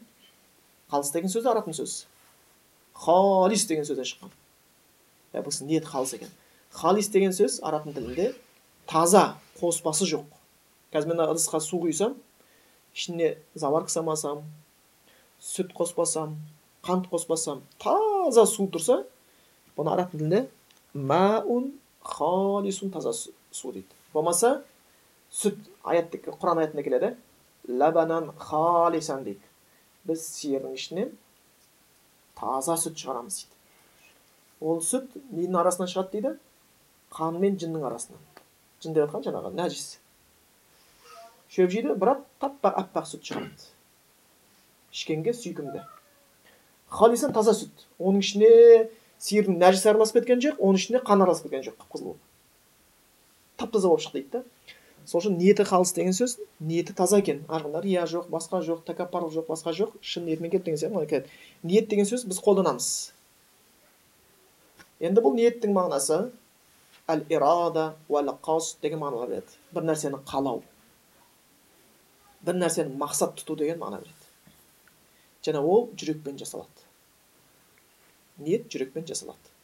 қалыс 0.91 1.11
деген 1.13 1.31
сөз 1.31 1.47
арабтың 1.47 1.75
сөзі 1.77 2.05
халис 3.05 3.65
деген 3.69 3.87
сөзден 3.87 4.07
шыққан 4.11 4.33
бұл 5.45 5.61
ниеті 5.67 5.89
қалыс 5.89 6.15
екен 6.17 6.31
халис 6.75 7.09
деген 7.11 7.33
сөз 7.35 7.59
арабтың 7.63 7.95
тілінде 7.95 8.33
таза 8.87 9.35
қоспасы 9.59 10.07
жоқ 10.11 10.27
қазір 10.93 11.13
мен 11.13 11.23
ыдысқа 11.25 11.59
су 11.59 11.79
құйсам 11.83 12.15
ішіне 12.95 13.37
заварка 13.55 13.91
самасам 13.91 14.43
сүт 15.41 15.73
қоспасам 15.75 16.37
қант 16.85 17.09
қоспасам 17.11 17.63
таза 17.79 18.45
су 18.45 18.67
тұрса 18.71 19.01
бұны 19.77 19.91
араб 19.91 20.11
тілінде 20.11 20.45
маун 20.93 21.73
халисун 22.03 22.91
таза 22.91 23.13
су 23.13 23.71
дейді 23.71 23.87
болмаса 24.13 24.61
сүт 25.31 25.59
аят 25.83 26.15
құран 26.15 26.63
аятында 26.63 26.83
келеді 26.83 27.15
лабанан 27.67 28.31
халисан 28.37 29.23
дейді 29.25 29.41
біз 30.05 30.23
сиырдың 30.37 30.75
ішінен 30.77 31.13
таза 32.39 32.77
сүт 32.79 32.97
шығарамыз 33.01 33.41
дейді 33.41 33.55
ол 34.61 34.81
сүт 34.85 35.15
ненің 35.31 35.59
арасынан 35.61 35.91
шығады 35.91 36.17
дейді 36.17 36.33
қан 37.15 37.39
мен 37.41 37.57
жынның 37.61 37.85
арасынан 37.89 38.21
жын 38.83 38.97
деп 38.97 39.07
жатқан 39.07 39.25
жаңағы 39.29 39.53
нәжіс 39.57 39.87
шөп 41.55 41.73
жейді 41.73 41.95
бірақ 42.01 42.23
таппақ 42.43 42.79
аппақ 42.83 43.09
сүт 43.09 43.25
шығарады 43.29 43.71
ішкенге 44.93 45.33
сүйкімді 45.33 45.83
халисан 46.99 47.33
таза 47.35 47.55
сүт 47.57 47.87
оның 47.99 48.23
ішіне 48.25 48.51
сиырдың 49.25 49.59
нәжісі 49.61 49.91
араласып 49.91 50.21
кеткен 50.21 50.43
жоқ 50.43 50.61
оның 50.61 50.81
ішіне 50.81 51.01
қан 51.07 51.23
араласып 51.25 51.49
кеткен 51.49 51.65
жоқ 51.69 51.77
қып 51.81 51.95
қызыл 51.95 52.11
болып 52.11 52.23
тап 53.57 53.71
таза 53.73 53.89
болып 53.89 54.05
шықты 54.05 54.21
дейді 54.21 54.37
да 54.37 54.43
сол 55.05 55.21
үшін 55.21 55.37
ниеті 55.39 55.65
қалыс 55.69 55.93
деген 55.95 56.13
сөз 56.17 56.37
ниеті 56.59 56.93
таза 56.97 57.19
екен. 57.21 57.43
Арғындар 57.47 57.85
иә 57.85 58.05
жоқ 58.09 58.29
басқа 58.33 58.61
жоқ 58.65 58.83
тәкаппарлық 58.87 59.33
жоқ 59.35 59.49
басқа 59.49 59.73
жоқ 59.77 59.95
шын 60.01 60.25
ниетімен 60.25 60.51
келді 60.51 60.71
деген 60.71 60.81
сияқты 60.81 61.09
келеді 61.09 61.29
ниет 61.63 61.89
деген 61.89 62.09
сөз 62.09 62.25
біз 62.25 62.41
қолданамыз. 62.41 62.89
Енді 64.99 65.21
бұл 65.21 65.35
ниеттің 65.37 65.73
мағынасы 65.75 66.19
әл 67.07 67.25
ирада 67.29 67.93
уәл 68.09 68.31
қас 68.41 68.75
деген 68.81 69.01
мағыналар 69.03 69.29
береді. 69.29 69.57
Бір 69.71 69.89
нәрсені 69.91 70.21
қалау. 70.25 70.63
Бір 72.45 72.57
нәрсені 72.61 72.97
мақсат 72.97 73.35
тұту 73.39 73.57
деген 73.59 73.81
мағына 73.81 74.01
береді. 74.01 74.29
Және 75.45 75.61
ол 75.61 75.89
жүрекпен 75.93 76.39
жасалады. 76.41 76.87
Ниет 78.37 78.65
жүрекпен 78.71 79.05
жасалады. 79.05 79.54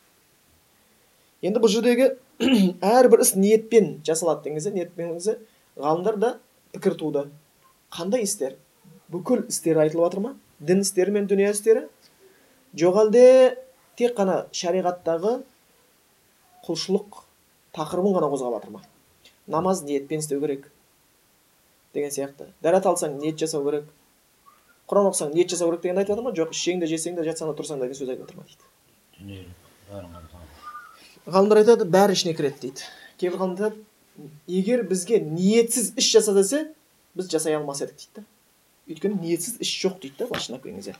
Енді 1.41 1.61
бұл 1.61 1.71
жердегі 1.73 2.11
әрбір 2.85 3.23
іс 3.25 3.33
ниетпен 3.35 3.99
жасалады 4.05 4.45
деген 4.45 4.59
кезде 4.59 4.73
ниетпен 4.75 5.13
кезде 5.15 5.37
ғалымдар 5.77 6.17
да 6.17 6.31
пікір 6.73 6.97
туды. 6.99 7.25
Қандай 7.91 8.23
істер? 8.25 8.55
Бүкіл 9.11 9.47
істер 9.49 9.79
айтылып 9.81 10.05
жатыр 10.05 10.23
ма? 10.23 10.35
Дін 10.59 10.85
істері 10.85 11.11
мен 11.11 11.27
дүние 11.27 11.51
істері? 11.51 11.87
Жоқ 12.77 12.99
әлде 13.05 13.23
тек 13.99 14.15
қана 14.17 14.45
шариғаттағы 14.55 15.41
құлшылық 16.67 17.23
тақырыбын 17.75 18.15
ғана 18.19 18.29
қозғап 18.31 18.59
жатыр 18.59 18.77
ма? 18.77 18.83
Намаз 19.47 19.83
ниетпен 19.83 20.21
істеу 20.23 20.39
керек 20.39 20.69
деген 21.93 22.13
сияқты. 22.13 22.51
Дәрет 22.63 22.87
алсаң 22.87 23.17
ниет 23.19 23.41
жасау 23.41 23.65
керек. 23.67 23.89
Құран 24.87 25.09
оқысаң 25.11 25.33
ниет 25.35 25.51
жасау 25.51 25.71
керек 25.71 25.83
дегенді 25.83 26.05
айтып 26.05 26.15
жатыр 26.15 26.29
ма? 26.29 26.35
Жоқ 26.37 26.55
ішсең 26.55 26.79
де 26.79 26.87
жесең 26.91 27.17
де 27.17 27.27
жатсаң 27.27 27.51
да 27.51 27.57
тұрсаң 27.59 27.81
да 27.81 27.89
деген 27.89 27.99
сөз 27.99 28.13
айтып 28.13 28.29
жатыр 28.29 28.39
ма 28.39 28.47
дейді? 28.47 28.63
Ғалымдар 31.31 31.63
айтады 31.63 31.87
бәрі 31.87 32.17
ішіне 32.17 32.35
кіреді 32.37 32.67
дейді. 32.67 32.85
Кейбір 33.21 33.39
ғалымдар 33.41 33.71
айтады 33.71 33.87
егер 34.47 34.83
бізге 34.87 35.19
ниетсіз 35.23 35.93
іс 35.97 36.11
жаса 36.11 36.33
десе 36.35 36.65
біз 37.15 37.29
жасай 37.31 37.55
алмас 37.55 37.81
едік 37.81 37.95
дейді 37.95 38.21
да. 38.21 38.23
Өйткені 38.89 39.21
ниетсіз 39.21 39.57
іс 39.63 39.71
жоқ 39.81 39.99
дейді 40.01 40.15
да 40.19 40.27
былайша 40.27 40.59
келген 40.59 40.81
кезде 40.81 40.95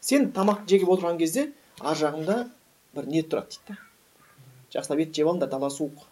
сен 0.00 0.30
тамақ 0.32 0.66
жегіп 0.68 0.90
отырған 0.96 1.18
кезде 1.20 1.52
ар 1.80 1.96
жағыңда 1.96 2.38
бір 2.96 3.06
ниет 3.06 3.30
тұрады 3.32 3.54
дейді 3.54 3.74
да. 3.74 3.78
Жақсылап 4.74 5.02
ет 5.04 5.14
жеп 5.14 5.30
алыңдар 5.30 5.50
дала 5.50 5.70
суық. 5.70 6.04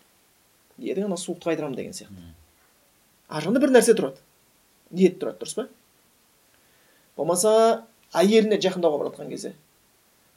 Еді 0.78 1.04
ана 1.04 1.18
суықты 1.18 1.50
қайдырамын 1.50 1.76
деген 1.76 1.92
сияқты. 1.96 2.30
Ар 3.28 3.42
жағында 3.42 3.60
бір 3.60 3.74
нәрсе 3.74 3.96
тұрады. 3.98 4.22
Ниет 4.90 5.18
тұрады 5.20 5.42
дұрыс 5.42 5.56
па? 5.58 5.66
Болмаса 7.16 7.84
әйеліне 8.14 8.60
жақындауға 8.62 9.00
бара 9.02 9.10
жатқан 9.10 9.30
кезде. 9.30 9.54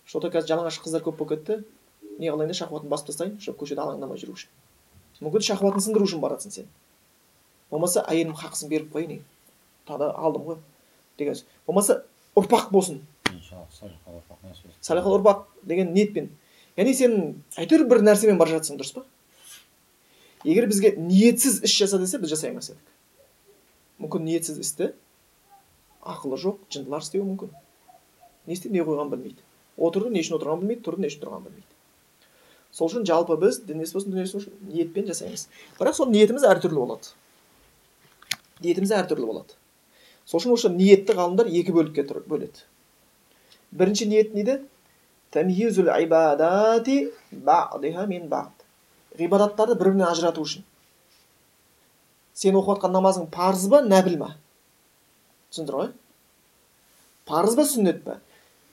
Что 0.05 0.19
то 0.19 0.31
қазір 0.31 0.53
жалаңаш 0.53 0.81
қыздар 0.81 1.03
көп 1.05 1.17
болып 1.19 1.37
кетті. 1.37 1.63
Не 2.17 2.31
қылайын 2.31 2.53
шахуатын 2.57 2.89
басып 2.89 3.11
тастайын 3.11 3.37
чтобы 3.39 3.61
көшеде 3.63 3.83
алаңдамай 3.83 4.19
жүру 4.21 4.37
үшін 4.37 4.49
мүмкін 5.21 5.45
шахуатын 5.47 5.81
сындыру 5.81 6.05
үшін 6.05 6.21
барасың 6.21 6.53
сен. 6.53 6.67
Болмаса 7.71 8.03
әйелім 8.07 8.35
хақысын 8.37 8.69
беріп 8.69 8.91
қояйын 8.93 9.23
тағы 9.87 10.09
алдым 10.13 10.43
ғой. 10.45 10.57
Деген 11.17 11.39
болмаса 11.67 12.03
ұрпақ 12.37 12.69
болсын. 12.71 13.01
Салиқалы 14.81 15.17
ұрпақ 15.17 15.45
деген 15.63 15.93
ниетпен. 15.95 16.29
Яғни 16.77 16.93
сен 16.93 17.17
әйтеуір 17.57 17.87
бір 17.89 18.03
нәрсемен 18.05 18.37
бара 18.37 18.53
жатсың 18.57 18.77
дұрыс 18.77 18.93
па? 18.93 19.05
Егер 20.45 20.67
бізге 20.69 20.93
ниетсіз 20.97 21.63
іс 21.65 21.73
жаса 21.73 21.97
десе 21.99 22.21
біз 22.21 22.35
жасай 22.35 22.51
алмас 22.51 22.69
едік. 22.69 22.93
Мүмкін 24.03 24.27
ниетсіз 24.29 24.61
істі 24.61 24.91
ақылы 26.05 26.37
жоқ 26.37 26.61
жындылар 26.69 27.01
істеуі 27.01 27.25
мүмкін. 27.25 27.55
Не 28.45 28.53
істеп 28.53 28.71
не 28.71 28.85
қойғанын 28.85 29.15
білмейді. 29.15 29.41
Отырды 29.77 30.13
не 30.13 30.21
үшін 30.21 30.37
отырғанын 30.37 30.61
білмейді 30.61 30.85
тұрды 30.85 31.03
не 31.03 31.09
үшін 31.09 31.25
тұрғанын 31.25 31.49
білмейді. 31.49 31.76
Сол 32.71 32.89
үшін 32.89 33.05
жалпы 33.07 33.37
біз 33.41 33.61
дін 33.67 33.81
иесі 33.83 33.97
болсын 33.97 34.13
дүниесі 34.13 34.37
болсын 34.37 34.53
ниетпен 34.71 35.07
жасаймыз. 35.09 35.47
Бірақ 35.79 35.97
сол 35.97 36.11
ниетіміз 36.13 36.45
әртүрлі 36.47 36.81
болады. 36.81 37.13
Ниетіміз 38.63 38.93
әртүрлі 39.01 39.29
болады. 39.29 39.57
Сол 40.25 40.41
үшін 40.41 40.55
осы 40.57 40.71
ниетті 40.73 41.15
ғалымдар 41.17 41.49
екі 41.49 41.75
бөлікке 41.75 42.03
бөледі. 42.27 42.65
Бірінші 43.71 44.09
ниет 44.11 44.35
не 44.35 44.43
ғибадаттарды 49.17 49.75
бір 49.75 49.91
бірінен 49.91 50.07
ажырату 50.07 50.43
үшін. 50.45 50.63
Сен 52.37 52.55
оқып 52.55 52.77
жатқан 52.77 52.93
намазың 52.93 53.27
парыз 53.33 53.65
ба 53.71 53.81
нәпіл 53.81 54.17
ма? 54.21 54.29
Түсіндір 55.51 55.79
ғой. 55.79 55.89
Парыз 57.25 57.57
ба 57.57 57.65
сүннет 57.65 58.03
па? 58.05 58.19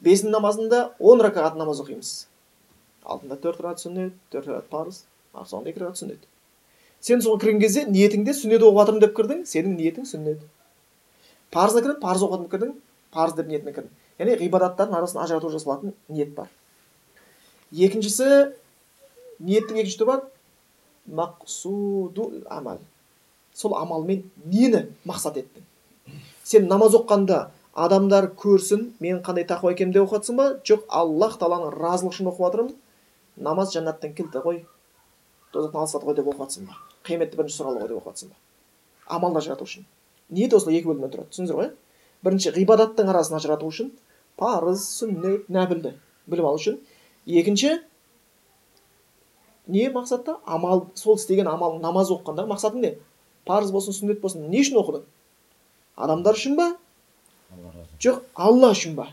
Бесін 0.04 0.34
намазында 0.34 0.90
он 1.00 1.22
ракағат 1.24 1.56
намаз 1.56 1.80
оқимыз. 1.80 2.26
Алдында 3.04 3.40
төрт 3.44 3.60
рағат 3.64 3.84
сүннет 3.84 4.16
төрт 4.32 4.50
рағат 4.50 4.70
парыз 4.72 5.04
соңында 5.34 5.72
екі 5.72 5.84
рағат 5.84 6.00
сүннет 6.02 6.26
сен 7.04 7.22
соған 7.24 7.44
кірген 7.44 7.60
кезде 7.60 7.86
ниетіңде 7.90 8.34
сүннет 8.40 8.64
оқып 8.64 8.80
жатырмын 8.80 9.04
деп 9.04 9.16
кірдің 9.18 9.44
сенің 9.50 9.78
ниетің 9.80 10.08
сүннет 10.08 10.44
парызға 11.54 11.84
кірдің 11.84 12.00
парыз 12.02 12.26
оқыдым 12.26 12.50
кірдің 12.52 12.74
парыз 13.14 13.36
деп 13.38 13.48
ниетіне 13.48 13.72
кірдің. 13.74 13.90
Яғни 14.18 14.36
ғибадаттардың 14.42 14.98
арасын 14.98 15.22
ажырату 15.22 15.50
жасалатын 15.52 15.94
ниет 16.08 16.34
бар. 16.34 16.50
Екіншісі 17.70 18.28
ниеттің 19.42 19.80
екінші 19.82 20.00
түрі 20.00 20.10
бар 20.10 20.24
мақсуду 21.20 22.30
амал. 22.50 22.80
Сол 23.54 23.76
амалмен 23.78 24.24
нені 24.44 24.86
мақсат 25.06 25.38
еттің? 25.42 25.66
Сен 26.44 26.68
намаз 26.70 26.96
оқығанда 26.98 27.48
адамдар 27.74 28.30
көрсін 28.38 28.90
мен 29.00 29.20
қандай 29.22 29.46
тақуа 29.46 29.74
екенімді 29.74 30.00
деп 30.00 30.08
оқып 30.10 30.34
ба? 30.38 30.48
Жоқ 30.66 30.86
аллах 30.88 31.38
тағаланың 31.38 31.74
разылығы 31.78 32.14
үшін 32.14 32.32
оқып 32.32 32.48
жатырмын 32.48 32.74
намаз 33.36 33.74
жәннаттың 33.74 34.14
кілті 34.18 34.42
ғой. 34.44 34.60
Тозақтан 35.54 35.84
алыстады 35.84 36.08
ғой 36.08 36.16
деп 36.18 36.28
оқып 36.30 36.44
жатрсың 36.44 36.68
ба? 36.68 36.78
Қияметте 37.06 37.38
бірінші 37.38 37.60
сұралы 37.60 37.82
ғой 37.82 37.90
деп 37.90 38.00
оқып 38.00 38.12
жатрсың 38.12 38.32
ба? 38.32 38.36
Амалды 39.06 39.40
ажырату 39.42 39.66
үшін. 39.66 39.86
Ниет 40.30 40.54
осылай 40.54 40.78
екі 40.78 40.90
бөлімнен 40.90 41.12
тұрады? 41.12 41.30
Түсіндіңіздер 41.32 41.60
ғой? 41.60 41.70
Бірінші 42.24 42.54
ғибадаттың 42.56 43.10
арасын 43.12 43.38
ажырату 43.38 43.68
үшін 43.68 43.90
парыз 44.40 44.84
сүннет 44.98 45.50
нәпілді 45.52 45.94
біліп 46.26 46.48
алу 46.48 46.60
үшін. 46.60 46.78
Екінші 47.26 47.78
не 49.66 49.88
мақсатта? 49.90 50.38
Амал 50.46 50.88
сол 50.94 51.18
істеген 51.20 51.48
амал 51.48 51.78
намаз 51.82 52.10
оқығандағы 52.14 52.50
мақсатың 52.54 52.80
не? 52.84 52.94
Парыз 53.44 53.70
болсын 53.72 53.96
сүннет 53.96 54.20
болсын 54.24 54.48
не 54.50 54.64
үшін 54.64 54.80
оқыдың 54.80 55.04
адамдар 55.96 56.34
үшін 56.38 56.56
ба? 56.58 56.70
Жоқ 58.02 58.22
алла 58.34 58.72
үшін 58.74 58.96
ба? 58.98 59.08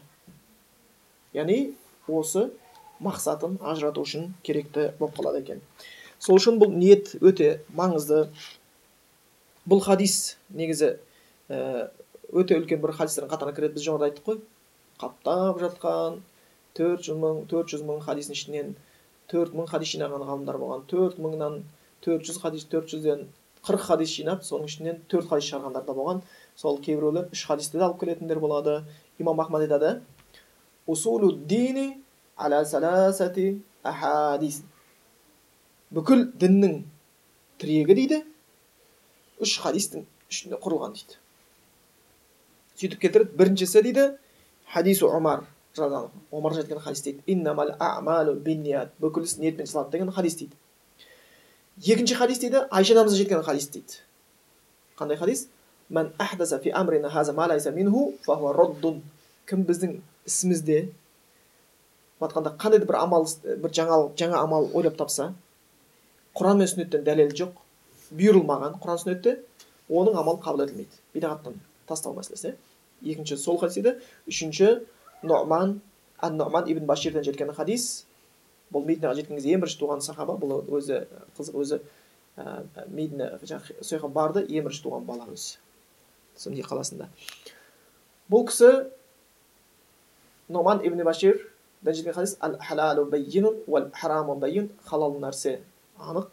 Яғни 1.34 1.74
осы 2.08 2.50
мақсатын 3.02 3.58
ажырату 3.62 4.04
үшін 4.06 4.32
керекті 4.46 4.92
болып 5.00 5.18
қалады 5.18 5.42
екен. 5.42 5.62
Сол 6.22 6.38
үшін 6.38 6.60
бұл 6.62 6.74
ниет 6.76 7.16
өте 7.22 7.62
маңызды. 7.74 8.28
Бұл 9.66 9.82
хадис 9.82 10.38
негізі 10.54 10.96
ә, 11.50 11.90
өте 12.30 12.60
үлкен 12.60 12.82
бір 12.82 12.94
хадистердің 12.98 13.32
қатарына 13.32 13.58
кіреді. 13.58 13.78
Біз 13.78 13.88
жоғарыда 13.88 14.10
айттық 14.12 14.28
қой. 14.30 14.40
Қаптап 15.02 15.62
жатқан 15.62 16.22
төрт 16.78 17.06
жүз 17.08 17.20
мың 17.22 17.44
төрт 17.50 17.74
жүз 17.74 17.86
мың 17.88 18.02
хадистің 18.06 18.38
ішінен 18.38 18.74
төрт 19.32 19.56
мың 19.58 19.70
хадис 19.72 19.96
жинаған 19.96 20.26
ғалымдар 20.28 20.60
болған. 20.62 20.86
Төрт 20.92 21.18
мыңнан 21.22 21.62
төрт 22.06 22.28
жүз 22.28 22.42
хадис 22.44 22.68
төрт 22.70 22.94
жүзден 22.94 23.28
қырық 23.66 23.86
хадис 23.90 24.14
жинап 24.14 24.46
соның 24.46 24.70
ішінен 24.70 25.02
төрт 25.10 25.30
хадис 25.30 25.50
шығарғандар 25.50 25.86
да 25.86 25.98
болған. 25.98 26.22
Сол 26.56 26.80
кейбіреулер 26.82 27.30
үш 27.34 27.46
хадисті 27.50 27.78
де 27.78 27.86
алып 27.86 28.00
келетіндер 28.02 28.40
болады. 28.42 28.82
Имам 29.20 29.40
ахмад 29.42 29.66
айтады 29.66 30.02
ахадис 33.84 34.62
бүкіл 35.92 36.26
діннің 36.42 36.82
тірегі 37.62 37.96
дейді 38.00 38.22
үш 39.42 39.58
хадистің 39.64 40.06
ішінде 40.32 40.60
құрылған 40.64 40.96
дейді 40.98 41.18
сөйтіп 42.82 43.00
келтіреді 43.06 43.38
біріншісі 43.38 43.84
дейді 43.88 44.06
хадису 44.74 45.10
омар 45.10 45.46
омар 45.78 46.58
айтқан 46.58 46.82
хадис 46.84 47.04
дейді 47.06 47.24
бүкіл 49.00 49.24
іс 49.30 49.38
ниетпен 49.38 49.66
жасалады 49.66 49.98
деген 49.98 50.12
хадис 50.12 50.36
дейді 50.42 50.56
екінші 51.94 52.16
хадис 52.16 52.40
дейді 52.40 52.68
айша 52.70 52.94
анамыздан 52.96 53.18
жеткен 53.24 53.44
хадис 53.44 53.68
дейді 53.74 54.02
қандай 54.98 55.18
хадис 55.18 55.48
Мән 55.92 56.14
ахдаса 56.24 56.60
фи 56.64 56.72
амрина 56.72 57.10
хаза 57.10 57.34
ма 57.34 57.48
минху 57.76 58.14
фахуа 58.24 58.54
кім 59.46 59.66
біздің 59.68 60.00
ісімізде 60.26 60.88
айтқанда 62.28 62.56
қандай 62.62 62.80
да 62.80 62.90
бір 62.90 63.00
амал 63.02 63.28
бір 63.44 63.74
жаңалық 63.78 64.16
жаңа 64.20 64.42
амал 64.44 64.70
ойлап 64.74 64.98
тапса 64.98 65.34
құран 66.38 66.62
мен 66.62 66.70
сүннеттен 66.70 67.04
дәлел 67.08 67.34
жоқ 67.36 67.58
бұйырылмаған 68.16 68.78
құран 68.84 69.02
сүннетте 69.02 69.38
оның 69.92 70.18
амалы 70.20 70.40
қабыл 70.44 70.66
етілмейді. 70.66 71.00
Бидағаттан 71.16 71.58
тастау 71.88 72.16
мәселесі. 72.16 72.56
Екінші 73.04 73.38
сол 73.38 73.60
хадис 73.60 73.80
еді. 73.82 73.96
Үшінші 74.30 74.70
нұман 75.28 75.80
ан 76.24 76.38
нұман 76.40 76.70
ибн 76.72 76.88
баширден 76.88 77.26
жеткен 77.28 77.52
хадис. 77.56 78.06
Бұл 78.72 78.86
мединаға 78.88 79.20
жеткен 79.20 79.40
кезде 79.40 79.56
ең 79.56 79.66
бірінші 79.66 79.80
туған 79.82 80.04
сахаба 80.06 80.38
бұл 80.40 80.62
өзі 80.72 81.04
қызық 81.38 81.60
өзі 81.60 81.82
ә, 82.38 82.62
медина 82.88 83.34
жаңағы 83.44 83.82
сол 83.82 83.98
жаққа 83.98 84.12
барды 84.16 84.46
ең 84.48 84.68
бірінші 84.70 84.86
туған 84.86 85.08
бала 85.08 85.28
өзі. 85.32 85.60
Қаласында. 86.40 87.10
Бұл 88.32 88.48
кісі 88.48 88.72
нұман 90.52 90.86
ибн 90.88 91.04
баширден 91.84 92.14
жеткен 92.14 92.14
хадис 92.14 92.38
ал 92.40 92.58
халалу 92.60 93.06
байинун 93.06 93.56
уал 93.68 93.90
хараму 93.94 94.36
байин 94.36 94.70
халал 94.86 95.18
нәрсе 95.20 95.60
анық 95.98 96.28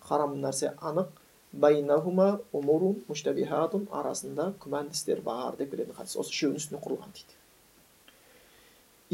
харам 0.00 0.40
нәрсе 0.40 0.74
анық 0.80 1.08
байнахума 1.52 2.40
умурун 2.52 3.02
муштабихатун 3.08 3.88
арасында 3.92 4.52
күмәнді 4.62 4.96
істер 4.96 5.20
бар 5.20 5.56
деп 5.56 5.70
келетін 5.72 5.94
хадис 5.96 6.16
осы 6.16 6.32
үшеуінің 6.34 6.60
үстіне 6.60 6.80
құрылған 6.84 7.14
дейді 7.16 7.36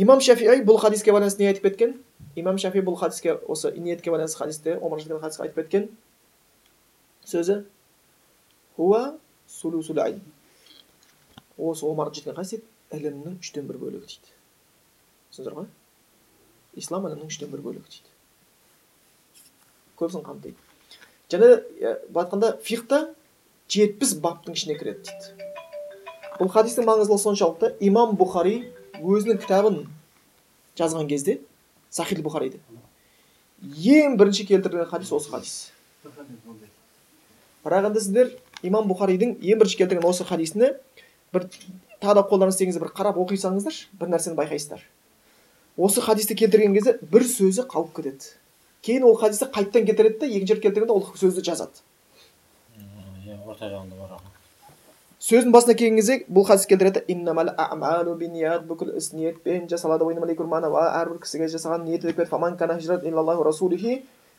имам 0.05 0.21
шафиғи 0.21 0.65
бұл 0.67 0.79
хадиске 0.83 1.13
байланысты 1.13 1.43
не 1.43 1.49
айтып 1.53 1.69
кеткен 1.69 1.97
имам 2.37 2.59
шафи 2.59 2.83
бұл 2.83 2.99
хадиске 2.99 3.35
осы 3.35 3.73
ниетке 3.77 4.11
байланысты 4.11 4.39
хадисте 4.39 4.77
омар 4.79 5.01
жеткен 5.01 5.21
хадиске 5.21 5.43
айтып 5.47 5.63
кеткен 5.63 5.89
сөзі 7.25 7.61
хуа 8.77 9.15
сулусул 9.47 9.99
осы 11.59 11.87
омар 11.87 12.11
жеткен 12.15 12.35
хадис 12.35 12.57
дейді 12.57 12.67
ілімнің 12.99 13.39
үштен 13.41 13.71
бір 13.71 13.79
бөлігі 13.79 14.11
дейді 14.11 14.34
түсіндіңіздер 15.35 15.59
ғой 15.59 15.67
ислам 16.79 17.09
ілімінің 17.09 17.31
үштен 17.31 17.51
бір 17.51 17.63
бөлігі 17.65 17.85
дейді. 17.91 18.11
Көбісін 19.99 20.25
қамтиды. 20.27 20.57
Және 21.31 21.49
былай 22.11 22.25
айтқанда 22.25 22.55
фихта 22.63 23.15
жетпіс 23.71 24.15
баптың 24.23 24.55
ішіне 24.55 24.79
кіреді 24.79 25.11
дейді. 25.11 25.51
Бұл 26.39 26.51
хадистің 26.55 26.87
маңыздылығы 26.87 27.23
соншалықты 27.23 27.75
имам 27.87 28.17
бұхари 28.19 28.57
өзінің 29.01 29.39
кітабын 29.43 29.85
жазған 30.79 31.09
кезде 31.11 31.39
сахил 31.91 32.23
бұхариді 32.27 32.61
ең 33.63 34.19
бірінші 34.19 34.47
келтірген 34.49 34.91
хадис 34.91 35.13
осы 35.15 35.31
хадис. 35.31 35.55
Бірақ 37.65 37.89
енді 37.89 38.03
сіздер 38.03 38.35
имам 38.67 38.91
бұхаридің 38.91 39.39
ең 39.39 39.63
бірінші 39.63 39.79
келтірген 39.79 40.05
осы 40.09 40.27
хадисіне 40.27 40.75
бір 41.33 41.47
тағы 42.03 42.19
да 42.19 42.27
қолдарыңыз 42.29 42.59
тигенде 42.59 42.83
бір 42.83 42.93
қарап 42.93 43.17
оқи 43.23 43.39
салыңыздаршы 43.41 43.89
бір 44.01 44.13
нәрсені 44.13 44.37
байқайсыздар. 44.37 44.83
Осы 45.77 46.01
хадисті 46.01 46.35
келтірген 46.35 46.75
кезде 46.75 46.99
бір 47.03 47.25
сөзі 47.27 47.67
қалып 47.71 47.93
кетеді. 47.97 48.35
Кейін 48.85 49.05
ол 49.09 49.17
хадисті 49.17 49.51
қайтадан 49.55 49.87
келтіреді 49.89 50.19
да 50.21 50.27
екінші 50.27 50.55
рет 50.55 50.63
келтіргенде 50.63 50.93
ол 50.93 51.07
сөзді 51.19 51.43
жазады. 51.43 51.83
Иә 53.27 53.41
орта 53.47 53.71
жағында 53.73 53.97
бар 53.99 54.21
сөздің 55.25 55.51
басына 55.55 55.75
келген 55.75 55.97
кезде 55.97 56.25
бұл 56.29 56.45
хадис 56.45 56.67
келтіреді. 56.69 57.05
Бүкіл 58.69 58.97
іс 58.99 59.13
ниетпен 59.13 59.69
жасалады. 59.69 60.05
Әрбір 60.05 61.19
кісіге 61.25 61.49
жасаған 61.49 61.85
ниеті 61.89 62.13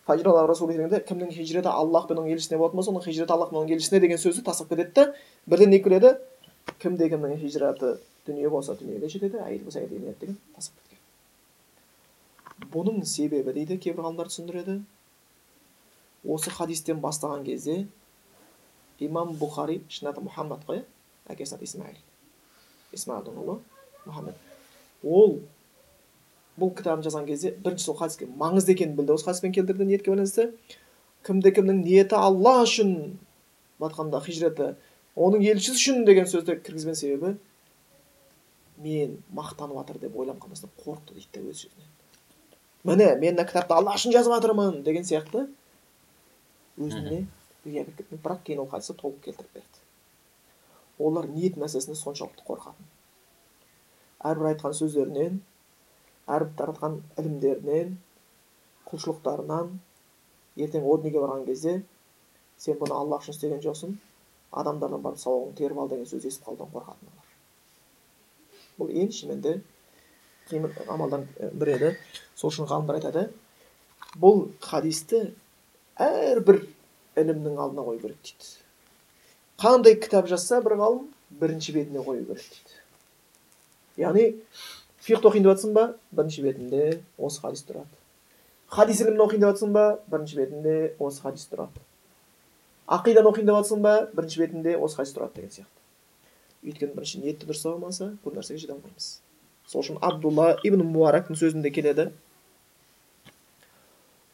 кімнің 0.05 1.31
хижреті 1.33 1.69
аллах 1.71 2.07
пен 2.07 2.19
оның 2.21 2.36
елшісіне 2.36 2.59
болатын 2.59 2.77
болса 2.77 2.91
оның 2.91 3.01
хижреті 3.07 3.33
аллах 3.33 3.49
пен 3.49 3.57
оның 3.63 3.73
елшісіне 3.73 3.99
деген 4.03 4.19
сөзді 4.21 4.43
тастап 4.45 4.69
кетеді 4.69 4.91
да 4.93 5.05
бірден 5.49 5.71
не 5.73 5.79
келеді 5.81 6.11
кімде 6.77 7.09
кімнің 7.09 7.39
хижраты 7.41 7.97
дүние 8.27 8.49
болса 8.53 8.75
дүниеге 8.77 9.09
жетеді 9.09 9.41
әйел 9.41 9.63
болса 9.65 9.81
әйелге 9.81 10.13
деген 10.21 10.38
тастап 10.53 10.94
бұның 12.64 13.03
себебі 13.08 13.53
дейді 13.56 13.78
кейбір 13.82 14.06
ғалымдар 14.06 14.30
түсіндіреді. 14.32 14.80
Осы 16.26 16.51
хадистен 16.53 17.01
бастаған 17.03 17.43
кезде 17.45 17.86
имам 18.99 19.36
бұхари 19.39 19.82
шын 19.89 20.10
аты 20.12 20.24
мұхаммад 20.26 20.64
қой 20.68 20.82
иә 20.82 21.36
әкесінің 21.36 21.60
аты 21.60 21.70
исмаил. 21.70 21.99
Исмаилдің 22.95 23.41
ұлы 23.43 23.60
мұхаммед 24.06 24.39
ол 25.03 25.39
бұл 26.56 26.72
кітабын 26.78 27.03
жазған 27.06 27.28
кезде 27.28 27.51
бірінші 27.51 27.89
сол 27.89 27.99
хадиске 27.99 28.28
маңызды 28.28 28.74
екенін 28.74 28.95
білді. 28.95 29.18
Осы 29.18 29.28
хадиспен 29.28 29.53
келтірді 29.53 29.86
ниетке 29.86 30.14
байланысты. 30.14 30.53
Кімде 31.26 31.51
кімнің 31.51 31.84
ниеті 31.84 32.16
алла 32.16 32.62
үшін 32.64 33.18
айтқанда 33.82 34.22
хижреті 34.24 34.76
оның 35.16 35.43
елшісі 35.51 35.76
үшін 35.80 36.06
деген 36.08 36.30
сөзді 36.30 36.58
кіргізген 36.64 36.95
себебі 36.95 37.36
мен 38.84 39.18
мақтанып 39.36 39.78
жатыр 39.82 39.99
деп 40.06 40.16
ойланып 40.16 40.43
қалмасын 40.43 40.72
қорықты 40.80 41.18
дейді 41.18 41.34
да 41.34 41.43
өз 41.51 41.66
жерінен 41.66 41.91
міне 42.86 43.15
мен 43.15 43.36
мына 43.36 43.45
кітапты 43.49 43.73
алла 43.73 43.95
үшін 43.97 44.13
жазып 44.13 44.36
жатырмын 44.36 44.83
деген 44.86 45.05
сияқты. 45.07 45.47
Өзіне 46.77 47.25
рия 47.65 47.86
кіріп 47.86 48.13
бірақ 48.21 48.43
кейін 48.45 48.61
ол 48.61 48.69
хадисті 48.69 48.93
толық 49.01 49.19
келтіріп 49.25 49.57
берді. 49.57 49.81
Олар 50.99 51.27
ниет 51.27 51.57
мәселесінде 51.57 51.97
соншалықты 51.97 52.45
қорқатын. 52.45 52.89
Әрбір 54.21 54.51
айтқан 54.53 54.77
сөздерінен 54.77 55.41
әрбір 56.27 56.55
таратқан 56.61 57.01
ілімдерінен 57.17 57.97
құлшылықтарынан 58.89 59.75
ертең 60.55 60.86
о 60.86 60.97
дүниеге 60.97 61.21
барған 61.21 61.45
кезде 61.49 61.79
сен 62.57 62.77
бұны 62.79 62.95
алла 62.95 63.19
үшін 63.21 63.36
істеген 63.36 63.61
жоқсың 63.65 63.97
адамдардан 64.61 65.01
барып 65.03 65.19
сауабыңды 65.19 65.57
теріп 65.59 65.81
ал 65.81 65.89
деген 65.91 66.07
сөз 66.09 66.25
естіп 66.29 66.47
қалудан 66.47 66.71
қорқатын 66.73 67.09
олар. 67.11 67.31
Бұл 68.79 68.93
ең 69.01 69.11
шынымен 69.15 69.63
қимыл 70.49 70.71
амалдардың 70.87 71.51
бірі 71.59 71.75
еді 71.77 71.91
сол 72.35 72.53
үшін 72.53 72.69
ғалымдар 72.69 72.99
айтады 72.99 73.27
бұл 74.21 74.47
хадисті 74.63 75.25
әрбір 75.99 76.63
ілімнің 77.19 77.59
алдына 77.59 77.85
қою 77.87 78.01
керек 78.03 78.21
дейді 78.23 78.53
қандай 79.61 79.99
кітап 79.99 80.29
жазса 80.31 80.61
бір 80.65 80.77
ғалым 80.81 81.05
бірінші 81.41 81.77
бетіне 81.79 82.03
қою 82.05 82.25
керек 82.27 82.49
дейді 82.49 82.81
яғни 84.05 84.29
фиқт 85.05 85.27
оқиын 85.29 85.45
деп 85.45 85.53
жатсың 85.53 85.73
ба 85.75 85.85
бірінші 86.15 86.41
бетінде 86.41 86.85
осы 87.17 87.41
хадис 87.43 87.61
тұрады. 87.67 87.99
Хадис 88.73 89.01
ілімін 89.03 89.21
оқиын 89.21 89.43
деп 89.43 89.51
жатсың 89.51 89.75
ба 89.75 89.83
бірінші 90.09 90.39
бетінде 90.39 90.77
осы 90.99 91.21
хадис 91.21 91.45
тұрады. 91.51 91.83
Ақиданы 92.89 93.29
оқиын 93.29 93.45
деп 93.45 93.59
жатсың 93.59 93.83
ба 93.85 93.93
бірінші 94.17 94.41
бетінде 94.41 94.75
осы 94.77 94.97
хадис 94.97 95.13
тұрады 95.13 95.37
деген 95.37 95.53
сияқты. 95.53 95.83
Өйткені 96.65 96.97
бірінші 96.97 97.21
ниетті 97.21 97.45
дұрыс 97.45 97.63
болмаса 97.69 98.11
бұл 98.25 98.33
нәрсеге 98.39 98.63
жете 98.63 98.73
алмаймыз. 98.73 99.11
Сол 99.72 99.82
үшін 99.82 99.97
абдулла 100.01 100.55
ибн 100.68 100.84
муарактың 100.95 101.39
сөзінде 101.39 101.72
келеді 101.76 102.09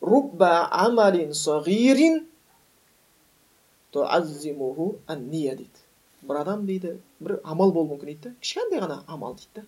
рубба 0.01 0.51
амалин 0.83 1.31
сағирин 1.37 2.25
дейді 5.61 6.27
бір 6.27 6.41
адам 6.41 6.65
дейді 6.67 6.95
бір 7.19 7.39
амал 7.43 7.73
болуы 7.75 7.95
мүмкін 7.95 8.11
дейді 8.11 8.33
кішкентай 8.43 8.81
ғана 8.83 9.01
амал 9.07 9.35
дейді 9.39 9.65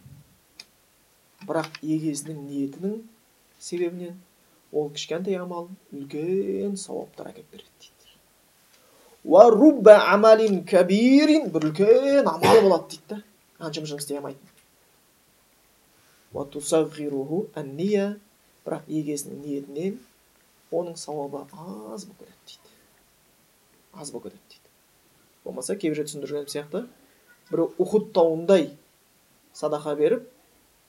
бірақ 1.48 1.80
егесінің 1.82 2.40
ниетінің 2.48 3.02
себебінен 3.60 4.18
ол 4.72 4.90
кішкентай 4.96 5.38
амал 5.40 5.70
үлкен 5.94 6.78
сауаптар 6.80 7.32
әкеліп 7.34 7.52
береді 7.52 7.86
дейді 7.86 8.16
бір 11.54 11.70
үлкен 11.70 12.32
амал 12.32 12.64
болады 12.66 12.96
дейді 12.96 13.06
да 13.16 13.22
қаншама 13.60 13.92
жұмыс 13.92 14.06
істей 14.08 14.20
алмайтын 14.20 14.53
бірақ 18.64 18.88
егесінің 18.88 19.42
ниетінен 19.44 19.98
оның 20.74 20.96
сауабы 20.98 21.44
аз 21.44 22.06
болып 22.08 22.20
кетеді 22.24 22.38
дейді. 22.48 22.70
аз 23.94 24.12
болып 24.12 24.24
кетеді 24.24 24.42
дейді. 24.50 24.70
болмаса 25.44 25.76
кейбір 25.76 25.98
жерде 25.98 26.12
түсіндірген 26.12 26.48
сияқты 26.48 26.88
біреу 27.52 27.74
ухуд 27.78 28.14
тауындай 28.14 28.70
садақа 29.54 29.96
беріп 30.00 30.30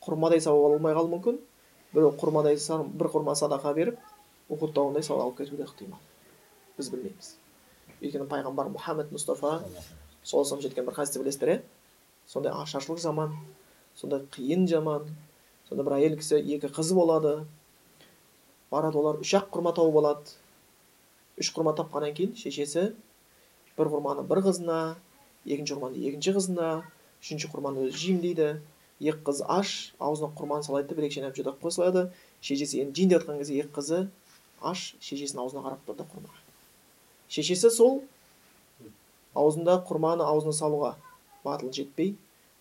құрмадай 0.07 0.41
сауап 0.41 0.67
ала 0.69 0.79
алмай 0.79 0.95
қалуы 0.95 1.11
мүмкін. 1.17 1.41
біреу 1.93 2.15
құрмадай 2.21 2.57
бір 2.95 3.11
құрма 3.11 3.35
садақа 3.35 3.75
беріп 3.75 3.99
ухуд 4.49 4.75
тауындай 4.75 5.03
сауап 5.03 5.23
алып 5.23 5.39
кетуі 5.39 5.57
де 5.59 5.65
ықтимал. 5.65 5.99
біз 6.79 6.91
білмейміз. 6.91 7.37
өйткені 8.01 8.29
пайғамбар 8.31 8.71
мұхаммед 8.71 9.11
мұстафа 9.11 9.63
саллаллаху 10.23 10.63
жеткен 10.63 10.87
бір 10.87 10.95
хадисті 10.95 11.19
білесіздер 11.19 11.49
иә? 11.49 11.63
сондай 12.27 12.53
ашаршылық 12.53 12.99
заман 12.99 13.35
сондай 13.95 14.21
қиын 14.31 14.67
заман 14.69 15.11
сонда 15.69 15.87
бір 15.87 15.97
әйел 15.99 16.19
кісі 16.21 16.41
екі 16.41 16.71
қызы 16.73 16.97
болады. 16.97 17.35
Барады 18.71 19.01
олар 19.01 19.21
үш 19.23 19.35
ақ 19.39 19.51
құрма 19.55 19.75
тауып 19.77 20.01
алады. 20.03 20.37
Үш 21.41 21.51
құрма 21.55 21.75
тапқаннан 21.79 22.15
кейін 22.15 22.37
шешесі 22.39 22.93
бір 23.79 23.91
құрманы 23.91 24.23
бір 24.29 24.43
қызына 24.47 24.79
екінші 25.45 25.75
құрманы 25.75 25.99
екінші 26.09 26.35
қызына 26.37 26.69
үшінші 27.23 27.51
құрманы 27.51 27.89
өзі 27.89 27.99
жеймін 28.05 28.21
дейді 28.23 28.49
екі 29.03 29.25
қыз 29.27 29.41
аш 29.51 29.73
аузына 29.99 30.31
құрманы 30.39 30.67
салады 30.67 30.93
да 30.93 30.99
бір 30.99 31.09
екі 31.09 31.19
шайнап 31.19 31.35
жұтап 31.39 31.59
қоя 31.63 31.75
салады 31.75 32.05
шешесі 32.41 32.85
енді 32.85 33.01
жейін 33.01 33.11
деп 33.11 33.25
жатқан 33.25 33.41
кезде 33.41 33.59
екі 33.65 33.73
қызы 33.75 34.01
аш 34.63 34.85
шешесінің 35.03 35.43
аузына 35.43 35.65
қарап 35.67 35.83
тұрды 35.89 36.07
құрма 36.13 36.31
шешесі 37.29 37.73
сол 37.75 38.03
аузындағы 39.35 39.83
құрманы 39.91 40.23
аузына 40.23 40.55
салуға 40.55 40.95
батыл 41.45 41.73
жетпей 41.75 42.15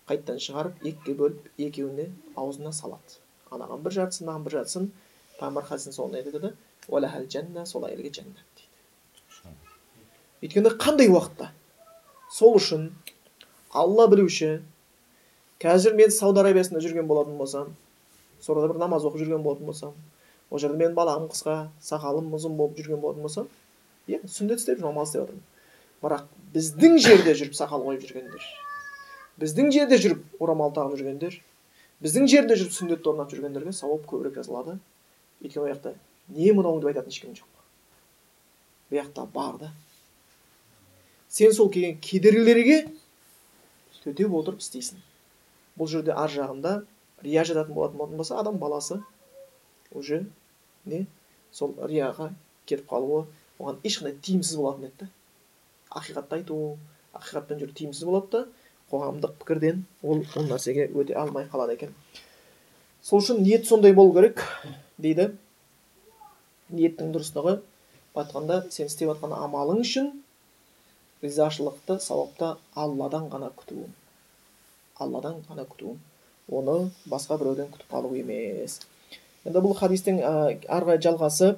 қайтадан 0.08 0.40
шығарып 0.44 0.84
екіге 0.84 1.16
бөліп 1.20 1.64
екеуіне 1.68 2.10
аузына 2.36 2.72
салады. 2.72 3.18
Анаған 3.50 3.82
бір 3.84 3.96
жартысын 3.98 4.26
мынаған 4.26 4.44
бір 4.46 4.56
жартысын. 4.58 4.90
Пайғамбар 5.38 5.66
хадисінің 5.70 5.96
соңында 5.96 6.20
айтады 6.20 7.30
жанна 7.32 7.66
сол 7.66 7.86
әйелге 7.88 8.10
жәннат 8.12 8.44
дейді. 8.58 9.54
Өйткені 10.44 10.74
қандай 10.78 11.08
уақытта? 11.08 11.50
Сол 12.30 12.58
үшін 12.58 12.90
алла 13.74 14.06
білуші 14.08 14.60
қазір 15.62 15.96
мен 15.98 16.12
сауд 16.12 16.38
арабиясында 16.38 16.82
жүрген 16.84 17.08
болатын 17.08 17.38
болсам 17.38 17.72
сол 18.40 18.60
бір 18.60 18.78
намаз 18.78 19.06
оқып 19.08 19.24
жүрген 19.24 19.42
болатын 19.42 19.66
болсам 19.66 19.94
ол 20.50 20.60
жерде 20.62 20.78
менің 20.78 20.94
балағым 20.98 21.30
қысқа 21.32 21.56
сақалым 21.82 22.30
ұзын 22.36 22.56
болып 22.58 22.78
жүрген 22.78 23.00
болатын 23.00 23.24
болсам 23.26 23.48
иә 24.06 24.20
сүндет 24.28 24.60
істеп 24.60 24.82
намаз 24.84 25.08
істеп 25.08 25.24
жатырмын 25.24 25.42
бірақ 26.04 26.28
біздің 26.54 26.98
жерде 27.06 27.34
жүріп 27.40 27.56
сақал 27.58 27.86
қойып 27.86 28.04
жүргендер 28.04 28.44
біздің 29.40 29.70
жерде 29.74 29.98
жүріп 29.98 30.42
орамал 30.42 30.72
тағып 30.74 30.98
жүргендер 31.00 31.40
біздің 32.04 32.28
жерде 32.30 32.56
жүріп 32.58 32.74
сүндетті 32.74 33.10
орнатып 33.12 33.38
жүргендерге 33.38 33.72
сауап 33.72 34.04
көбірек 34.10 34.36
жазылады. 34.38 34.78
Өйткені 35.42 35.64
ол 35.64 35.70
жақта 35.72 35.94
не 36.28 36.52
мынау 36.52 36.80
деп 36.80 36.90
айтатын 36.90 37.14
ешкім 37.14 37.34
жоқ. 37.38 37.48
Бұл 38.90 39.00
жақта 39.00 39.26
бар 39.34 39.58
да. 39.60 39.70
Сен 41.28 41.52
сол 41.52 41.70
келген 41.72 41.98
кедергілерге 42.00 42.78
төтеп 44.04 44.34
отырып 44.36 44.62
істейсің. 44.62 45.00
Бұл 45.78 45.90
жерде 45.90 46.12
ар 46.12 46.30
жағында 46.30 46.74
рия 47.24 47.44
жататын 47.44 47.74
болатын 47.74 47.98
болатын 47.98 48.20
болса 48.20 48.38
адам 48.38 48.58
баласы 48.58 49.00
уже 49.92 50.26
не 50.84 51.06
сол 51.52 51.74
рияға 51.80 52.32
кетіп 52.66 52.86
қалуы 52.90 53.24
оған 53.58 53.80
ешқандай 53.82 54.18
тиімсіз 54.20 54.58
болатын 54.60 54.90
еді 54.90 55.06
да. 55.06 55.08
Ақиқатты 55.94 56.40
айту 56.40 56.76
ақиқатпен 57.14 57.62
жүру 57.62 57.74
тиімсіз 57.74 58.04
болады 58.04 58.30
да 58.30 58.46
қоғамдық 58.94 59.36
пікірден 59.42 59.84
ол 60.02 60.22
ол 60.22 60.48
нәрсеге 60.48 60.88
өте 60.94 61.18
алмай 61.18 61.50
қалады 61.52 61.74
екен. 61.74 61.94
Сол 63.02 63.20
үшін 63.20 63.42
ниет 63.42 63.66
сондай 63.66 63.92
болу 63.92 64.14
керек 64.14 64.40
дейді. 64.96 65.32
Ниеттің 66.70 67.10
дұрыстығы 67.12 67.58
айтқанда 68.14 68.62
сен 68.70 68.86
істеп 68.86 69.10
жатқан 69.10 69.34
амалың 69.36 69.82
үшін 69.82 70.12
ризашылықты 71.24 71.98
сауапты 72.00 72.54
алладан 72.74 73.28
ғана 73.32 73.50
күтуің. 73.58 73.90
Алладан 75.00 75.42
ғана 75.48 75.66
күтуің. 75.68 75.98
Оны 76.48 76.90
басқа 77.10 77.38
біреуден 77.40 77.70
күтіп 77.72 77.90
қалу 77.90 78.14
емес. 78.16 78.80
Енді 79.44 79.60
бұл 79.64 79.74
хадистің 79.76 80.20
ары 80.24 80.58
қарай 80.68 81.00
жалғасы 81.02 81.54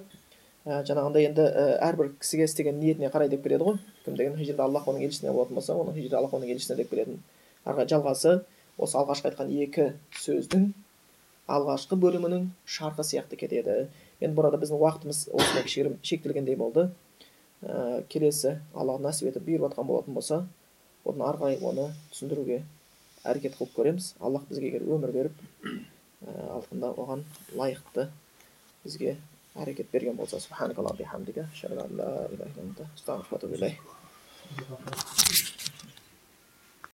ә, 0.66 0.82
жаңағындай 0.86 1.28
енді 1.28 1.44
ә, 1.46 1.66
әрбір 1.90 2.14
кісіге 2.20 2.46
істеген 2.48 2.80
ниетіне 2.80 3.10
қарай 3.14 3.30
деп 3.30 3.44
келеді 3.44 3.68
ғой. 3.68 3.78
Кім 4.06 4.16
деген 4.16 4.38
хижрет 4.38 4.60
аллах 4.62 4.88
оның 4.88 5.06
елшісіне 5.08 5.34
болатын 5.34 5.58
болса 5.58 5.76
оның 5.76 5.98
хижрет 5.98 6.18
аллах 6.20 6.34
оның 6.38 6.54
елшісіне 6.54 6.80
деп 6.80 6.90
келетін 6.94 7.22
ары 7.66 7.86
жалғасы 7.90 8.38
осы 8.78 8.98
алғашқы 9.00 9.30
айтқан 9.30 9.52
екі 9.64 9.90
сөздің 10.22 10.70
алғашқы 11.50 11.96
бөлімінің 12.02 12.48
шарқы 12.66 13.04
сияқты 13.06 13.38
кетеді. 13.38 13.86
Енді 14.20 14.34
burada 14.36 14.58
біздің 14.60 14.80
уақытымыз 14.82 15.26
осындай 15.32 15.64
кішігірім 15.66 15.98
шектелгендей 16.02 16.56
болды. 16.58 16.88
Ә, 17.62 18.02
келесі 18.10 18.56
алла 18.74 18.98
нәсіп 19.00 19.30
етіп 19.30 19.46
бұйырып 19.46 19.70
жатқан 19.70 19.88
болатын 19.88 20.16
болса 20.16 20.40
одан 21.04 21.22
ары 21.28 21.40
қарай 21.40 21.60
оны 21.62 21.86
түсіндіруге 22.12 22.62
әрекет 23.24 23.56
қылып 23.58 23.76
көреміз. 23.78 24.14
Аллах 24.20 24.46
бізге 24.50 24.72
егер 24.72 24.86
өмір 24.86 25.14
беріп 25.14 25.40
алтында 26.50 26.92
оған 26.96 27.24
лайықты 27.54 28.08
бізге 28.84 29.16
әрекет 29.56 29.92
берген 29.92 30.16
болса 30.16 30.40
Thank 34.48 35.50
you. 35.50 35.55